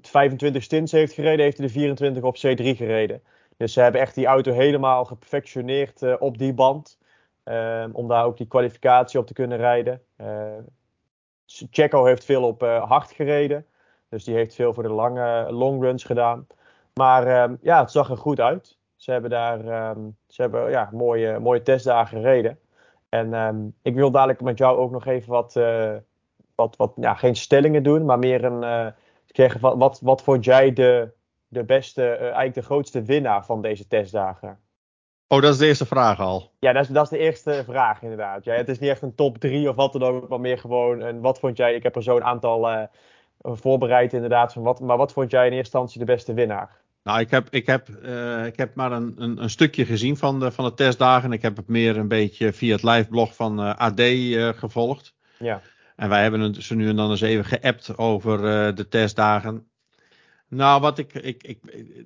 25 0.00 0.62
stints 0.62 0.92
heeft 0.92 1.12
gereden, 1.12 1.44
heeft 1.44 1.58
hij 1.58 1.66
de 1.66 1.72
24 1.72 2.22
op 2.22 2.36
C3 2.36 2.76
gereden. 2.76 3.22
Dus 3.56 3.72
ze 3.72 3.80
hebben 3.80 4.00
echt 4.00 4.14
die 4.14 4.26
auto 4.26 4.52
helemaal 4.52 5.04
geperfectioneerd 5.04 6.02
uh, 6.02 6.14
op 6.18 6.38
die 6.38 6.54
band. 6.54 6.98
Uh, 7.44 7.84
om 7.92 8.08
daar 8.08 8.24
ook 8.24 8.36
die 8.36 8.46
kwalificatie 8.46 9.20
op 9.20 9.26
te 9.26 9.32
kunnen 9.32 9.58
rijden. 9.58 10.02
Checo 11.46 12.04
heeft 12.04 12.24
veel 12.24 12.42
op 12.42 12.60
hard 12.60 13.12
gereden. 13.12 13.66
Dus 14.08 14.24
die 14.24 14.34
heeft 14.34 14.54
veel 14.54 14.74
voor 14.74 14.82
de 14.82 14.88
lange 14.88 15.52
longruns 15.52 16.04
gedaan. 16.04 16.46
Maar 16.94 17.26
ehm, 17.26 17.54
ja, 17.60 17.80
het 17.80 17.90
zag 17.90 18.10
er 18.10 18.16
goed 18.16 18.40
uit. 18.40 18.78
Ze 18.96 19.10
hebben 19.10 19.30
daar 19.30 19.90
um, 19.90 20.16
ze 20.26 20.42
hebben, 20.42 20.70
ja, 20.70 20.88
mooie, 20.92 21.38
mooie 21.38 21.62
testdagen 21.62 22.18
gereden. 22.18 22.58
En 23.08 23.74
ik 23.82 23.94
wil 23.94 24.10
dadelijk 24.10 24.40
met 24.40 24.58
jou 24.58 24.78
ook 24.78 24.90
nog 24.90 25.06
even 25.06 25.30
wat, 25.30 25.56
uh, 25.56 25.94
wat, 26.58 26.76
wat 26.76 26.92
ja, 26.96 27.14
geen 27.14 27.36
stellingen 27.36 27.82
doen, 27.82 28.04
maar 28.04 28.18
meer 28.18 28.44
een, 28.44 28.62
uh, 28.62 28.92
zeggen, 29.26 29.60
wat, 29.60 29.76
wat, 29.76 30.00
wat 30.02 30.22
vond 30.22 30.44
jij 30.44 30.72
de, 30.72 31.10
de 31.48 31.64
beste, 31.64 32.02
uh, 32.02 32.22
eigenlijk 32.22 32.54
de 32.54 32.62
grootste 32.62 33.02
winnaar 33.02 33.44
van 33.44 33.62
deze 33.62 33.86
testdagen? 33.86 34.58
Oh, 35.28 35.42
dat 35.42 35.52
is 35.52 35.58
de 35.58 35.66
eerste 35.66 35.86
vraag 35.86 36.20
al. 36.20 36.50
Ja, 36.58 36.72
dat 36.72 36.82
is, 36.82 36.88
dat 36.88 37.04
is 37.04 37.10
de 37.10 37.18
eerste 37.18 37.62
vraag 37.66 38.02
inderdaad. 38.02 38.44
Ja, 38.44 38.54
het 38.54 38.68
is 38.68 38.78
niet 38.78 38.90
echt 38.90 39.02
een 39.02 39.14
top 39.14 39.38
3 39.38 39.68
of 39.68 39.76
wat 39.76 39.92
dan 39.92 40.02
ook, 40.02 40.28
maar 40.28 40.40
meer 40.40 40.58
gewoon 40.58 41.00
een, 41.00 41.20
wat 41.20 41.38
vond 41.38 41.56
jij, 41.56 41.74
ik 41.74 41.82
heb 41.82 41.96
er 41.96 42.02
zo'n 42.02 42.24
aantal 42.24 42.88
voorbereid 43.42 44.12
inderdaad, 44.12 44.52
van 44.52 44.62
wat, 44.62 44.80
maar 44.80 44.96
wat 44.96 45.12
vond 45.12 45.30
jij 45.30 45.46
in 45.46 45.52
eerste 45.52 45.78
instantie 45.78 45.98
de 45.98 46.12
beste 46.12 46.34
winnaar? 46.34 46.80
Nou, 47.02 47.20
ik 47.20 47.30
heb, 47.30 47.48
ik 47.50 47.66
heb, 47.66 47.88
uh, 47.88 48.46
ik 48.46 48.56
heb 48.56 48.74
maar 48.74 48.92
een, 48.92 49.14
een, 49.16 49.42
een, 49.42 49.50
stukje 49.50 49.84
gezien 49.84 50.16
van 50.16 50.40
de, 50.40 50.50
van 50.50 50.64
de 50.64 50.74
testdagen. 50.74 51.32
Ik 51.32 51.42
heb 51.42 51.56
het 51.56 51.68
meer 51.68 51.96
een 51.96 52.08
beetje 52.08 52.52
via 52.52 52.72
het 52.72 52.82
liveblog 52.82 53.34
van 53.34 53.60
uh, 53.60 53.74
AD 53.74 54.00
gevolgd. 54.58 55.14
Ja. 55.38 55.60
En 55.98 56.08
wij 56.08 56.22
hebben 56.22 56.62
ze 56.62 56.74
nu 56.74 56.88
en 56.88 56.96
dan 56.96 57.10
eens 57.10 57.20
even 57.20 57.44
geappt 57.44 57.98
over 57.98 58.40
de 58.74 58.88
testdagen. 58.88 59.66
Nou, 60.48 60.80
wat 60.80 60.98
ik, 60.98 61.14
ik, 61.14 61.42
ik, 61.42 61.58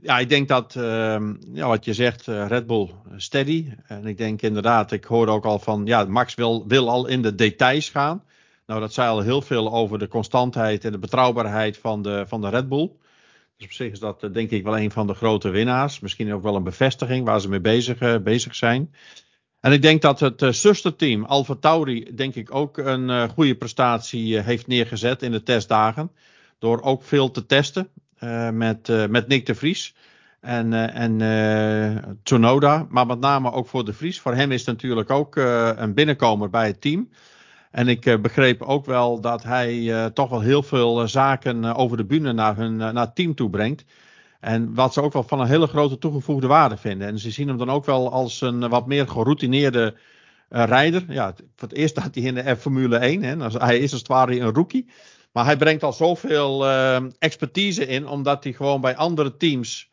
ja, 0.03 0.19
ik 0.19 0.29
denk 0.29 0.49
dat, 0.49 0.77
ehm, 0.77 1.35
ja, 1.53 1.67
wat 1.69 1.85
je 1.85 1.95
zegt, 1.95 2.27
Red 2.27 2.67
Bull 2.67 2.91
steady. 3.17 3.73
En 3.87 4.07
ik 4.07 4.17
denk 4.17 4.43
inderdaad, 4.43 4.93
ik 4.93 5.05
hoorde 5.05 5.33
ook 5.33 5.45
al 5.45 5.59
van, 5.59 5.87
ja, 5.87 6.05
Max 6.05 6.35
wil, 6.35 6.67
wil 6.67 6.91
al 6.91 7.07
in 7.07 7.23
de 7.23 7.35
details 7.35 7.89
gaan. 7.91 8.25
Nou, 8.67 8.81
dat 8.81 8.93
zei 8.93 9.09
al 9.09 9.21
heel 9.21 9.43
veel 9.43 9.73
over 9.73 9.99
de 9.99 10.09
constantheid 10.09 10.85
en 10.85 10.93
de 10.93 10.99
betrouwbaarheid 10.99 11.79
van 11.79 12.03
de, 12.03 12.25
van 12.27 12.41
de 12.41 12.49
Red 12.49 12.69
Bull. 12.69 12.91
Dus 13.57 13.67
op 13.67 13.73
zich 13.73 13.93
is 13.93 14.01
dat 14.01 14.21
denk 14.33 14.51
ik 14.51 14.65
wel 14.65 14.79
een 14.79 14.91
van 14.91 15.07
de 15.07 15.15
grote 15.15 15.49
winnaars. 15.49 16.01
Misschien 16.01 16.33
ook 16.33 16.43
wel 16.43 16.57
een 16.57 16.63
bevestiging 16.63 17.25
waar 17.25 17.41
ze 17.41 17.49
mee 17.49 17.61
bezig, 17.61 18.23
bezig 18.23 18.55
zijn. 18.55 18.95
En 19.63 19.73
ik 19.73 19.83
denk 19.83 20.03
dat 20.03 20.21
het 20.21 20.43
uh, 20.43 20.51
zusterteam 20.51 21.25
Alfa 21.25 21.55
Tauri 21.55 22.15
denk 22.15 22.35
ik 22.35 22.55
ook 22.55 22.79
een 22.79 23.09
uh, 23.09 23.29
goede 23.29 23.55
prestatie 23.55 24.39
heeft 24.39 24.67
neergezet 24.67 25.23
in 25.23 25.33
de 25.33 25.43
testdagen. 25.43 26.11
Door 26.59 26.81
ook 26.81 27.03
veel 27.03 27.31
te 27.31 27.47
testen 27.47 27.89
met, 28.53 29.09
met 29.09 29.29
Nick 29.29 29.47
de 29.47 29.55
Vries 29.55 29.95
en, 30.41 30.73
en 30.93 32.19
Tsunoda. 32.23 32.87
Maar 32.89 33.07
met 33.07 33.21
name 33.21 33.53
ook 33.53 33.69
voor 33.69 33.85
de 33.85 33.93
Vries. 33.93 34.21
Voor 34.21 34.35
hem 34.35 34.53
is 34.53 34.61
het 34.61 34.69
natuurlijk 34.69 35.11
ook 35.11 35.37
een 35.77 35.95
binnenkomer 35.95 36.51
bij 36.51 36.67
het 36.67 36.81
team. 36.81 37.09
En 37.71 37.89
ik 37.89 38.23
begreep 38.23 38.63
ook 38.63 38.87
wel 38.87 39.21
dat 39.21 39.43
hij 39.43 40.11
toch 40.15 40.31
wel 40.31 40.41
heel 40.41 40.63
veel 40.63 41.09
zaken 41.09 41.75
over 41.75 41.97
de 41.97 42.05
bühne 42.05 42.33
naar, 42.33 42.57
hun, 42.57 42.77
naar 42.77 42.95
het 42.95 43.15
team 43.15 43.35
toe 43.35 43.51
brengt. 43.51 43.85
En 44.43 44.75
wat 44.75 44.93
ze 44.93 45.03
ook 45.03 45.13
wel 45.13 45.23
van 45.23 45.41
een 45.41 45.47
hele 45.47 45.67
grote 45.67 45.99
toegevoegde 45.99 46.47
waarde 46.47 46.77
vinden. 46.77 47.09
En 47.09 47.19
ze 47.19 47.31
zien 47.31 47.49
hem 47.49 47.59
dan 47.59 47.71
ook 47.71 47.85
wel 47.85 48.13
als 48.13 48.41
een 48.41 48.69
wat 48.69 48.87
meer 48.87 49.09
geroutineerde 49.09 49.95
rijder. 50.49 51.05
Ja, 51.09 51.35
voor 51.57 51.69
het 51.69 51.77
eerst 51.77 51.97
staat 51.99 52.15
hij 52.15 52.25
in 52.25 52.35
de 52.35 52.57
Formule 52.57 52.97
1. 52.97 53.23
Hè. 53.23 53.37
Hij 53.37 53.79
is 53.79 53.91
als 53.91 54.01
het 54.01 54.09
ware 54.09 54.41
een 54.41 54.55
rookie. 54.55 54.91
Maar 55.33 55.45
hij 55.45 55.57
brengt 55.57 55.83
al 55.83 55.93
zoveel 55.93 56.67
expertise 57.19 57.87
in, 57.87 58.07
omdat 58.07 58.45
hij 58.45 58.53
gewoon 58.53 58.81
bij 58.81 58.97
andere 58.97 59.37
teams 59.37 59.91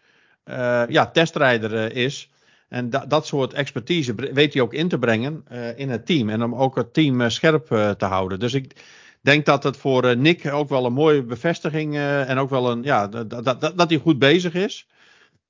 ja, 0.88 1.06
testrijder 1.12 1.96
is. 1.96 2.30
En 2.70 2.90
da 2.90 3.06
dat 3.06 3.28
soort 3.28 3.54
expertise 3.54 4.14
weet 4.16 4.54
hij 4.54 4.62
ook 4.62 4.74
in 4.74 4.88
te 4.88 5.00
brengen 5.00 5.46
uh, 5.52 5.78
in 5.78 5.90
het 5.90 6.06
team. 6.06 6.30
En 6.30 6.44
om 6.44 6.56
ook 6.56 6.76
het 6.76 6.94
team 6.94 7.22
uh, 7.22 7.30
scherp 7.30 7.72
uh, 7.72 7.90
te 7.90 8.06
houden. 8.06 8.40
Dus 8.40 8.54
ik 8.54 8.76
denk 9.22 9.46
dat 9.46 9.64
het 9.64 9.78
voor 9.78 10.18
Nick 10.18 10.52
ook 10.52 10.70
wel 10.70 10.86
een 10.86 10.94
mooie 10.94 11.24
bevestiging 11.24 11.96
en 11.98 12.38
ook 12.38 12.50
wel 12.50 12.72
een, 12.72 12.84
ja, 12.84 13.08
dat, 13.08 13.30
dat, 13.30 13.62
dat 13.62 13.90
hij 13.90 14.00
goed 14.00 14.20
bezig 14.20 14.54
is. 14.54 14.88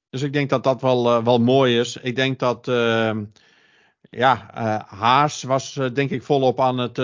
Dus 0.10 0.22
ik 0.22 0.34
denk 0.34 0.50
dat 0.50 0.64
dat 0.64 0.82
wel, 0.82 1.24
wel 1.24 1.40
mooi 1.40 1.80
is. 1.80 1.98
Ik 1.98 2.16
denk 2.16 2.40
dat, 2.40 2.68
ehm, 2.68 3.24
ja, 4.10 4.50
Haas 4.88 5.44
was 5.44 5.80
denk 5.94 6.10
ik 6.10 6.24
volop 6.24 6.60
aan 6.60 6.78
het, 6.78 7.00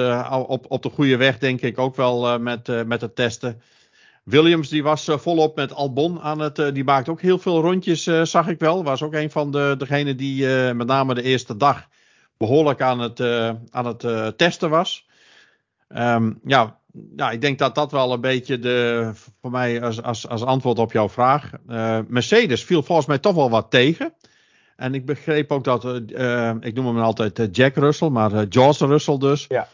op, 0.47 0.65
op 0.67 0.83
de 0.83 0.89
goede 0.89 1.17
weg, 1.17 1.37
denk 1.37 1.61
ik 1.61 1.77
ook 1.79 1.95
wel 1.95 2.39
met, 2.39 2.85
met 2.85 3.01
het 3.01 3.15
testen. 3.15 3.61
Williams 4.25 4.69
die 4.69 4.83
was 4.83 5.07
uh, 5.07 5.17
volop 5.17 5.55
met 5.55 5.73
Albon 5.73 6.21
aan 6.21 6.39
het. 6.39 6.59
Uh, 6.59 6.73
die 6.73 6.83
maakte 6.83 7.11
ook 7.11 7.21
heel 7.21 7.39
veel 7.39 7.61
rondjes, 7.61 8.07
uh, 8.07 8.23
zag 8.23 8.47
ik 8.47 8.59
wel. 8.59 8.83
Was 8.83 9.01
ook 9.01 9.13
een 9.13 9.31
van 9.31 9.51
de, 9.51 9.75
degenen 9.77 10.17
die 10.17 10.47
met 10.73 10.87
name 10.87 11.13
de 11.13 11.21
eerste 11.21 11.57
dag 11.57 11.87
behoorlijk 12.37 12.81
aan 12.81 12.99
het, 12.99 13.21
aan 13.69 13.85
het 13.85 14.37
testen 14.37 14.69
was. 14.69 15.07
Um, 15.97 16.39
ja, 16.45 16.77
nou, 16.91 17.33
ik 17.33 17.41
denk 17.41 17.59
dat 17.59 17.75
dat 17.75 17.91
wel 17.91 18.13
een 18.13 18.21
beetje 18.21 18.59
de, 18.59 19.11
voor 19.41 19.51
mij 19.51 19.81
als, 19.81 20.01
als, 20.01 20.27
als 20.27 20.43
antwoord 20.43 20.79
op 20.79 20.91
jouw 20.91 21.09
vraag. 21.09 21.51
Mercedes 22.07 22.63
viel 22.63 22.83
volgens 22.83 23.07
mij 23.07 23.17
toch 23.17 23.35
wel 23.35 23.49
wat 23.49 23.71
tegen. 23.71 24.13
En 24.75 24.93
ik 24.93 25.05
begreep 25.05 25.51
ook 25.51 25.63
dat, 25.63 25.85
ik 26.59 26.73
noem 26.73 26.85
hem 26.85 26.99
altijd 26.99 27.55
Jack 27.55 27.75
Russell, 27.75 28.09
maar 28.09 28.45
George 28.49 28.85
Russell 28.85 29.17
dus. 29.17 29.45
Ja 29.47 29.67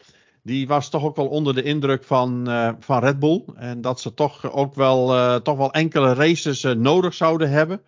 die 0.44 0.68
was 0.68 0.90
toch 0.90 1.04
ook 1.04 1.16
wel 1.16 1.28
onder 1.28 1.56
de 1.56 1.64
indruk 1.64 2.04
van, 2.04 2.50
uh, 2.50 2.72
van 2.80 3.00
Red 3.00 3.20
Bull. 3.20 3.44
En 3.56 3.82
dat 3.82 4.00
ze 4.00 4.14
toch 4.14 4.52
ook 4.52 4.76
wel, 4.76 5.16
uh, 5.16 5.36
toch 5.36 5.58
wel 5.58 5.72
enkele 5.72 6.14
races 6.14 6.64
uh, 6.64 6.72
nodig 6.72 7.14
zouden 7.14 7.50
hebben. 7.50 7.82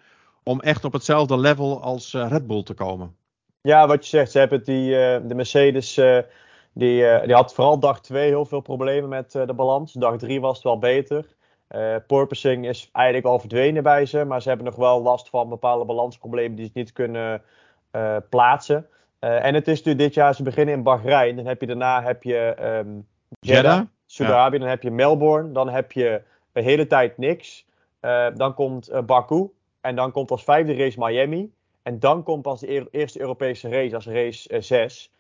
Om 0.44 0.62
echt 0.62 0.86
op 0.86 0.94
hetzelfde 0.94 1.38
level 1.38 1.82
als 1.82 2.14
Red 2.14 2.48
Bull 2.48 2.64
te 2.64 2.74
komen. 2.74 3.16
Ja, 3.62 3.88
wat 3.88 4.04
je 4.04 4.10
zegt, 4.10 4.32
ze 4.32 4.40
hebben 4.40 4.64
die, 4.64 4.90
de 5.28 5.36
Mercedes. 5.36 5.96
Die, 6.74 7.22
die 7.26 7.34
had 7.34 7.54
vooral 7.54 7.80
dag 7.80 8.02
2 8.02 8.28
heel 8.28 8.46
veel 8.46 8.62
problemen 8.62 9.10
met 9.10 9.32
de 9.32 9.54
balans. 9.54 9.94
Dag 9.94 10.18
3 10.18 10.42
was 10.42 10.56
het 10.56 10.64
wel 10.64 10.80
beter. 10.80 11.26
porpoising 12.08 12.68
is 12.68 12.90
eigenlijk 12.92 13.26
al 13.26 13.40
verdwenen 13.40 13.84
bij 13.84 14.06
ze. 14.06 14.26
Maar 14.26 14.42
ze 14.42 14.48
hebben 14.48 14.66
nog 14.66 14.76
wel 14.76 15.02
last 15.02 15.30
van 15.30 15.50
bepaalde 15.50 15.86
balansproblemen 15.86 16.56
die 16.58 16.66
ze 16.66 16.72
niet 16.74 16.92
kunnen 16.92 17.42
plaatsen. 18.30 18.88
Uh, 19.24 19.46
en 19.46 19.54
het 19.54 19.68
is 19.68 19.84
nu 19.84 19.96
dit 19.96 20.14
jaar, 20.14 20.36
ze 20.36 20.44
beginnen 20.44 20.76
in 20.76 20.84
Bahrein. 20.84 21.36
Dan 21.36 21.46
heb 21.46 21.62
je 21.62 21.68
daarna 21.68 22.04
heb 22.04 22.24
je 22.24 22.56
um, 22.62 23.08
Jeddah, 23.40 23.82
Saudi-Arabië. 24.06 24.60
Dan 24.60 24.68
heb 24.68 24.84
je 24.84 24.92
Melbourne. 24.92 25.52
Dan 25.52 25.70
heb 25.70 25.92
je 25.92 26.22
de 26.52 26.62
hele 26.62 26.88
tijd 26.88 27.18
niks. 27.18 27.66
Uh, 28.02 28.28
dan 28.36 28.54
komt 28.54 28.90
uh, 28.90 29.02
Baku. 29.02 29.50
En 29.82 29.96
dan 29.96 30.12
komt 30.12 30.32
als 30.32 30.44
vijfde 30.44 30.76
race 30.76 31.00
Miami. 31.00 31.52
En 31.84 32.00
dan 32.00 32.24
komt 32.24 32.42
pas 32.42 32.60
de 32.60 32.90
eerste 32.92 33.20
Europese 33.20 33.70
race 33.70 33.96
als 33.96 34.08
race 34.08 34.62
6. 34.62 35.12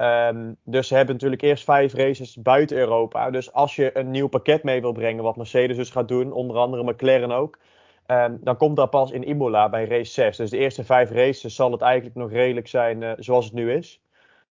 Ehm, 0.00 0.52
dus 0.64 0.88
ze 0.88 0.94
hebben 0.94 1.14
natuurlijk 1.14 1.42
eerst 1.42 1.64
vijf 1.64 1.94
races 1.94 2.36
buiten 2.36 2.76
Europa. 2.76 3.30
Dus 3.30 3.52
als 3.52 3.76
je 3.76 3.98
een 3.98 4.10
nieuw 4.10 4.28
pakket 4.28 4.62
mee 4.62 4.80
wil 4.80 4.92
brengen, 4.92 5.22
wat 5.22 5.36
Mercedes 5.36 5.76
dus 5.76 5.90
gaat 5.90 6.08
doen, 6.08 6.32
onder 6.32 6.56
andere 6.56 6.84
McLaren 6.84 7.30
ook, 7.30 7.58
um, 8.06 8.38
dan 8.42 8.56
komt 8.56 8.76
dat 8.76 8.90
pas 8.90 9.10
in 9.10 9.28
Imola 9.28 9.68
bij 9.68 9.84
race 9.84 10.12
6. 10.12 10.36
Dus 10.36 10.50
de 10.50 10.56
eerste 10.56 10.84
vijf 10.84 11.10
races 11.10 11.54
zal 11.54 11.72
het 11.72 11.80
eigenlijk 11.80 12.16
nog 12.16 12.30
redelijk 12.30 12.68
zijn 12.68 13.02
uh, 13.02 13.12
zoals 13.16 13.44
het 13.44 13.54
nu 13.54 13.72
is. 13.72 14.02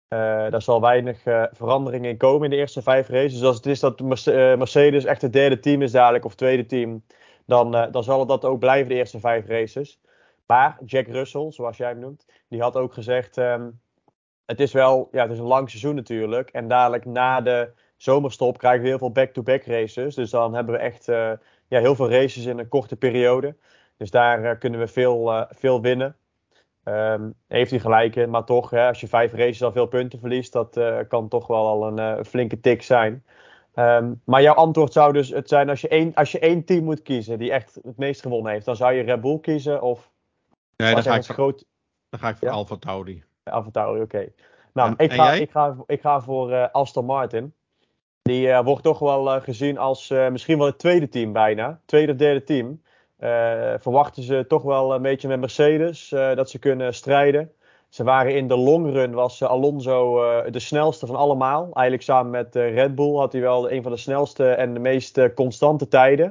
Uh, 0.08 0.18
daar 0.50 0.62
zal 0.62 0.80
weinig 0.80 1.26
uh, 1.26 1.44
verandering 1.52 2.06
in 2.06 2.16
komen 2.16 2.44
in 2.44 2.50
de 2.50 2.56
eerste 2.56 2.82
vijf 2.82 3.08
races. 3.08 3.32
Dus 3.32 3.42
als 3.42 3.56
het 3.56 3.66
is 3.66 3.80
dat 3.80 4.00
Mercedes 4.00 5.04
echt 5.04 5.22
het 5.22 5.32
derde 5.32 5.60
team 5.60 5.82
is 5.82 5.92
dadelijk, 5.92 6.24
of 6.24 6.34
tweede 6.34 6.66
team, 6.66 7.04
dan, 7.46 7.70
dan 7.70 8.04
zal 8.04 8.18
het 8.18 8.28
dat 8.28 8.44
ook 8.44 8.58
blijven 8.58 8.88
de 8.88 8.94
eerste 8.94 9.20
vijf 9.20 9.46
races. 9.46 10.00
Maar 10.46 10.78
Jack 10.84 11.06
Russell, 11.06 11.50
zoals 11.50 11.76
jij 11.76 11.88
hem 11.88 11.98
noemt, 11.98 12.26
die 12.48 12.60
had 12.60 12.76
ook 12.76 12.92
gezegd: 12.92 13.36
um, 13.36 13.80
het 14.52 14.60
is 14.60 14.72
wel, 14.72 15.08
ja, 15.12 15.22
het 15.22 15.30
is 15.32 15.38
een 15.38 15.44
lang 15.44 15.70
seizoen 15.70 15.94
natuurlijk. 15.94 16.50
En 16.50 16.68
dadelijk 16.68 17.04
na 17.04 17.40
de 17.40 17.70
zomerstop 17.96 18.58
krijgen 18.58 18.82
we 18.82 18.88
heel 18.88 18.98
veel 18.98 19.12
back-to-back 19.12 19.64
races. 19.64 20.14
Dus 20.14 20.30
dan 20.30 20.54
hebben 20.54 20.74
we 20.74 20.80
echt 20.80 21.08
uh, 21.08 21.30
ja, 21.68 21.80
heel 21.80 21.94
veel 21.94 22.10
races 22.10 22.44
in 22.44 22.58
een 22.58 22.68
korte 22.68 22.96
periode. 22.96 23.56
Dus 23.96 24.10
daar 24.10 24.44
uh, 24.44 24.50
kunnen 24.58 24.80
we 24.80 24.86
veel, 24.86 25.32
uh, 25.32 25.42
veel 25.48 25.80
winnen. 25.80 26.16
Um, 26.84 27.34
heeft 27.48 27.70
hij 27.70 27.80
gelijk 27.80 28.16
in, 28.16 28.30
maar 28.30 28.44
toch, 28.44 28.70
hè, 28.70 28.88
als 28.88 29.00
je 29.00 29.08
vijf 29.08 29.32
races 29.32 29.62
al 29.62 29.72
veel 29.72 29.86
punten 29.86 30.18
verliest, 30.18 30.52
dat 30.52 30.80
kan 31.08 31.28
toch 31.28 31.46
wel 31.46 31.66
al 31.66 31.98
een 31.98 32.24
flinke 32.24 32.60
tik 32.60 32.82
zijn. 32.82 33.24
Um, 33.74 34.20
maar 34.24 34.42
jouw 34.42 34.54
antwoord 34.54 34.92
zou 34.92 35.12
dus 35.12 35.28
het 35.28 35.48
zijn: 35.48 35.68
als 35.68 35.80
je, 35.80 35.88
één, 35.88 36.14
als 36.14 36.32
je 36.32 36.38
één 36.38 36.64
team 36.64 36.84
moet 36.84 37.02
kiezen 37.02 37.38
die 37.38 37.52
echt 37.52 37.78
het 37.82 37.96
meest 37.96 38.20
gewonnen 38.20 38.52
heeft, 38.52 38.64
dan 38.64 38.76
zou 38.76 38.92
je 38.92 39.02
Red 39.02 39.20
Bull 39.20 39.38
kiezen? 39.38 39.82
Of 39.82 40.10
nee, 40.76 40.94
dan 40.94 41.02
ga, 41.02 41.14
ik 41.14 41.24
voor, 41.24 41.34
groot... 41.34 41.64
dan 42.08 42.20
ga 42.20 42.28
ik 42.28 42.36
voor 42.36 42.48
ja? 42.48 42.54
Alfa 42.54 42.76
Tauri. 42.76 43.24
Alfa 43.44 44.00
oké. 44.00 44.28
Nou, 44.72 44.94
ik, 44.96 45.12
ga, 45.12 45.32
ik, 45.32 45.50
ga, 45.50 45.76
ik 45.86 46.00
ga 46.00 46.20
voor 46.20 46.50
uh, 46.50 46.68
Aston 46.72 47.04
Martin. 47.04 47.54
Die 48.22 48.46
uh, 48.46 48.64
wordt 48.64 48.82
toch 48.82 48.98
wel 48.98 49.34
uh, 49.34 49.42
gezien 49.42 49.78
als 49.78 50.08
misschien 50.08 50.58
wel 50.58 50.66
het 50.66 50.78
tweede 50.78 51.08
team 51.08 51.32
bijna. 51.32 51.80
Tweede 51.84 52.12
of 52.12 52.18
derde 52.18 52.44
team. 52.44 52.82
verwachten 53.80 54.22
ze 54.22 54.44
toch 54.48 54.62
wel 54.62 54.94
een 54.94 55.02
beetje 55.02 55.28
met 55.28 55.40
Mercedes 55.40 56.08
dat 56.08 56.50
ze 56.50 56.58
kunnen 56.58 56.94
strijden. 56.94 57.52
Ze 57.88 58.04
waren 58.04 58.36
in 58.36 58.48
de 58.48 58.56
longrun, 58.56 59.12
was 59.12 59.42
Alonso 59.42 60.14
de 60.50 60.58
snelste 60.58 61.06
van 61.06 61.16
allemaal. 61.16 61.62
Eigenlijk 61.62 62.02
samen 62.02 62.30
met 62.30 62.54
Red 62.54 62.94
Bull 62.94 63.16
had 63.16 63.32
hij 63.32 63.40
wel 63.40 63.70
een 63.70 63.82
van 63.82 63.92
de 63.92 63.98
snelste 63.98 64.50
en 64.50 64.74
de 64.74 64.80
meest 64.80 65.34
constante 65.34 65.88
tijden. 65.88 66.26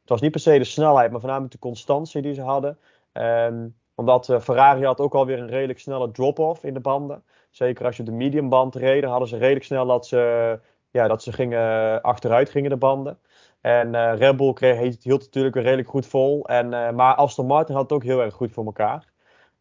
Het 0.00 0.08
was 0.08 0.20
niet 0.20 0.30
per 0.30 0.40
se 0.40 0.58
de 0.58 0.64
snelheid, 0.64 1.10
maar 1.10 1.20
voornamelijk 1.20 1.52
de 1.52 1.58
constantie 1.58 2.22
die 2.22 2.34
ze 2.34 2.42
hadden. 2.42 2.78
Um, 3.12 3.76
omdat 3.98 4.28
uh, 4.28 4.40
Ferrari 4.40 4.84
had 4.84 5.00
ook 5.00 5.14
alweer 5.14 5.38
een 5.38 5.48
redelijk 5.48 5.78
snelle 5.78 6.10
drop-off 6.10 6.64
in 6.64 6.74
de 6.74 6.80
banden. 6.80 7.22
Zeker 7.50 7.86
als 7.86 7.96
je 7.96 8.02
de 8.02 8.12
mediumband 8.12 8.74
reden, 8.74 9.10
hadden 9.10 9.28
ze 9.28 9.36
redelijk 9.36 9.64
snel 9.64 9.86
dat 9.86 10.06
ze, 10.06 10.60
ja, 10.90 11.08
dat 11.08 11.22
ze 11.22 11.32
gingen, 11.32 12.02
achteruit 12.02 12.50
gingen 12.50 12.70
de 12.70 12.76
banden. 12.76 13.18
En 13.60 13.94
uh, 13.94 14.12
Red 14.16 14.36
Bull 14.36 14.52
kreeg, 14.52 14.78
hield 15.02 15.24
natuurlijk 15.24 15.54
weer 15.54 15.64
redelijk 15.64 15.88
goed 15.88 16.06
vol. 16.06 16.46
En, 16.46 16.72
uh, 16.72 16.90
maar 16.90 17.14
Aston 17.14 17.46
Martin 17.46 17.74
had 17.74 17.82
het 17.82 17.92
ook 17.92 18.02
heel 18.02 18.22
erg 18.22 18.34
goed 18.34 18.52
voor 18.52 18.64
elkaar. 18.64 19.04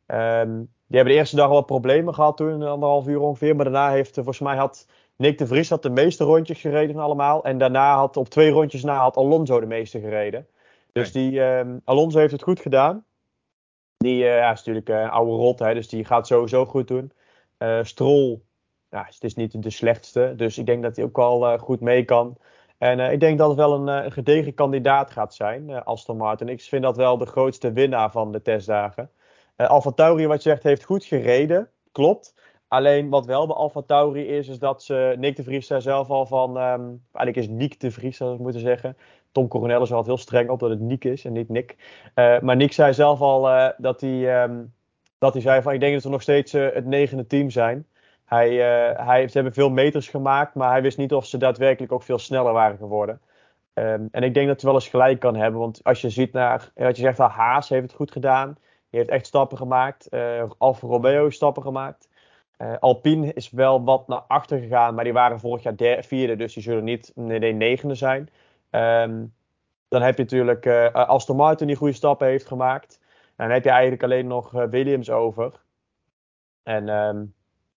Um, 0.08 0.58
die 0.88 0.96
hebben 0.96 1.14
de 1.14 1.20
eerste 1.20 1.36
dag 1.36 1.48
al 1.48 1.54
wat 1.54 1.66
problemen 1.66 2.14
gehad 2.14 2.38
toen, 2.38 2.64
anderhalf 2.64 3.08
uur 3.08 3.20
ongeveer. 3.20 3.56
Maar 3.56 3.66
daarna 3.66 3.90
heeft, 3.92 4.14
volgens 4.14 4.40
mij 4.40 4.56
had 4.56 4.88
Nick 5.16 5.38
de 5.38 5.48
Vries 5.48 5.70
had 5.70 5.82
de 5.82 5.90
meeste 5.90 6.24
rondjes 6.24 6.62
gereden 6.62 6.98
allemaal. 6.98 7.44
En 7.44 7.58
daarna 7.58 7.96
had 7.96 8.18
op 8.18 8.30
twee 8.30 8.52
rondjes 8.52 8.84
na 8.84 8.98
had 8.98 9.18
Alonso 9.18 9.60
de 9.60 9.66
meeste 9.66 10.00
gereden. 10.00 10.48
Dus 10.92 11.12
die, 11.12 11.42
um, 11.42 11.82
Alonso 11.84 12.20
heeft 12.20 12.32
het 12.32 12.44
goed 12.44 12.60
gedaan. 12.60 13.06
Die 13.98 14.24
uh, 14.24 14.38
ja, 14.38 14.52
is 14.52 14.58
natuurlijk 14.58 14.90
een 14.90 15.10
oude 15.10 15.32
rot, 15.32 15.60
hè, 15.60 15.74
dus 15.74 15.88
die 15.88 16.06
gaat 16.06 16.28
sowieso 16.28 16.66
goed 16.66 16.88
doen. 16.88 17.12
Uh, 17.60 17.84
Stroll, 17.84 18.40
ja, 18.90 19.04
het 19.06 19.24
is 19.24 19.36
niet 19.36 19.64
de 19.64 19.70
slechtste, 19.70 20.34
dus 20.36 20.58
ik 20.58 20.66
denk 20.66 20.84
dat 20.84 20.96
hij 20.96 21.06
ook 21.06 21.16
wel 21.16 21.54
uh, 21.54 21.60
goed 21.60 21.80
mee 21.80 22.06
kan. 22.06 22.38
En 22.78 23.00
ik 23.00 23.20
denk 23.20 23.38
dat 23.38 23.48
het 23.48 23.58
wel 23.58 23.88
een, 23.88 24.12
gedegen 24.12 24.54
kandidaat 24.54 25.12
gaat 25.12 25.34
zijn, 25.34 25.84
Aston 25.84 26.18
Martin. 26.18 26.50
Ik 26.50 26.62
vind 26.62 26.84
dat 26.84 26.98
wel 26.98 27.18
de 27.18 27.26
grootste 27.26 27.72
winnaar 27.72 28.12
van 28.12 28.32
de 28.32 28.42
testdagen. 28.42 29.10
Tauri, 29.96 30.28
wat 30.28 30.44
je 30.44 30.50
zegt, 30.50 30.64
heeft 30.64 30.84
goed 30.84 31.04
gereden, 31.04 31.70
klopt. 31.92 32.36
Alleen 32.68 33.10
wat 33.10 33.26
wel 33.26 33.48
bij 33.48 33.56
Alfa 33.56 33.82
Tauri 33.82 34.28
is, 34.28 34.48
is 34.48 34.60
dat 34.60 34.84
ze, 34.84 35.16
Nick 35.18 35.36
de 35.36 35.44
Vries 35.44 35.68
daar 35.68 35.82
zelf 35.82 36.10
al 36.10 36.26
van, 36.26 36.50
um, 36.50 37.04
eigenlijk 37.12 37.36
is 37.36 37.48
Nick 37.48 37.80
de 37.80 37.92
Vries, 37.92 38.18
zou 38.18 38.34
ik 38.34 38.40
moeten 38.40 38.62
zeggen, 38.62 38.98
Tom 39.38 39.48
Coronel 39.48 39.80
altijd 39.80 40.06
heel 40.06 40.18
streng 40.18 40.50
op 40.50 40.60
dat 40.60 40.70
het 40.70 40.80
Nick 40.80 41.06
is 41.06 41.26
en 41.26 41.34
niet 41.34 41.50
Nick. 41.50 41.76
Uh, 42.16 42.40
maar 42.40 42.56
Nick 42.56 42.74
zei 42.74 42.94
zelf 42.94 43.22
al 43.22 43.50
uh, 43.50 43.70
dat, 43.78 44.02
hij, 44.02 44.44
um, 44.44 44.74
dat 45.18 45.34
hij 45.34 45.42
zei 45.42 45.62
van 45.62 45.74
ik 45.74 45.80
denk 45.80 45.94
dat 45.94 46.04
we 46.04 46.10
nog 46.10 46.22
steeds 46.22 46.54
uh, 46.54 46.68
het 46.74 46.86
negende 46.86 47.28
team 47.28 47.50
zijn. 47.50 47.86
Hij, 48.26 48.56
hij, 48.98 49.28
ze 49.28 49.34
hebben 49.34 49.54
veel 49.54 49.70
meters 49.70 50.10
gemaakt, 50.10 50.56
maar 50.56 50.72
hij 50.72 50.82
wist 50.82 50.98
niet 50.98 51.14
of 51.14 51.26
ze 51.26 51.38
daadwerkelijk 51.38 51.92
ook 51.92 52.04
veel 52.04 52.20
sneller 52.20 52.54
waren 52.54 52.78
geworden. 52.78 53.22
Um, 53.74 54.08
en 54.12 54.24
ik 54.24 54.34
denk 54.34 54.48
dat 54.48 54.62
hij 54.62 54.72
wel 54.72 54.80
eens 54.80 54.90
gelijk 54.90 55.20
kan 55.20 55.36
hebben. 55.36 55.60
Want 55.60 55.80
als 55.84 56.02
je 56.02 56.10
ziet 56.10 56.34
naar 56.34 56.72
wat 56.76 56.96
je 56.98 57.02
zegt, 57.02 57.18
Haas 57.18 57.70
heeft 57.70 57.84
het 57.84 57.94
goed 57.94 58.12
gedaan. 58.12 58.58
Die 58.90 59.00
heeft 59.00 59.10
echt 59.10 59.26
stappen 59.26 59.58
gemaakt. 59.58 60.10
Alfa 60.58 60.88
Romeo 60.88 61.24
heeft 61.24 61.36
stappen 61.36 61.64
gemaakt. 61.64 62.10
Alpine 62.80 63.34
is 63.34 63.50
wel 63.50 63.84
wat 63.84 64.08
naar 64.08 64.24
achter 64.28 64.60
gegaan, 64.60 64.96
maar 64.96 65.04
die 65.04 65.14
waren 65.14 65.40
vorig 65.40 65.64
jaar 65.64 66.04
vierde, 66.04 66.36
dus 66.36 66.54
die 66.54 66.64
zullen 66.64 66.84
niet 66.84 67.12
nee, 67.16 67.54
negende 67.54 67.96
zijn. 67.96 68.30
Um, 68.72 69.34
dan 69.88 70.02
heb 70.02 70.18
je 70.18 70.24
natuurlijk 70.24 70.66
uh, 70.66 70.92
Aston 70.92 71.36
Martin 71.36 71.68
die 71.68 71.76
goede 71.76 71.94
stappen 71.94 72.28
heeft 72.28 72.46
gemaakt. 72.46 73.00
En 73.36 73.46
dan 73.46 73.50
heb 73.50 73.64
je 73.64 73.70
eigenlijk 73.70 74.04
alleen 74.04 74.28
nog 74.28 74.54
uh, 74.54 74.64
Williams 74.64 75.10
over. 75.10 75.52
En 76.64 76.90
um, 76.90 77.34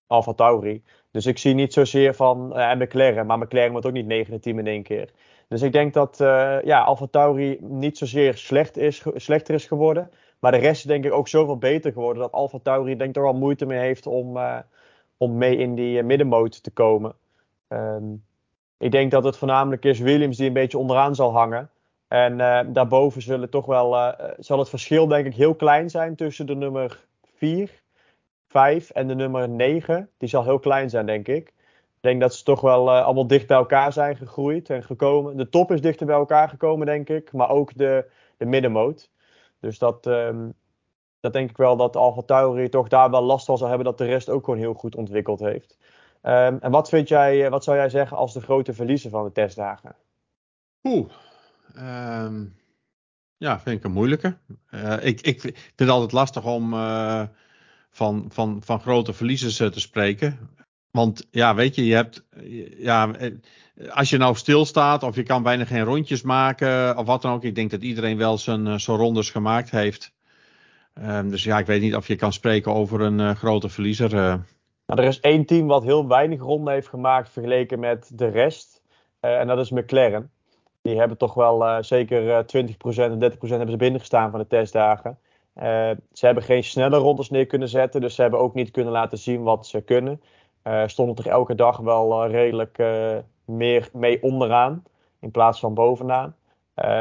Alfa 0.06 0.32
Tauri. 0.32 0.82
Dus 1.10 1.26
ik 1.26 1.38
zie 1.38 1.54
niet 1.54 1.72
zozeer 1.72 2.14
van 2.14 2.52
uh, 2.58 2.74
McLaren. 2.74 3.26
Maar 3.26 3.38
McLaren 3.38 3.70
wordt 3.70 3.86
ook 3.86 3.92
niet 3.92 4.06
negende 4.06 4.40
team 4.40 4.58
in 4.58 4.66
één 4.66 4.82
keer. 4.82 5.10
Dus 5.48 5.62
ik 5.62 5.72
denk 5.72 5.94
dat 5.94 6.20
uh, 6.20 6.62
ja, 6.62 6.82
Alfa 6.82 7.06
Tauri 7.06 7.58
niet 7.60 7.98
zozeer 7.98 8.36
slecht 8.36 8.76
is, 8.76 9.04
slechter 9.14 9.54
is 9.54 9.66
geworden. 9.66 10.10
Maar 10.38 10.52
de 10.52 10.58
rest 10.58 10.80
is 10.80 10.82
denk 10.82 11.04
ik 11.04 11.12
ook 11.12 11.28
zoveel 11.28 11.58
beter 11.58 11.92
geworden. 11.92 12.22
Dat 12.22 12.32
Alfa 12.32 12.58
Tauri 12.62 12.96
denk 12.96 13.16
er 13.16 13.22
wel 13.22 13.34
moeite 13.34 13.66
mee 13.66 13.78
heeft 13.78 14.06
om, 14.06 14.38
om 15.16 15.38
mee 15.38 15.56
in 15.56 15.74
die 15.74 16.02
middenmoot 16.02 16.62
te 16.62 16.70
komen. 16.70 17.14
Um, 17.68 18.24
ik 18.80 18.90
denk 18.90 19.10
dat 19.10 19.24
het 19.24 19.36
voornamelijk 19.36 19.84
is 19.84 19.98
Williams 19.98 20.36
die 20.36 20.46
een 20.46 20.52
beetje 20.52 20.78
onderaan 20.78 21.14
zal 21.14 21.32
hangen. 21.32 21.70
En 22.08 22.38
uh, 22.38 22.60
daarboven 22.66 23.22
zullen 23.22 23.50
toch 23.50 23.66
wel, 23.66 23.94
uh, 23.94 24.12
zal 24.38 24.58
het 24.58 24.68
verschil 24.68 25.08
denk 25.08 25.26
ik 25.26 25.34
heel 25.34 25.54
klein 25.54 25.90
zijn 25.90 26.16
tussen 26.16 26.46
de 26.46 26.54
nummer 26.54 27.04
4, 27.36 27.82
5 28.48 28.90
en 28.90 29.08
de 29.08 29.14
nummer 29.14 29.48
9. 29.48 30.10
Die 30.18 30.28
zal 30.28 30.44
heel 30.44 30.58
klein 30.58 30.90
zijn 30.90 31.06
denk 31.06 31.28
ik. 31.28 31.48
Ik 31.48 32.00
denk 32.00 32.20
dat 32.20 32.34
ze 32.34 32.44
toch 32.44 32.60
wel 32.60 32.90
allemaal 32.90 33.26
dicht 33.26 33.46
bij 33.46 33.56
elkaar 33.56 33.92
zijn 33.92 34.16
gegroeid 34.16 34.70
en 34.70 34.82
gekomen. 34.82 35.36
De 35.36 35.48
top 35.48 35.72
is 35.72 35.80
dichter 35.80 36.06
bij 36.06 36.16
elkaar 36.16 36.48
gekomen 36.48 36.86
denk 36.86 37.08
ik, 37.08 37.32
maar 37.32 37.50
ook 37.50 37.76
de, 37.76 38.10
de 38.36 38.44
middenmoot. 38.44 39.10
Dus 39.60 39.78
dat, 39.78 40.06
um, 40.06 40.54
dat 41.20 41.32
denk 41.32 41.50
ik 41.50 41.56
wel 41.56 41.76
dat 41.76 41.96
Alfa 41.96 42.22
Tauri 42.22 42.68
toch 42.68 42.88
daar 42.88 43.10
wel 43.10 43.22
last 43.22 43.46
van 43.46 43.58
zal 43.58 43.68
hebben 43.68 43.86
dat 43.86 43.98
de 43.98 44.04
rest 44.04 44.28
ook 44.28 44.44
gewoon 44.44 44.60
heel 44.60 44.74
goed 44.74 44.96
ontwikkeld 44.96 45.40
heeft. 45.40 45.78
Um, 46.22 46.58
en 46.60 46.70
wat, 46.70 46.88
vind 46.88 47.08
jij, 47.08 47.50
wat 47.50 47.64
zou 47.64 47.76
jij 47.76 47.88
zeggen 47.88 48.16
als 48.16 48.32
de 48.32 48.40
grote 48.40 48.72
verliezer 48.72 49.10
van 49.10 49.24
de 49.24 49.32
testdagen? 49.32 49.96
Oeh, 50.82 51.10
um, 51.76 52.56
ja, 53.36 53.60
vind 53.60 53.78
ik 53.78 53.84
een 53.84 53.92
moeilijke. 53.92 54.36
Uh, 54.70 55.04
ik, 55.04 55.20
ik 55.20 55.40
vind 55.40 55.56
het 55.76 55.88
altijd 55.88 56.12
lastig 56.12 56.44
om 56.44 56.74
uh, 56.74 57.22
van, 57.90 58.24
van, 58.28 58.62
van 58.64 58.80
grote 58.80 59.12
verliezers 59.12 59.56
te 59.56 59.80
spreken. 59.80 60.38
Want 60.90 61.26
ja, 61.30 61.54
weet 61.54 61.74
je, 61.74 61.86
je 61.86 61.94
hebt. 61.94 62.24
Ja, 62.78 63.10
als 63.88 64.10
je 64.10 64.16
nou 64.16 64.34
stilstaat 64.34 65.02
of 65.02 65.16
je 65.16 65.22
kan 65.22 65.42
bijna 65.42 65.64
geen 65.64 65.84
rondjes 65.84 66.22
maken 66.22 66.96
of 66.96 67.06
wat 67.06 67.22
dan 67.22 67.32
ook. 67.32 67.44
Ik 67.44 67.54
denk 67.54 67.70
dat 67.70 67.82
iedereen 67.82 68.16
wel 68.16 68.38
zijn, 68.38 68.80
zijn 68.80 68.96
rondes 68.96 69.30
gemaakt 69.30 69.70
heeft. 69.70 70.12
Um, 70.94 71.30
dus 71.30 71.44
ja, 71.44 71.58
ik 71.58 71.66
weet 71.66 71.80
niet 71.80 71.96
of 71.96 72.06
je 72.06 72.16
kan 72.16 72.32
spreken 72.32 72.74
over 72.74 73.00
een 73.00 73.36
grote 73.36 73.68
verliezer. 73.68 74.40
Nou, 74.90 75.02
er 75.02 75.08
is 75.08 75.20
één 75.20 75.44
team 75.46 75.66
wat 75.66 75.82
heel 75.82 76.08
weinig 76.08 76.40
ronden 76.40 76.72
heeft 76.72 76.88
gemaakt 76.88 77.30
vergeleken 77.30 77.78
met 77.78 78.10
de 78.14 78.26
rest. 78.26 78.82
Uh, 79.20 79.38
en 79.38 79.46
dat 79.46 79.58
is 79.58 79.70
McLaren. 79.70 80.30
Die 80.82 80.98
hebben 80.98 81.16
toch 81.16 81.34
wel 81.34 81.62
uh, 81.62 81.76
zeker 81.80 82.24
uh, 82.24 82.64
20% 82.66 82.96
en 82.96 83.32
30% 83.32 83.48
hebben 83.48 83.70
ze 83.70 83.76
binnengestaan 83.76 84.30
van 84.30 84.40
de 84.40 84.46
testdagen. 84.46 85.18
Uh, 85.56 85.90
ze 86.12 86.26
hebben 86.26 86.42
geen 86.42 86.64
snelle 86.64 86.96
rondes 86.96 87.30
neer 87.30 87.46
kunnen 87.46 87.68
zetten. 87.68 88.00
Dus 88.00 88.14
ze 88.14 88.22
hebben 88.22 88.40
ook 88.40 88.54
niet 88.54 88.70
kunnen 88.70 88.92
laten 88.92 89.18
zien 89.18 89.42
wat 89.42 89.66
ze 89.66 89.80
kunnen. 89.80 90.20
stonden 90.86 91.14
toch 91.14 91.26
elke 91.26 91.54
dag 91.54 91.76
wel 91.76 92.26
redelijk 92.26 92.78
meer 93.44 93.88
mee 93.92 94.22
onderaan. 94.22 94.82
In 95.20 95.30
plaats 95.30 95.60
van 95.60 95.74
bovenaan. 95.74 96.36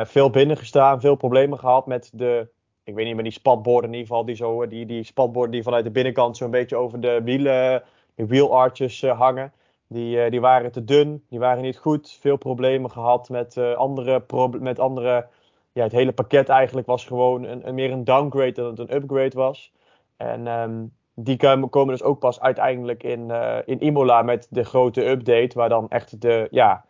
veel 0.03 0.29
binnengestaan, 0.29 1.01
veel 1.01 1.15
problemen 1.15 1.59
gehad 1.59 1.87
met 1.87 2.09
de 2.13 2.49
ik 2.89 2.95
weet 2.95 3.05
niet, 3.05 3.13
maar 3.13 3.23
die 3.23 3.33
spatborden 3.33 3.89
in 3.89 3.95
ieder 3.95 4.07
geval, 4.07 4.25
die, 4.25 4.35
zo, 4.35 4.67
die, 4.67 4.85
die 4.85 5.03
spatborden 5.03 5.51
die 5.51 5.63
vanuit 5.63 5.83
de 5.83 5.91
binnenkant 5.91 6.37
zo'n 6.37 6.51
beetje 6.51 6.75
over 6.75 6.99
de 6.99 7.21
wielen, 7.23 7.83
de 8.15 8.25
wheelarches 8.25 9.01
uh, 9.01 9.19
hangen. 9.19 9.53
Die, 9.87 10.17
uh, 10.17 10.31
die 10.31 10.41
waren 10.41 10.71
te 10.71 10.83
dun, 10.83 11.23
die 11.29 11.39
waren 11.39 11.61
niet 11.61 11.77
goed. 11.77 12.17
Veel 12.21 12.37
problemen 12.37 12.91
gehad 12.91 13.29
met 13.29 13.57
andere, 13.57 14.23
met 14.59 14.79
andere 14.79 15.27
ja, 15.71 15.83
het 15.83 15.91
hele 15.91 16.11
pakket 16.11 16.49
eigenlijk 16.49 16.87
was 16.87 17.05
gewoon 17.05 17.43
een, 17.43 17.67
een, 17.67 17.75
meer 17.75 17.91
een 17.91 18.03
downgrade 18.03 18.51
dan 18.51 18.65
het 18.65 18.79
een 18.79 18.95
upgrade 18.95 19.35
was. 19.35 19.71
En 20.17 20.47
um, 20.47 20.93
die 21.13 21.37
komen 21.69 21.87
dus 21.87 22.03
ook 22.03 22.19
pas 22.19 22.39
uiteindelijk 22.39 23.03
in, 23.03 23.31
in 23.65 23.79
Imola 23.79 24.21
met 24.21 24.47
de 24.49 24.63
grote 24.63 25.05
update. 25.05 25.57
Waar 25.57 25.69
dan 25.69 25.89
echt 25.89 26.21
de, 26.21 26.47
ja, 26.51 26.85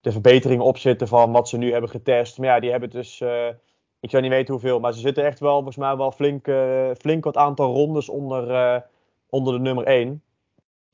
de 0.00 0.12
verbeteringen 0.12 0.64
op 0.64 0.78
zitten 0.78 1.08
van 1.08 1.32
wat 1.32 1.48
ze 1.48 1.58
nu 1.58 1.72
hebben 1.72 1.90
getest. 1.90 2.38
Maar 2.38 2.48
ja, 2.48 2.60
die 2.60 2.70
hebben 2.70 2.90
dus 2.90 3.22
ik 4.00 4.10
zou 4.10 4.22
niet 4.22 4.32
weten 4.32 4.52
hoeveel, 4.52 4.80
maar 4.80 4.92
ze 4.92 5.00
zitten 5.00 5.24
echt 5.24 5.40
wel, 5.40 5.54
volgens 5.54 5.76
mij 5.76 5.96
wel 5.96 6.12
flink, 6.12 6.46
uh, 6.46 6.90
flink 6.98 7.24
wat 7.24 7.36
aantal 7.36 7.72
rondes 7.72 8.08
onder, 8.08 8.50
uh, 8.50 8.80
onder 9.28 9.52
de 9.52 9.58
nummer 9.58 9.84
1. 9.84 10.22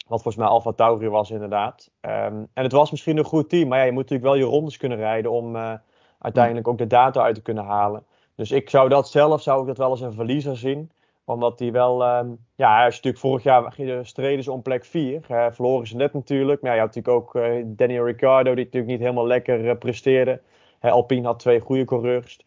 Wat 0.07 0.23
volgens 0.23 0.37
mij 0.37 0.47
Alfa 0.47 0.73
Tauri 0.73 1.09
was 1.09 1.31
inderdaad. 1.31 1.91
Um, 2.01 2.49
en 2.55 2.63
het 2.63 2.73
was 2.73 2.91
misschien 2.91 3.17
een 3.17 3.25
goed 3.25 3.49
team, 3.49 3.69
maar 3.69 3.79
ja, 3.79 3.85
je 3.85 3.93
moet 3.93 4.03
natuurlijk 4.03 4.31
wel 4.31 4.39
je 4.39 4.55
rondes 4.55 4.77
kunnen 4.77 4.99
rijden 4.99 5.31
om 5.31 5.57
uh, 5.57 5.73
uiteindelijk 6.19 6.69
ook 6.69 6.79
de 6.79 6.87
data 6.87 7.23
uit 7.23 7.35
te 7.35 7.43
kunnen 7.43 7.65
halen. 7.65 8.07
Dus 8.35 8.51
ik 8.51 8.71
zou 8.71 8.89
dat 8.89 9.09
zelf, 9.09 9.43
zou 9.43 9.61
ik 9.61 9.67
dat 9.67 9.79
wel 9.79 9.91
eens 9.91 10.01
een 10.01 10.13
verliezer 10.13 10.57
zien. 10.57 10.91
Omdat 11.25 11.59
die 11.59 11.73
wel, 11.73 12.17
um, 12.19 12.39
ja, 12.55 12.85
als 12.85 12.97
je 12.97 13.01
natuurlijk 13.03 13.19
vorig 13.19 13.43
jaar 13.43 14.05
streden 14.07 14.45
ze 14.45 14.53
om 14.53 14.63
plek 14.63 14.85
4. 14.85 15.21
Uh, 15.31 15.47
verloren 15.51 15.87
ze 15.87 15.97
net 15.97 16.13
natuurlijk. 16.13 16.63
Maar 16.63 16.71
ja, 16.71 16.77
je 16.77 16.83
had 16.83 16.95
natuurlijk 16.95 17.37
ook 17.37 17.43
Daniel 17.77 18.05
Ricciardo, 18.05 18.55
die 18.55 18.65
natuurlijk 18.65 18.93
niet 18.93 19.01
helemaal 19.01 19.27
lekker 19.27 19.77
presteerde. 19.77 20.41
Alpine 20.81 21.27
had 21.27 21.39
twee 21.39 21.61
goede 21.61 21.85
coureurs. 21.85 22.41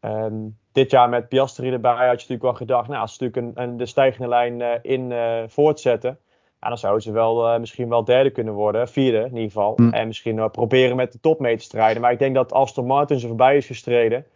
Um, 0.00 0.58
dit 0.72 0.90
jaar 0.90 1.08
met 1.08 1.28
Piastri 1.28 1.70
erbij 1.70 1.92
had 1.92 2.00
je 2.00 2.06
natuurlijk 2.10 2.42
wel 2.42 2.54
gedacht, 2.54 2.88
nou, 2.88 3.00
als 3.00 3.14
ze 3.14 3.22
natuurlijk 3.22 3.56
een, 3.56 3.64
een 3.64 3.76
de 3.76 3.86
stijgende 3.86 4.28
lijn 4.28 4.60
uh, 4.60 4.68
in 4.82 5.10
uh, 5.10 5.42
voortzetten, 5.46 6.18
ja, 6.60 6.68
dan 6.68 6.78
zouden 6.78 7.02
ze 7.02 7.12
wel, 7.12 7.52
uh, 7.52 7.58
misschien 7.60 7.88
wel 7.88 8.04
derde 8.04 8.30
kunnen 8.30 8.54
worden, 8.54 8.88
vierde 8.88 9.18
in 9.18 9.24
ieder 9.24 9.42
geval. 9.42 9.72
Mm. 9.76 9.92
En 9.92 10.06
misschien 10.06 10.50
proberen 10.50 10.96
met 10.96 11.12
de 11.12 11.20
top 11.20 11.40
mee 11.40 11.56
te 11.56 11.64
strijden. 11.64 12.02
Maar 12.02 12.12
ik 12.12 12.18
denk 12.18 12.34
dat 12.34 12.52
Aston 12.52 12.86
Martin 12.86 13.18
ze 13.18 13.26
voorbij 13.26 13.56
is 13.56 13.66
gestreden. 13.66 14.26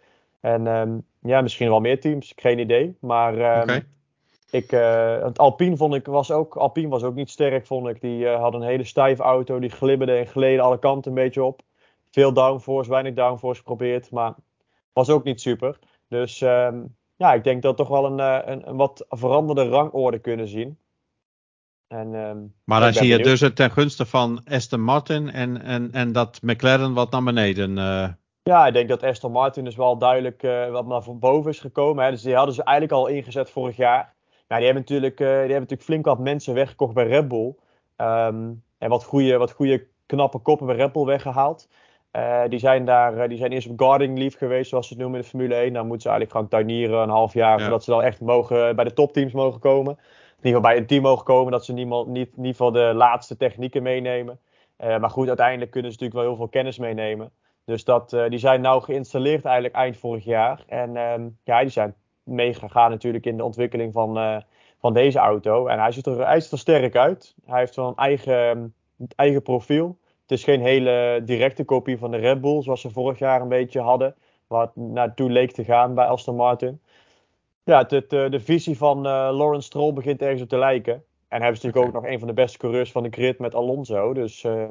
En 0.40 0.66
um, 0.66 1.04
ja, 1.22 1.40
misschien 1.40 1.68
wel 1.68 1.80
meer 1.80 2.00
teams, 2.00 2.32
geen 2.36 2.58
idee. 2.58 2.96
Maar 3.00 3.34
um, 3.34 3.62
okay. 3.62 3.84
ik, 4.50 4.70
het 5.24 5.38
Alpine 5.38 5.76
vond 5.76 5.94
ik 5.94 6.06
was 6.06 6.30
ook, 6.30 6.56
Alpine 6.56 6.88
was 6.88 7.02
ook 7.02 7.14
niet 7.14 7.30
sterk, 7.30 7.66
vond 7.66 7.88
ik. 7.88 8.00
Die 8.00 8.28
had 8.28 8.54
een 8.54 8.62
hele 8.62 8.84
stijve 8.84 9.22
auto, 9.22 9.58
die 9.58 9.70
glibberde 9.70 10.16
en 10.16 10.26
gleden 10.26 10.64
alle 10.64 10.78
kanten 10.78 11.10
een 11.10 11.22
beetje 11.22 11.44
op. 11.44 11.60
Veel 12.10 12.32
downforce, 12.32 12.90
weinig 12.90 13.14
downforce 13.14 13.58
geprobeerd, 13.60 14.10
maar 14.10 14.34
was 14.94 15.10
ook 15.10 15.24
niet 15.24 15.40
super. 15.40 15.78
Dus 16.08 16.40
um, 16.40 16.96
ja, 17.16 17.34
ik 17.34 17.44
denk 17.44 17.62
dat 17.62 17.70
we 17.70 17.76
toch 17.76 17.88
wel 17.88 18.06
een, 18.06 18.20
eh, 18.20 18.52
een, 18.52 18.68
een, 18.68 18.76
wat 18.76 19.06
veranderde 19.08 19.68
rangorde 19.68 20.18
kunnen 20.18 20.48
zien. 20.48 20.78
En, 21.88 22.14
um, 22.14 22.54
maar 22.64 22.80
dan 22.80 22.92
zie 22.92 23.08
je 23.08 23.18
dus 23.18 23.40
het 23.40 23.56
ten 23.56 23.70
gunste 23.70 24.06
van 24.06 24.40
Aston 24.44 24.80
Martin 24.80 25.30
en, 25.30 25.62
en, 25.62 25.92
en 25.92 26.12
dat 26.12 26.42
McLaren 26.42 26.94
wat 26.94 27.10
naar 27.10 27.22
beneden. 27.22 27.76
Uh... 27.76 28.08
Ja, 28.42 28.66
ik 28.66 28.72
denk 28.72 28.88
dat 28.88 29.02
Aston 29.02 29.32
Martin 29.32 29.64
dus 29.64 29.76
wel 29.76 29.98
duidelijk 29.98 30.42
uh, 30.42 30.70
wat 30.70 30.86
naar 30.86 31.02
boven 31.18 31.50
is 31.50 31.60
gekomen. 31.60 32.04
Hè. 32.04 32.10
Dus 32.10 32.22
die 32.22 32.34
hadden 32.34 32.54
ze 32.54 32.62
eigenlijk 32.62 32.98
al 32.98 33.06
ingezet 33.06 33.50
vorig 33.50 33.76
jaar. 33.76 34.14
Nou, 34.48 34.60
die 34.60 34.72
hebben 34.72 34.82
natuurlijk, 34.82 35.20
uh, 35.20 35.26
die 35.26 35.36
hebben 35.36 35.52
natuurlijk 35.52 35.82
flink 35.82 36.04
wat 36.04 36.18
mensen 36.18 36.54
weggekocht 36.54 36.94
bij 36.94 37.06
Red 37.06 37.28
Bull. 37.28 37.54
Um, 37.96 38.62
en 38.78 38.88
wat 38.88 39.04
goede, 39.04 39.36
wat 39.36 39.52
goede 39.52 39.86
knappe 40.06 40.38
koppen 40.38 40.66
bij 40.66 40.76
Red 40.76 40.92
Bull 40.92 41.04
weggehaald. 41.04 41.68
Uh, 42.16 42.42
die, 42.48 42.58
zijn 42.58 42.84
daar, 42.84 43.16
uh, 43.16 43.28
die 43.28 43.38
zijn 43.38 43.52
eerst 43.52 43.68
op 43.68 43.80
guarding 43.80 44.18
leave 44.18 44.36
geweest, 44.36 44.68
zoals 44.68 44.86
ze 44.86 44.92
het 44.92 45.02
noemen 45.02 45.18
in 45.18 45.24
de 45.24 45.30
Formule 45.30 45.54
1. 45.54 45.72
Dan 45.72 45.86
moeten 45.86 46.02
ze 46.02 46.08
eigenlijk 46.08 46.30
gewoon 46.30 46.48
tuinieren 46.48 47.02
een 47.02 47.08
half 47.08 47.32
jaar, 47.32 47.58
ja. 47.58 47.64
zodat 47.64 47.84
ze 47.84 47.90
dan 47.90 48.02
echt 48.02 48.20
mogen, 48.20 48.76
bij 48.76 48.84
de 48.84 48.92
topteams 48.92 49.32
mogen 49.32 49.60
komen. 49.60 49.92
In 49.92 50.50
ieder 50.50 50.60
geval 50.60 50.60
bij 50.60 50.76
een 50.76 50.86
team 50.86 51.02
mogen 51.02 51.24
komen, 51.24 51.52
dat 51.52 51.64
ze 51.64 51.72
niemand, 51.72 52.08
niet, 52.08 52.28
in 52.28 52.36
ieder 52.36 52.50
geval 52.50 52.72
de 52.72 52.92
laatste 52.94 53.36
technieken 53.36 53.82
meenemen. 53.82 54.38
Uh, 54.84 54.98
maar 54.98 55.10
goed, 55.10 55.28
uiteindelijk 55.28 55.70
kunnen 55.70 55.92
ze 55.92 55.96
natuurlijk 55.98 56.26
wel 56.26 56.30
heel 56.36 56.42
veel 56.42 56.60
kennis 56.60 56.78
meenemen. 56.78 57.30
Dus 57.64 57.84
dat, 57.84 58.16
die 58.28 58.38
zijn 58.38 58.60
nou 58.60 58.82
geïnstalleerd 58.82 59.44
eigenlijk 59.44 59.74
eind 59.74 59.96
vorig 59.96 60.24
jaar. 60.24 60.64
En 60.66 60.96
ehm, 60.96 61.28
ja, 61.44 61.60
die 61.60 61.70
zijn 61.70 61.94
meegegaan 62.22 62.90
natuurlijk 62.90 63.26
in 63.26 63.36
de 63.36 63.44
ontwikkeling 63.44 63.92
van, 63.92 64.42
van 64.78 64.92
deze 64.92 65.18
auto. 65.18 65.66
En 65.66 65.78
hij 65.78 65.92
ziet, 65.92 66.06
er, 66.06 66.26
hij 66.26 66.40
ziet 66.40 66.52
er 66.52 66.58
sterk 66.58 66.96
uit. 66.96 67.34
Hij 67.46 67.58
heeft 67.58 67.76
wel 67.76 67.88
een 67.88 67.96
eigen, 67.96 68.74
eigen 69.16 69.42
profiel. 69.42 69.96
Het 70.34 70.42
is 70.42 70.54
geen 70.54 70.64
hele 70.64 71.22
directe 71.24 71.64
kopie 71.64 71.98
van 71.98 72.10
de 72.10 72.16
Red 72.16 72.40
Bull, 72.40 72.62
zoals 72.62 72.80
ze 72.80 72.90
vorig 72.90 73.18
jaar 73.18 73.40
een 73.40 73.48
beetje 73.48 73.80
hadden. 73.80 74.14
Waar 74.46 74.60
het 74.62 74.76
naartoe 74.76 75.30
leek 75.30 75.52
te 75.52 75.64
gaan 75.64 75.94
bij 75.94 76.06
Aston 76.06 76.36
Martin. 76.36 76.80
Ja, 77.64 77.78
het, 77.78 77.90
het, 77.90 78.10
de 78.10 78.40
visie 78.40 78.76
van 78.76 78.96
uh, 78.96 79.28
Lawrence 79.32 79.66
Stroll 79.66 79.92
begint 79.92 80.22
ergens 80.22 80.42
op 80.42 80.48
te 80.48 80.58
lijken. 80.58 80.92
En 81.28 81.42
hebben 81.42 81.60
ze 81.60 81.66
natuurlijk 81.66 81.94
ook 81.94 82.02
nog 82.02 82.12
een 82.12 82.18
van 82.18 82.28
de 82.28 82.34
beste 82.34 82.58
coureurs 82.58 82.92
van 82.92 83.02
de 83.02 83.10
grid 83.10 83.38
met 83.38 83.54
Alonso. 83.54 84.14
Dus 84.14 84.42
uh, 84.42 84.64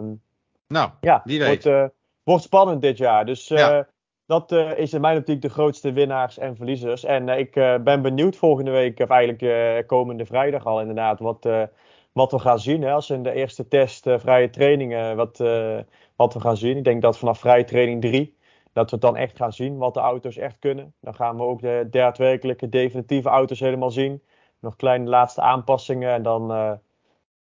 nou, 0.68 0.90
ja, 1.02 1.22
wie 1.24 1.40
weet. 1.40 1.48
Wordt, 1.48 1.66
uh, 1.66 1.86
wordt 2.24 2.44
spannend 2.44 2.82
dit 2.82 2.98
jaar. 2.98 3.26
Dus 3.26 3.48
ja. 3.48 3.88
dat 4.26 4.52
is 4.76 4.94
in 4.94 5.02
mijn 5.02 5.18
optiek 5.18 5.42
de 5.42 5.50
grootste 5.50 5.92
winnaars 5.92 6.38
en 6.38 6.56
verliezers. 6.56 7.04
En 7.04 7.30
ik 7.30 7.52
ben 7.84 8.02
benieuwd 8.02 8.36
volgende 8.36 8.72
week, 8.72 9.00
of 9.00 9.10
eigenlijk 9.10 9.88
komende 9.88 10.26
vrijdag 10.26 10.66
al 10.66 10.80
inderdaad, 10.80 11.20
wat 11.20 11.48
wat 12.14 12.32
we 12.32 12.40
gaan 12.40 12.60
zien. 12.60 12.82
Hè, 12.82 12.92
als 12.92 13.10
in 13.10 13.24
de 13.24 13.34
eerste 13.34 13.68
test 13.68 14.08
uh, 14.08 14.20
vrije 14.20 14.50
trainingen 14.50 15.16
wat, 15.16 15.40
uh, 15.40 15.80
wat 16.16 16.34
we 16.34 16.40
gaan 16.40 16.58
zien. 16.58 16.78
Ik 16.78 16.84
denk 16.84 17.02
dat 17.02 17.18
vanaf 17.18 17.40
vrije 17.40 17.64
training 17.64 18.02
3 18.02 18.38
dat 18.74 18.92
we 18.92 18.98
dan 18.98 19.18
echt 19.18 19.38
gaan 19.38 19.54
zien 19.54 19.78
wat 19.78 19.94
de 19.94 20.00
auto's 20.00 20.38
echt 20.38 20.60
kunnen. 20.60 20.94
Dan 21.02 21.16
gaan 21.16 21.36
we 21.36 21.44
ook 21.44 21.62
de 21.62 21.88
daadwerkelijke 21.90 22.70
definitieve 22.70 23.30
auto's 23.30 23.60
helemaal 23.60 23.92
zien. 23.92 24.22
Nog 24.60 24.76
kleine 24.76 25.10
laatste 25.10 25.42
aanpassingen 25.42 26.14
en 26.14 26.24
dan 26.24 26.52
uh, 26.52 26.72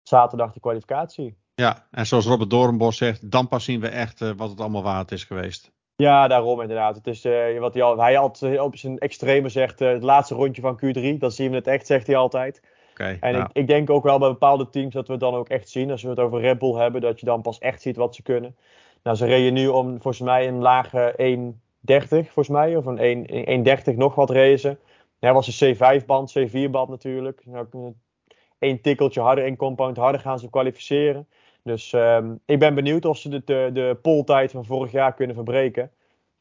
zaterdag 0.03 0.53
de 0.53 0.59
kwalificatie. 0.59 1.37
Ja, 1.55 1.87
en 1.91 2.05
zoals 2.05 2.25
Robert 2.25 2.49
Doornbos 2.49 2.97
zegt, 2.97 3.31
dan 3.31 3.47
pas 3.47 3.63
zien 3.63 3.79
we 3.79 3.87
echt 3.87 4.19
wat 4.35 4.49
het 4.49 4.59
allemaal 4.59 4.83
waard 4.83 5.11
is 5.11 5.23
geweest. 5.23 5.71
Ja, 5.95 6.27
daarom 6.27 6.61
inderdaad. 6.61 6.95
Het 6.95 7.07
is 7.07 7.23
wat 7.59 7.73
hij, 7.73 7.83
al, 7.83 7.97
hij 7.97 8.17
altijd 8.17 8.59
op 8.59 8.75
zijn 8.75 8.97
extreme 8.97 9.49
zegt, 9.49 9.79
het 9.79 10.03
laatste 10.03 10.35
rondje 10.35 10.61
van 10.61 10.79
Q3, 10.85 11.17
dan 11.17 11.31
zien 11.31 11.49
we 11.49 11.55
het 11.55 11.67
echt, 11.67 11.85
zegt 11.85 12.07
hij 12.07 12.15
altijd. 12.15 12.61
Okay, 13.01 13.17
en 13.19 13.33
nou. 13.33 13.45
ik, 13.45 13.49
ik, 13.53 13.67
denk 13.67 13.89
ook 13.89 14.03
wel 14.03 14.19
bij 14.19 14.29
bepaalde 14.29 14.69
teams 14.69 14.93
dat 14.93 15.07
we 15.07 15.11
het 15.11 15.21
dan 15.21 15.33
ook 15.33 15.49
echt 15.49 15.69
zien. 15.69 15.91
Als 15.91 16.03
we 16.03 16.09
het 16.09 16.19
over 16.19 16.39
Red 16.39 16.59
Bull 16.59 16.73
hebben, 16.73 17.01
dat 17.01 17.19
je 17.19 17.25
dan 17.25 17.41
pas 17.41 17.59
echt 17.59 17.81
ziet 17.81 17.95
wat 17.95 18.15
ze 18.15 18.21
kunnen. 18.21 18.55
Nou, 19.03 19.17
ze 19.17 19.25
reden 19.25 19.53
nu 19.53 19.67
om 19.67 19.89
volgens 19.89 20.19
mij 20.19 20.47
een 20.47 20.61
lage 20.61 21.13
1.30, 21.87 22.07
volgens 22.07 22.47
mij. 22.47 22.75
Of 22.75 22.85
een 22.85 23.67
1.30 23.91 23.95
nog 23.95 24.15
wat 24.15 24.29
racen. 24.29 24.79
Ja, 25.19 25.33
was 25.33 25.61
een 25.61 25.75
C5-band, 25.75 26.33
C4-band 26.39 26.89
natuurlijk. 26.89 27.41
Nou, 27.45 27.93
Eén 28.61 28.81
tikkeltje 28.81 29.21
harder, 29.21 29.43
één 29.43 29.55
compound 29.55 29.97
harder 29.97 30.21
gaan 30.21 30.39
ze 30.39 30.49
kwalificeren. 30.49 31.27
Dus 31.63 31.93
um, 31.93 32.39
ik 32.45 32.59
ben 32.59 32.75
benieuwd 32.75 33.05
of 33.05 33.17
ze 33.17 33.29
de, 33.29 33.41
de, 33.45 33.69
de 33.73 33.97
poltijd 34.01 34.51
van 34.51 34.65
vorig 34.65 34.91
jaar 34.91 35.13
kunnen 35.13 35.35
verbreken. 35.35 35.91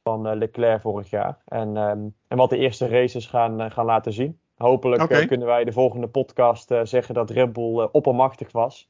Van 0.03 0.27
uh, 0.27 0.37
Leclerc 0.37 0.81
vorig 0.81 1.11
jaar. 1.11 1.39
En, 1.45 1.77
um, 1.77 2.15
en 2.29 2.37
wat 2.37 2.51
de 2.51 2.57
eerste 2.57 2.89
races 2.89 3.27
gaan, 3.27 3.61
uh, 3.61 3.71
gaan 3.71 3.85
laten 3.85 4.13
zien. 4.13 4.41
Hopelijk 4.63 5.03
okay. 5.03 5.21
uh, 5.21 5.29
kunnen 5.29 5.47
wij 5.47 5.65
de 5.65 5.73
volgende 5.73 6.07
podcast 6.07 6.71
uh, 6.71 6.81
zeggen 6.83 7.15
dat 7.15 7.31
Red 7.31 7.53
Bull 7.53 7.81
uh, 7.81 7.87
oppermachtig 7.93 8.53
was. 8.53 8.89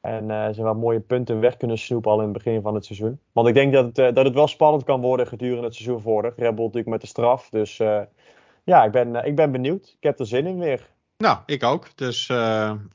En 0.00 0.54
ze 0.54 0.62
wat 0.62 0.76
mooie 0.76 1.00
punten 1.00 1.40
weg 1.40 1.56
kunnen 1.56 1.78
snoepen 1.78 2.10
al 2.10 2.18
in 2.18 2.24
het 2.24 2.32
begin 2.32 2.62
van 2.62 2.74
het 2.74 2.84
seizoen. 2.84 3.20
Want 3.32 3.48
ik 3.48 3.54
denk 3.54 3.72
dat 3.72 3.96
het, 3.96 4.14
dat 4.14 4.24
het 4.24 4.34
wel 4.34 4.46
spannend 4.46 4.84
kan 4.84 5.00
worden 5.00 5.26
gedurende 5.26 5.64
het 5.64 5.74
seizoen 5.74 6.00
vorig. 6.00 6.36
Red 6.36 6.54
Bull 6.54 6.64
natuurlijk 6.64 6.86
met 6.86 7.00
de 7.00 7.06
straf. 7.06 7.48
Dus 7.48 7.76
ja, 8.64 8.84
ik 8.84 8.90
ben, 8.90 9.14
ik 9.14 9.36
ben 9.36 9.52
benieuwd. 9.52 9.88
Ik 9.88 10.02
heb 10.02 10.18
er 10.18 10.26
zin 10.26 10.46
in 10.46 10.58
weer. 10.58 10.88
Nou, 11.16 11.38
ik 11.46 11.64
ook. 11.64 11.96
Dus 11.96 12.32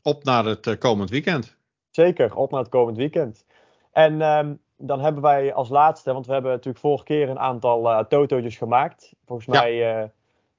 op 0.02 0.24
naar 0.24 0.46
het 0.46 0.78
komend 0.78 1.10
weekend. 1.10 1.58
Zeker, 1.92 2.36
op 2.36 2.52
naar 2.52 2.60
het 2.60 2.70
komend 2.70 2.98
weekend. 2.98 3.46
En 3.92 4.22
um, 4.22 4.60
dan 4.78 5.00
hebben 5.00 5.22
wij 5.22 5.54
als 5.54 5.70
laatste, 5.70 6.14
want 6.14 6.26
we 6.26 6.34
hebben 6.34 6.52
natuurlijk 6.52 6.80
vorige 6.80 7.04
keer 7.04 7.30
een 7.30 7.40
aantal 7.40 8.08
totootjes 8.08 8.58
gemaakt. 8.58 9.14
Volgens 9.26 9.48
ja. 9.56 9.62
mij 9.62 10.12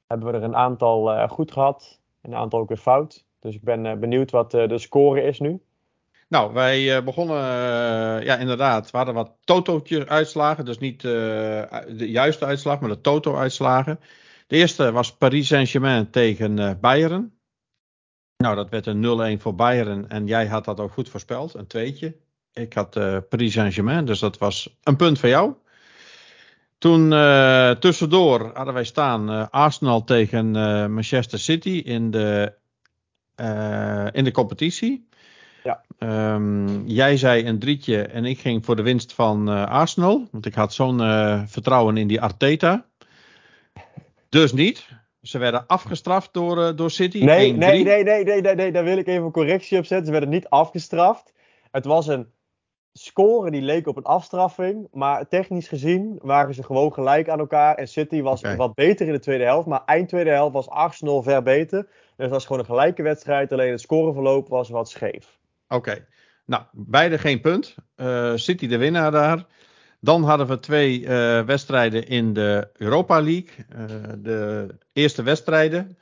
hebben 0.06 0.26
we 0.26 0.38
er 0.38 0.42
een 0.42 0.56
aantal 0.56 1.12
uh, 1.12 1.28
goed 1.28 1.52
gehad. 1.52 2.00
Een 2.22 2.34
aantal 2.34 2.60
ook 2.60 2.68
weer 2.68 2.76
fout. 2.76 3.24
Dus 3.40 3.54
ik 3.54 3.62
ben 3.62 3.84
uh, 3.84 3.94
benieuwd 3.94 4.30
wat 4.30 4.54
uh, 4.54 4.68
de 4.68 4.78
score 4.78 5.22
is 5.22 5.38
nu. 5.38 5.62
Nou, 6.28 6.52
wij 6.52 7.04
begonnen, 7.04 7.36
ja 8.24 8.36
inderdaad, 8.36 8.90
we 8.90 8.96
hadden 8.96 9.14
wat 9.14 9.32
toto 9.44 9.82
uitslagen. 10.06 10.64
Dus 10.64 10.78
niet 10.78 11.00
de 11.00 11.66
juiste 11.96 12.44
uitslag, 12.44 12.80
maar 12.80 12.88
de 12.88 13.00
toto-uitslagen. 13.00 14.00
De 14.46 14.56
eerste 14.56 14.92
was 14.92 15.16
Paris 15.16 15.46
Saint-Germain 15.46 16.10
tegen 16.10 16.80
Bayern. 16.80 17.32
Nou, 18.36 18.56
dat 18.56 18.70
werd 18.70 18.86
een 18.86 19.38
0-1 19.38 19.40
voor 19.42 19.54
Bayern. 19.54 20.08
En 20.08 20.26
jij 20.26 20.46
had 20.46 20.64
dat 20.64 20.80
ook 20.80 20.92
goed 20.92 21.08
voorspeld, 21.08 21.54
een 21.54 21.66
tweetje. 21.66 22.16
Ik 22.52 22.72
had 22.72 22.90
Paris 23.28 23.52
Saint-Germain, 23.52 24.04
dus 24.04 24.18
dat 24.18 24.38
was 24.38 24.76
een 24.82 24.96
punt 24.96 25.18
voor 25.18 25.28
jou. 25.28 25.54
Toen 26.84 27.12
uh, 27.12 27.70
tussendoor 27.70 28.50
hadden 28.54 28.74
wij 28.74 28.84
staan 28.84 29.30
uh, 29.30 29.46
Arsenal 29.50 30.04
tegen 30.04 30.46
uh, 30.54 30.86
Manchester 30.86 31.38
City 31.38 31.82
in 31.84 32.10
de, 32.10 32.52
in 34.12 34.24
de 34.24 34.30
competitie. 34.32 35.08
Ja. 35.62 35.84
Um, 36.34 36.86
jij 36.86 37.16
zei 37.16 37.46
een 37.46 37.58
drietje 37.58 38.02
en 38.02 38.24
ik 38.24 38.38
ging 38.38 38.64
voor 38.64 38.76
de 38.76 38.82
winst 38.82 39.12
van 39.12 39.48
Arsenal. 39.48 40.28
Want 40.30 40.46
ik 40.46 40.54
had 40.54 40.74
zo'n 40.74 40.98
vertrouwen 41.48 41.96
in 41.96 42.06
die 42.06 42.20
Arteta. 42.20 42.86
Dus 44.28 44.52
niet. 44.52 44.88
Ze 45.22 45.38
werden 45.38 45.66
afgestraft 45.66 46.32
door, 46.32 46.76
door 46.76 46.90
City. 46.90 47.24
Nee, 47.24 47.52
nee, 47.52 47.84
nee, 47.84 48.04
nee, 48.04 48.24
nee, 48.24 48.40
nee, 48.40 48.54
nee, 48.54 48.72
daar 48.72 48.84
wil 48.84 48.98
ik 48.98 49.06
even 49.06 49.24
een 49.24 49.30
correctie 49.30 49.78
op 49.78 49.84
zetten. 49.84 50.06
Ze 50.06 50.12
werden 50.12 50.30
niet 50.30 50.48
afgestraft. 50.48 51.32
Het 51.70 51.84
was 51.84 52.06
een 52.06 52.32
score 52.98 53.50
die 53.50 53.62
leek 53.62 53.86
op 53.86 53.96
een 53.96 54.04
afstraffing. 54.04 54.88
Maar 54.92 55.28
technisch 55.28 55.68
gezien 55.68 56.18
waren 56.22 56.54
ze 56.54 56.62
gewoon 56.62 56.92
gelijk 56.92 57.28
aan 57.28 57.38
elkaar. 57.38 57.74
En 57.74 57.88
City 57.88 58.22
was 58.22 58.40
wat 58.56 58.74
beter 58.74 59.06
in 59.06 59.12
de 59.12 59.18
tweede 59.18 59.44
helft. 59.44 59.66
Maar 59.66 59.82
eind 59.84 60.08
tweede 60.08 60.30
helft 60.30 60.52
was 60.52 60.68
Arsenal 60.68 61.22
ver 61.22 61.42
beter. 61.42 61.82
Dus 61.82 61.90
het 62.16 62.30
was 62.30 62.46
gewoon 62.46 62.60
een 62.60 62.66
gelijke 62.66 63.02
wedstrijd. 63.02 63.52
Alleen 63.52 63.70
het 63.70 63.80
scoreverloop 63.80 64.48
was 64.48 64.68
wat 64.68 64.88
scheef. 64.88 65.38
Oké. 65.68 66.06
Nou, 66.46 66.62
beide 66.72 67.18
geen 67.18 67.40
punt. 67.40 67.74
Eh, 67.96 68.32
City 68.34 68.66
de 68.66 68.76
winnaar 68.76 69.10
daar. 69.10 69.44
Dan 70.00 70.22
hadden 70.22 70.46
we 70.46 70.60
twee 70.60 71.06
eh, 71.06 71.40
wedstrijden 71.44 72.08
in 72.08 72.32
de 72.32 72.68
Europa 72.76 73.20
League. 73.20 73.50
Eh, 73.68 73.84
de 74.18 74.66
eerste 74.92 75.22
wedstrijden 75.22 75.96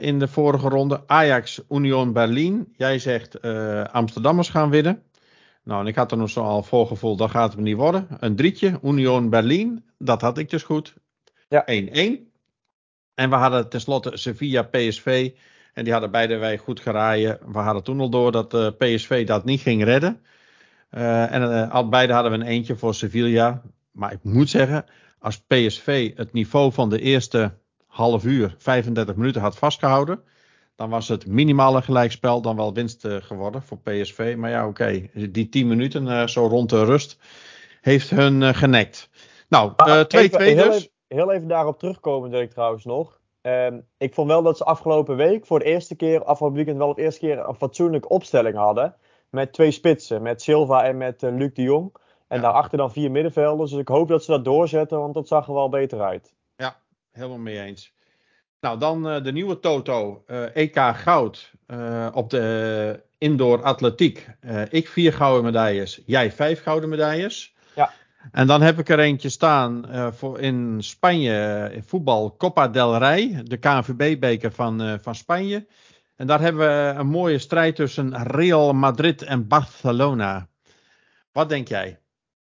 in 0.00 0.18
de 0.18 0.28
vorige 0.28 0.68
ronde. 0.68 1.02
Ajax 1.06 1.62
Union 1.70 2.12
Berlin. 2.12 2.74
Jij 2.76 2.98
zegt 2.98 3.42
Amsterdammers 3.92 4.48
gaan 4.48 4.70
winnen. 4.70 5.02
Nou, 5.68 5.80
en 5.80 5.86
ik 5.86 5.96
had 5.96 6.12
er 6.12 6.18
nog 6.18 6.30
zo 6.30 6.42
al 6.42 6.62
voorgevoel, 6.62 7.16
dat 7.16 7.30
gaat 7.30 7.52
het 7.52 7.60
niet 7.60 7.76
worden. 7.76 8.06
Een 8.20 8.36
drietje, 8.36 8.78
Union 8.82 9.30
Berlin. 9.30 9.84
Dat 9.98 10.20
had 10.20 10.38
ik 10.38 10.50
dus 10.50 10.62
goed. 10.62 10.94
Ja. 11.48 11.62
1-1. 11.62 11.66
En 13.14 13.30
we 13.30 13.36
hadden 13.36 13.68
tenslotte 13.68 14.16
Sevilla 14.16 14.62
PSV. 14.62 15.30
En 15.72 15.84
die 15.84 15.92
hadden 15.92 16.10
beide 16.10 16.36
wij 16.36 16.58
goed 16.58 16.80
geraaien. 16.80 17.38
We 17.46 17.58
hadden 17.58 17.82
toen 17.82 18.00
al 18.00 18.10
door 18.10 18.32
dat 18.32 18.54
eh, 18.54 18.68
PSV 18.78 19.26
dat 19.26 19.44
niet 19.44 19.60
ging 19.60 19.84
redden. 19.84 20.20
Eh, 20.90 21.32
en 21.32 21.52
eh, 21.52 21.70
al 21.70 21.88
beide 21.88 22.12
hadden 22.12 22.32
we 22.32 22.38
een 22.38 22.50
eentje 22.50 22.76
voor 22.76 22.94
Sevilla. 22.94 23.62
Maar 23.90 24.12
ik 24.12 24.22
moet 24.22 24.50
zeggen, 24.50 24.84
als 25.18 25.40
PSV 25.40 26.16
het 26.16 26.32
niveau 26.32 26.72
van 26.72 26.90
de 26.90 27.00
eerste 27.00 27.54
half 27.86 28.24
uur, 28.24 28.54
35 28.58 29.16
minuten 29.16 29.40
had 29.40 29.58
vastgehouden. 29.58 30.20
Dan 30.78 30.90
was 30.90 31.08
het 31.08 31.26
minimale 31.26 31.82
gelijkspel 31.82 32.40
dan 32.40 32.56
wel 32.56 32.72
winst 32.72 33.04
eh, 33.04 33.16
geworden 33.16 33.62
voor 33.62 33.78
PSV. 33.78 34.34
Maar 34.38 34.50
ja, 34.50 34.66
oké. 34.66 35.08
Die 35.30 35.48
10 35.48 35.68
minuten 35.68 36.08
eh, 36.08 36.26
zo 36.26 36.46
rond 36.46 36.70
de 36.70 36.84
rust 36.84 37.18
heeft 37.80 38.10
hun 38.10 38.42
eh, 38.42 38.54
genekt. 38.54 39.10
Nou, 39.48 39.72
Maar 39.76 39.88
eh, 39.98 40.04
2-2 40.04 40.08
even- 40.08 40.42
heel, 40.42 40.64
dus. 40.64 40.76
even, 40.76 40.90
heel 41.08 41.32
even 41.32 41.48
daarop 41.48 41.78
terugkomen, 41.78 42.30
denk 42.30 42.42
ik 42.44 42.50
trouwens 42.50 42.84
nog. 42.84 43.20
Ehm, 43.40 43.80
ik 43.96 44.14
vond 44.14 44.28
wel 44.28 44.42
dat 44.42 44.56
ze 44.56 44.64
afgelopen 44.64 45.16
week 45.16 45.46
voor 45.46 45.58
de 45.58 45.64
eerste 45.64 45.94
keer, 45.94 46.24
afgelopen 46.24 46.56
weekend 46.56 46.78
wel 46.78 46.94
de 46.94 47.02
eerste 47.02 47.20
keer 47.20 47.48
een 47.48 47.54
fatsoenlijke 47.54 48.08
opstelling 48.08 48.56
hadden. 48.56 48.94
Met 49.30 49.52
twee 49.52 49.70
spitsen, 49.70 50.22
met 50.22 50.42
Silva 50.42 50.84
en 50.84 50.96
met 50.96 51.22
Luc 51.22 51.52
de 51.54 51.62
Jong. 51.62 51.94
En 52.28 52.36
Ja. 52.36 52.42
daarachter 52.42 52.78
dan 52.78 52.92
vier 52.92 53.10
middenvelders. 53.10 53.70
Dus 53.70 53.80
ik 53.80 53.88
hoop 53.88 54.08
dat 54.08 54.24
ze 54.24 54.30
dat 54.30 54.44
doorzetten, 54.44 54.98
want 54.98 55.14
dat 55.14 55.28
zag 55.28 55.46
er 55.46 55.54
wel 55.54 55.68
beter 55.68 56.00
uit. 56.00 56.34
Helemaal 57.12 57.38
mee 57.38 57.60
eens. 57.60 57.92
Nou, 58.60 58.78
dan 58.78 59.08
eh, 59.08 59.22
de 59.22 59.32
nieuwe 59.32 59.60
Toto. 59.60 60.22
eh, 60.26 60.56
EK 60.56 60.78
Goud 60.94 61.52
eh, 61.66 62.08
op 62.12 62.30
de 62.30 63.02
indoor 63.18 63.62
atletiek. 63.62 64.28
Ik 64.70 64.88
vier 64.88 65.12
gouden 65.12 65.44
medailles, 65.44 66.02
jij 66.06 66.32
vijf 66.32 66.62
gouden 66.62 66.88
medailles. 66.88 67.54
Ja. 67.74 67.92
En 68.32 68.46
dan 68.46 68.62
heb 68.62 68.78
ik 68.78 68.88
er 68.88 68.98
eentje 68.98 69.28
staan 69.28 69.84
voor 70.14 70.40
in 70.40 70.76
Spanje, 70.82 71.70
in 71.72 71.82
voetbal, 71.82 72.36
Copa 72.36 72.68
del 72.68 72.96
Rey, 72.96 73.40
de 73.44 73.56
KNVB-beker 73.56 74.52
van, 74.52 74.98
van 75.02 75.14
Spanje. 75.14 75.66
En 76.16 76.26
daar 76.26 76.40
hebben 76.40 76.66
we 76.66 76.98
een 76.98 77.06
mooie 77.06 77.38
strijd 77.38 77.76
tussen 77.76 78.22
Real 78.22 78.72
Madrid 78.72 79.22
en 79.22 79.48
Barcelona. 79.48 80.48
Wat 81.32 81.48
denk 81.48 81.68
jij? 81.68 82.00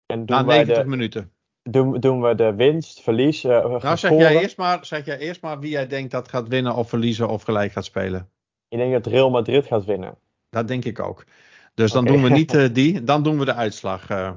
En 0.05 0.25
doen, 0.25 0.37
Na 0.37 0.45
wij 0.45 0.57
90 0.57 0.83
de, 0.83 0.89
minuten. 0.89 1.31
Doen, 1.63 1.99
doen 1.99 2.21
we 2.21 2.35
de 2.35 2.55
winst, 2.55 3.01
verlies, 3.01 3.43
eh 3.43 3.65
Nou, 3.65 3.97
zeg 3.97 4.11
jij, 4.11 4.41
eerst 4.41 4.57
maar, 4.57 4.85
zeg 4.85 5.05
jij 5.05 5.17
eerst 5.17 5.41
maar 5.41 5.59
wie 5.59 5.71
jij 5.71 5.87
denkt 5.87 6.11
dat 6.11 6.27
gaat 6.27 6.47
winnen 6.47 6.75
of 6.75 6.89
verliezen 6.89 7.27
of 7.27 7.43
gelijk 7.43 7.71
gaat 7.71 7.85
spelen. 7.85 8.29
Ik 8.67 8.77
denk 8.77 8.91
dat 8.91 9.05
Real 9.05 9.29
Madrid 9.29 9.65
gaat 9.65 9.85
winnen. 9.85 10.17
Dat 10.49 10.67
denk 10.67 10.85
ik 10.85 10.99
ook. 10.99 11.25
Dus 11.73 11.91
dan 11.91 12.05
doen 12.05 12.23
we 12.23 12.29
niet 12.29 12.53
eh, 12.55 12.73
die, 12.73 13.03
dan 13.03 13.23
doen 13.23 13.39
we 13.39 13.45
de 13.45 13.53
uitslag 13.53 14.09
eh, 14.09 14.31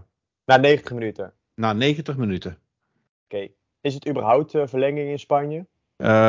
Na 0.44 0.56
90 0.56 0.92
minuten. 0.92 1.32
na 1.54 1.72
90 1.72 2.16
minuten. 2.16 2.58
Oké. 3.24 3.48
Is 3.80 3.94
het 3.94 4.08
überhaupt 4.08 4.50
verlenging 4.50 5.10
in 5.10 5.18
Spanje? 5.18 5.66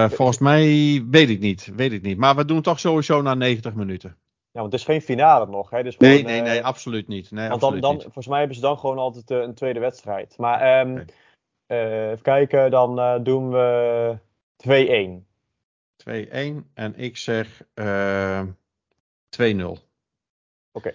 Volgens 0.09 0.37
mij 0.37 0.65
weet 1.09 1.29
ik 1.29 1.39
niet, 1.39 1.71
weet 1.75 1.91
ik 1.91 2.01
niet. 2.01 2.17
Maar 2.17 2.35
we 2.35 2.45
doen 2.45 2.61
toch 2.61 2.79
sowieso 2.79 3.21
na 3.21 3.33
90 3.33 3.73
minuten. 3.73 4.17
Ja, 4.55 4.61
want 4.61 4.71
het 4.71 4.81
is 4.81 4.87
geen 4.87 5.01
finale 5.01 5.45
nog. 5.45 5.69
Hè? 5.69 5.83
Dus 5.83 5.97
Nee, 5.97 6.17
gewoon, 6.17 6.31
nee, 6.31 6.41
eh, 6.41 6.45
nee, 6.45 6.63
absoluut 6.63 7.07
niet. 7.07 7.31
Nee, 7.31 7.49
Want 7.49 7.81
dan, 7.81 8.01
volgens 8.01 8.27
mij 8.27 8.37
hebben 8.37 8.55
ze 8.55 8.61
dan 8.61 8.79
gewoon 8.79 8.97
altijd 8.97 9.31
eh, 9.31 9.37
een 9.37 9.53
tweede 9.53 9.79
wedstrijd. 9.79 10.37
Maar 10.37 10.61
ehm, 10.61 10.93
Nee. 10.93 11.05
eh, 11.65 12.09
even 12.09 12.21
kijken, 12.21 12.71
dan 12.71 12.99
eh, 12.99 13.19
doen 13.23 13.51
we 13.51 14.17
2-1. 14.55 15.27
2-1 15.95 16.71
en 16.73 16.95
ik 16.95 17.17
zeg 17.17 17.63
eh 17.73 18.41
2-0. 19.29 19.77
Oké. 20.71 20.93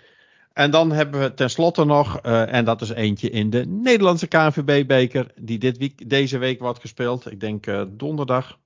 En 0.52 0.70
dan 0.70 0.92
hebben 0.92 1.20
we 1.20 1.34
tenslotte 1.34 1.84
nog, 1.84 2.20
en 2.20 2.64
dat 2.64 2.80
is 2.80 2.90
eentje 2.90 3.30
in 3.30 3.50
de 3.50 3.66
Nederlandse 3.66 4.26
KNVB-beker, 4.28 5.32
die 5.40 5.58
dit 5.58 5.78
week, 5.78 6.08
deze 6.08 6.38
week 6.38 6.60
wordt 6.60 6.80
gespeeld. 6.80 7.30
Ik 7.30 7.40
denk 7.40 7.66
donderdag. 7.98 8.58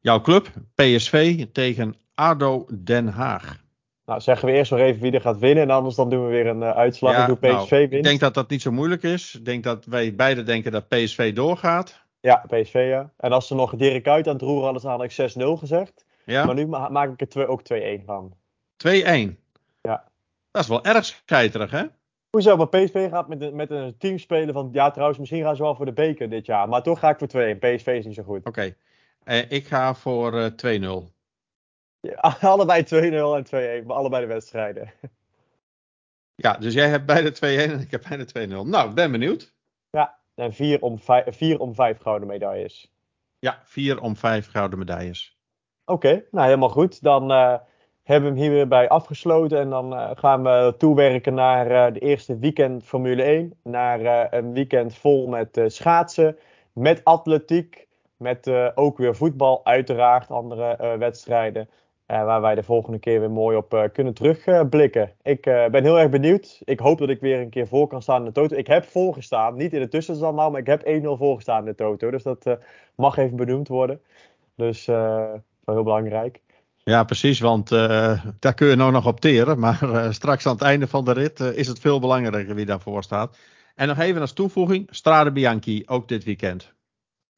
Jouw 0.00 0.20
club, 0.20 0.50
PSV, 0.74 1.46
tegen 1.52 1.94
ADO 2.14 2.66
Den 2.84 3.08
Haag. 3.08 3.62
Nou, 4.06 4.20
zeggen 4.20 4.48
we 4.48 4.54
eerst 4.54 4.70
nog 4.70 4.80
even 4.80 5.00
wie 5.02 5.12
er 5.12 5.20
gaat 5.20 5.38
winnen. 5.38 5.62
En 5.62 5.70
anders 5.70 5.94
dan 5.94 6.10
doen 6.10 6.24
we 6.24 6.30
weer 6.30 6.46
een 6.46 6.62
eh, 6.62 6.70
uitslag. 6.70 7.12
Ja, 7.12 7.20
en 7.20 7.26
doe 7.26 7.36
PSV 7.36 7.70
nou. 7.70 7.82
Ik 7.82 8.02
denk 8.02 8.20
dat 8.20 8.34
dat 8.34 8.50
niet 8.50 8.62
zo 8.62 8.72
moeilijk 8.72 9.02
is. 9.02 9.34
Ik 9.34 9.44
denk 9.44 9.64
dat 9.64 9.84
wij 9.84 10.14
beide 10.14 10.42
denken 10.42 10.72
dat 10.72 10.88
PSV 10.88 11.34
doorgaat. 11.34 12.02
Ja, 12.20 12.44
PSV 12.48 12.86
ja. 12.88 13.10
En 13.16 13.32
als 13.32 13.46
ze 13.46 13.54
nog 13.54 13.76
Dirk 13.76 14.06
uit 14.08 14.26
aan 14.26 14.32
het 14.32 14.42
roeren 14.42 14.64
hadden, 14.64 14.82
dan 14.82 14.90
had 14.90 15.02
ik 15.02 15.10
6-0 15.12 15.58
gezegd. 15.58 16.04
Ja, 16.24 16.44
Maar 16.44 16.54
nu 16.54 16.66
ma- 16.66 16.88
maak 16.88 17.12
ik 17.12 17.20
er 17.20 17.28
twee- 17.28 17.46
ook 17.46 17.62
2-1 17.62 18.04
van. 18.06 18.34
2-1. 18.76 19.38
Ja. 19.82 20.04
Dat 20.50 20.62
is 20.62 20.68
wel 20.68 20.84
erg 20.84 21.04
scheiterig, 21.04 21.70
hè? 21.70 21.82
Hoezo? 22.30 22.56
Maar 22.56 22.68
PSV 22.68 23.08
gaat 23.10 23.28
met, 23.28 23.40
een- 23.40 23.56
met 23.56 23.70
een 23.70 23.94
team 23.98 24.18
spelen 24.18 24.54
van... 24.54 24.68
Ja, 24.72 24.90
trouwens, 24.90 25.18
misschien 25.18 25.42
gaan 25.42 25.56
ze 25.56 25.62
wel 25.62 25.74
voor 25.74 25.84
de 25.86 25.92
beker 25.92 26.30
dit 26.30 26.46
jaar. 26.46 26.68
Maar 26.68 26.82
toch 26.82 26.98
ga 26.98 27.08
ik 27.10 27.18
voor 27.18 27.28
2-1. 27.28 27.58
PSV 27.58 27.86
is 27.86 28.04
niet 28.04 28.14
zo 28.14 28.22
goed. 28.22 28.44
Oké. 28.46 28.74
Eh, 29.24 29.50
ik 29.50 29.66
ga 29.66 29.94
voor 29.94 30.38
eh 30.38 30.46
2-0. 30.46 31.12
Ja, 32.04 32.36
allebei 32.54 32.82
2-0 32.82 32.88
en 33.50 33.82
2-1. 33.82 33.86
Maar 33.86 33.96
allebei 33.96 34.26
de 34.26 34.32
wedstrijden. 34.32 34.92
Ja, 36.36 36.52
dus 36.52 36.74
jij 36.74 36.88
hebt 36.88 37.06
beide 37.06 37.34
2-1 37.34 37.38
en 37.40 37.80
ik 37.80 37.90
heb 37.90 38.02
beide 38.08 38.48
2-0. 38.48 38.48
Nou, 38.48 38.88
ik 38.88 38.94
ben 38.94 39.12
benieuwd. 39.12 39.54
En 40.34 40.52
4 40.52 40.82
om 40.82 40.98
5, 40.98 41.36
vier 41.36 41.58
om 41.60 41.74
5 41.74 41.98
gouden 41.98 42.28
medailles. 42.28 42.92
Ja, 43.38 43.60
4 43.64 44.00
om 44.00 44.16
5 44.16 44.50
gouden 44.50 44.78
medailles. 44.78 45.38
Oké, 45.84 46.24
nou 46.30 46.46
helemaal 46.46 46.68
goed. 46.68 47.02
Dan 47.02 47.30
eh, 47.30 47.56
hebben 48.02 48.32
we 48.32 48.38
hem 48.38 48.46
hier 48.46 48.56
weer 48.56 48.68
bij 48.68 48.88
afgesloten. 48.88 49.58
En 49.58 49.70
dan 49.70 49.94
eh, 49.94 50.10
gaan 50.14 50.42
we 50.42 50.74
toewerken 50.78 51.34
naar 51.34 51.70
eh, 51.70 51.92
de 51.92 52.00
eerste 52.00 52.38
weekend 52.38 52.84
Formule 52.84 53.22
1. 53.22 53.54
Naar 53.62 54.32
een 54.32 54.52
weekend 54.52 54.94
vol 54.94 55.26
met 55.26 55.60
schaatsen, 55.66 56.38
met 56.72 57.04
atletiek, 57.04 57.86
met 58.16 58.48
ook 58.74 58.98
weer 58.98 59.16
voetbal, 59.16 59.64
uiteraard 59.64 60.30
andere 60.30 60.96
wedstrijden. 60.98 61.68
Eh, 62.06 62.24
waar 62.24 62.40
wij 62.40 62.54
de 62.54 62.62
volgende 62.62 62.98
keer 62.98 63.20
weer 63.20 63.30
mooi 63.30 63.56
op 63.56 63.74
eh, 63.74 63.82
kunnen 63.92 64.14
terugblikken. 64.14 65.12
ik 65.22 65.46
eh, 65.46 65.66
ben 65.66 65.82
heel 65.82 65.98
erg 65.98 66.10
benieuwd. 66.10 66.60
Ik 66.64 66.78
hoop 66.78 66.98
dat 66.98 67.08
ik 67.08 67.20
weer 67.20 67.40
een 67.40 67.50
keer 67.50 67.66
voor 67.66 67.86
kan 67.86 68.02
staan 68.02 68.18
in 68.18 68.24
de 68.24 68.32
Toto. 68.32 68.56
Ik 68.56 68.66
heb 68.66 68.84
voorgestaan, 68.84 69.56
niet 69.56 69.72
in 69.72 69.80
de 69.80 69.88
tussenstand 69.88 70.36
nou, 70.36 70.50
maar 70.50 70.60
ik 70.60 70.66
heb 70.66 71.02
1-0 71.02 71.06
voorgestaan 71.18 71.58
in 71.58 71.64
de 71.64 71.74
Toto. 71.74 72.10
Dus 72.10 72.22
dat 72.22 72.58
mag 72.94 73.16
even 73.16 73.36
benoemd 73.36 73.68
worden. 73.68 74.00
Dus 74.56 74.84
dat 74.84 74.96
is 75.46 75.64
wel 75.64 75.74
heel 75.74 75.82
belangrijk. 75.82 76.40
Ja, 76.76 77.04
precies, 77.04 77.40
want 77.40 77.68
daar 78.38 78.54
kun 78.54 78.68
je 78.68 78.76
nou 78.76 78.92
nog 78.92 79.06
op 79.06 79.20
teren. 79.20 79.58
Maar 79.58 80.06
straks 80.14 80.46
aan 80.46 80.52
het 80.52 80.62
einde 80.62 80.86
van 80.86 81.04
de 81.04 81.12
rit 81.12 81.40
is 81.40 81.66
het 81.66 81.78
veel 81.78 82.00
belangrijker 82.00 82.54
wie 82.54 82.66
daarvoor 82.66 83.02
staat. 83.02 83.38
En 83.74 83.88
nog 83.88 83.98
even 83.98 84.20
als 84.20 84.32
toevoeging, 84.32 84.88
Strade 84.90 85.32
Bianchi, 85.32 85.82
ook 85.86 86.08
dit 86.08 86.24
weekend. 86.24 86.72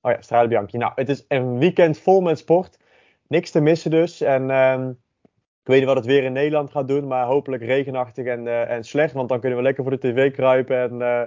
Oh 0.01 0.13
ja, 0.13 0.23
Strade 0.23 0.49
Bianchi. 0.49 0.79
Nou, 0.79 0.93
het 0.95 1.09
is 1.09 1.25
een 1.29 1.59
weekend 1.59 1.99
vol 1.99 2.21
met 2.21 2.39
sport. 2.39 2.79
Niks 3.29 3.51
te 3.51 3.61
missen 3.61 3.91
dus. 3.91 4.21
En 4.21 4.51
ehm, 4.51 4.91
ik 5.67 5.73
weet 5.73 5.81
niet 5.81 5.89
wat 5.95 6.05
het 6.05 6.07
weer 6.07 6.25
in 6.25 6.33
Nederland 6.33 6.71
gaat 6.71 6.89
doen, 6.89 7.07
maar 7.07 7.27
hopelijk 7.27 7.63
regenachtig 7.63 8.27
en, 8.27 8.47
eh, 8.47 8.71
en 8.71 8.85
slecht. 8.85 9.13
Want 9.13 9.29
dan 9.29 9.41
kunnen 9.41 9.59
we 9.59 9.65
lekker 9.65 9.83
voor 9.83 9.93
de 9.93 10.13
tv 10.13 10.33
kruipen 10.33 10.81
en 10.81 11.03
eh, 11.03 11.23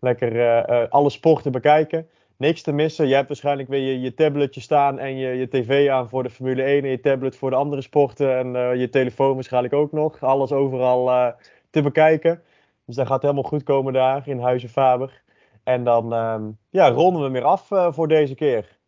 lekker 0.00 0.40
eh, 0.40 0.88
alle 0.88 1.10
sporten 1.10 1.52
bekijken. 1.52 2.08
Niks 2.36 2.62
te 2.62 2.72
missen. 2.72 3.08
Je 3.08 3.14
hebt 3.14 3.28
waarschijnlijk 3.28 3.68
weer 3.68 3.80
je, 3.80 4.00
je 4.00 4.14
tabletje 4.14 4.60
staan 4.60 4.98
en 4.98 5.16
je, 5.16 5.28
je 5.28 5.48
tv 5.48 5.88
aan 5.88 6.08
voor 6.08 6.22
de 6.22 6.30
Formule 6.30 6.62
1 6.62 6.84
en 6.84 6.90
je 6.90 7.00
tablet 7.00 7.36
voor 7.36 7.50
de 7.50 7.56
andere 7.56 7.82
sporten. 7.82 8.38
En 8.38 8.78
je 8.78 8.88
telefoon 8.88 9.34
waarschijnlijk 9.34 9.74
ook 9.74 9.92
nog. 9.92 10.22
Alles 10.22 10.52
overal 10.52 11.34
te 11.70 11.82
bekijken. 11.82 12.42
Dus 12.86 12.96
dat 12.96 13.06
gaat 13.06 13.22
helemaal 13.22 13.42
goed 13.42 13.62
komen 13.62 13.92
daar 13.92 14.28
in 14.28 14.38
Huizen 14.38 14.68
Faber. 14.68 15.22
En 15.64 15.84
dan 15.84 16.12
ehm, 16.12 16.50
ja, 16.70 16.88
ronden 16.88 17.22
we 17.22 17.30
weer 17.30 17.44
af 17.44 17.68
voor 17.90 18.08
deze 18.08 18.34
keer. 18.34 18.79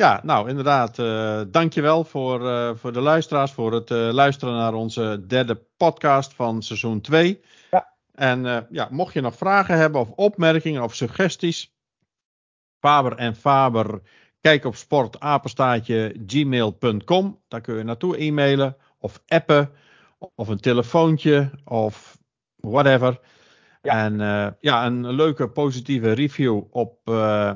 Ja, 0.00 0.20
nou 0.22 0.48
inderdaad, 0.48 0.98
eh 0.98 1.40
dankjewel 1.48 2.04
voor, 2.04 2.48
eh, 2.48 2.70
voor 2.74 2.92
de 2.92 3.00
luisteraars, 3.00 3.52
voor 3.52 3.72
het 3.72 3.90
eh, 3.90 4.08
luisteren 4.12 4.54
naar 4.54 4.74
onze 4.74 5.24
derde 5.26 5.54
podcast 5.76 6.34
van 6.34 6.62
seizoen 6.62 7.00
2. 7.00 7.40
Ja. 7.70 7.94
En 8.14 8.66
ja, 8.70 8.88
mocht 8.90 9.14
je 9.14 9.20
nog 9.20 9.36
vragen 9.36 9.76
hebben 9.76 10.00
of 10.00 10.10
opmerkingen 10.10 10.82
of 10.82 10.94
suggesties, 10.94 11.74
Faber 12.80 13.16
en 13.16 13.36
Faber, 13.36 14.02
kijk 14.40 14.64
op 14.64 14.76
sportapenstaatje 14.76 16.16
gmail.com. 16.26 17.40
Daar 17.48 17.60
kun 17.60 17.76
je 17.76 17.82
naartoe 17.82 18.18
e-mailen 18.18 18.76
of 18.98 19.22
appen 19.26 19.70
of 20.34 20.48
een 20.48 20.60
telefoontje 20.60 21.50
of 21.64 22.18
whatever. 22.56 23.20
En 23.88 24.18
ja, 24.60 24.86
een 24.86 25.10
leuke 25.10 25.48
positieve 25.48 26.12
review 26.12 26.62
op 26.70 27.10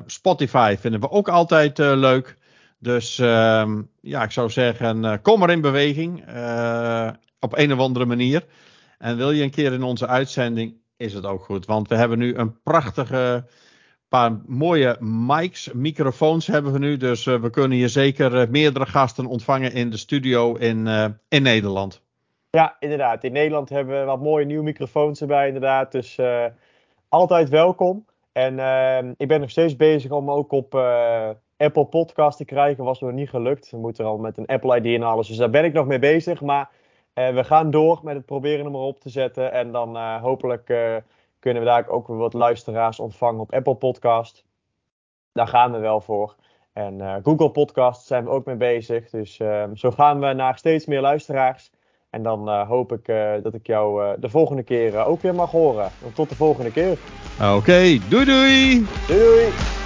Spotify 0.05 0.75
vinden 0.79 0.99
we 0.99 1.09
ook 1.09 1.29
altijd 1.29 1.77
leuk. 1.77 2.37
Dus 2.79 3.19
ehm, 3.19 3.81
ja, 4.01 4.23
ik 4.23 4.31
zou 4.31 4.49
zeggen, 4.49 5.21
kom 5.21 5.39
maar 5.39 5.49
in 5.49 5.61
beweging. 5.61 6.19
op 7.39 7.57
een 7.57 7.73
of 7.73 7.79
andere 7.79 8.05
manier. 8.05 8.45
En 8.97 9.17
wil 9.17 9.31
je 9.31 9.43
een 9.43 9.51
keer 9.51 9.73
in 9.73 9.83
onze 9.83 10.07
uitzending, 10.07 10.75
is 10.97 11.13
het 11.13 11.25
ook 11.25 11.43
goed. 11.43 11.65
Want 11.65 11.87
we 11.87 11.95
hebben 11.95 12.17
nu 12.17 12.35
een 12.35 12.61
prachtige 12.61 13.45
paar 14.07 14.41
mooie 14.45 14.97
mics, 14.99 15.71
microfoons 15.73 16.47
hebben 16.47 16.71
we 16.71 16.79
nu. 16.79 16.97
Dus 16.97 17.23
we 17.23 17.49
kunnen 17.49 17.77
hier 17.77 17.89
zeker 17.89 18.49
meerdere 18.49 18.85
gasten 18.85 19.25
ontvangen 19.25 19.73
in 19.73 19.89
de 19.89 19.97
studio 19.97 20.55
in, 20.55 20.87
in 21.27 21.43
Nederland. 21.43 22.01
Ja, 22.57 22.75
inderdaad. 22.79 23.23
In 23.23 23.31
Nederland 23.31 23.69
hebben 23.69 23.99
we 23.99 24.05
wat 24.05 24.21
mooie 24.21 24.45
nieuwe 24.45 24.63
microfoons 24.63 25.21
erbij, 25.21 25.47
inderdaad. 25.47 25.91
Dus 25.91 26.19
altijd 27.09 27.49
welkom. 27.49 28.05
En 28.31 28.59
ehm, 28.59 29.13
ik 29.17 29.27
ben 29.27 29.39
nog 29.39 29.49
steeds 29.49 29.75
bezig 29.75 30.11
om 30.11 30.31
ook 30.31 30.51
op 30.51 30.75
Apple 31.57 31.85
Podcast 31.85 32.37
te 32.37 32.45
krijgen. 32.45 32.83
Was 32.83 32.99
nog 32.99 33.11
niet 33.11 33.29
gelukt. 33.29 33.69
We 33.69 33.77
moeten 33.77 34.03
er 34.03 34.09
al 34.09 34.17
met 34.17 34.37
een 34.37 34.45
Apple 34.45 34.77
ID 34.77 34.85
en 34.85 35.03
alles. 35.03 35.27
Dus 35.27 35.37
daar 35.37 35.49
ben 35.49 35.63
ik 35.63 35.73
nog 35.73 35.85
mee 35.85 35.99
bezig. 35.99 36.41
Maar 36.41 36.69
we 37.13 37.43
gaan 37.43 37.71
door 37.71 37.99
met 38.03 38.15
het 38.15 38.25
proberen 38.25 38.65
hem 38.65 38.75
erop 38.75 38.99
te 38.99 39.09
zetten. 39.09 39.51
En 39.51 39.71
dan 39.71 40.17
hopelijk 40.19 40.65
kunnen 41.39 41.61
we 41.61 41.67
daar 41.67 41.87
ook 41.87 42.07
weer 42.07 42.17
wat 42.17 42.33
luisteraars 42.33 42.99
ontvangen 42.99 43.41
op 43.41 43.53
Apple 43.53 43.75
Podcast. 43.75 44.45
Daar 45.31 45.47
gaan 45.47 45.71
we 45.71 45.77
wel 45.77 46.01
voor. 46.01 46.35
En 46.73 47.21
Google 47.23 47.51
Podcast 47.51 48.05
zijn 48.05 48.23
we 48.23 48.29
ook 48.29 48.45
mee 48.45 48.55
bezig. 48.55 49.09
Dus 49.09 49.39
uh, 49.39 49.63
zo 49.73 49.91
gaan 49.91 50.19
we 50.19 50.33
naar 50.33 50.57
steeds 50.57 50.85
meer 50.85 51.01
luisteraars. 51.01 51.71
En 52.13 52.23
dan 52.23 52.49
uh, 52.49 52.67
hoop 52.67 52.91
ik 52.91 53.05
dat 53.43 53.53
ik 53.53 53.67
jou 53.67 54.15
de 54.19 54.29
volgende 54.29 54.63
keer 54.63 55.05
ook 55.05 55.21
weer 55.21 55.35
mag 55.35 55.51
horen. 55.51 55.91
Tot 56.13 56.29
de 56.29 56.35
volgende 56.35 56.71
keer. 56.71 56.97
Oké, 57.41 57.51
okay, 57.53 58.01
doei 58.09 58.25
doei! 58.25 58.85
Doei 59.07 59.19
doei! 59.19 59.82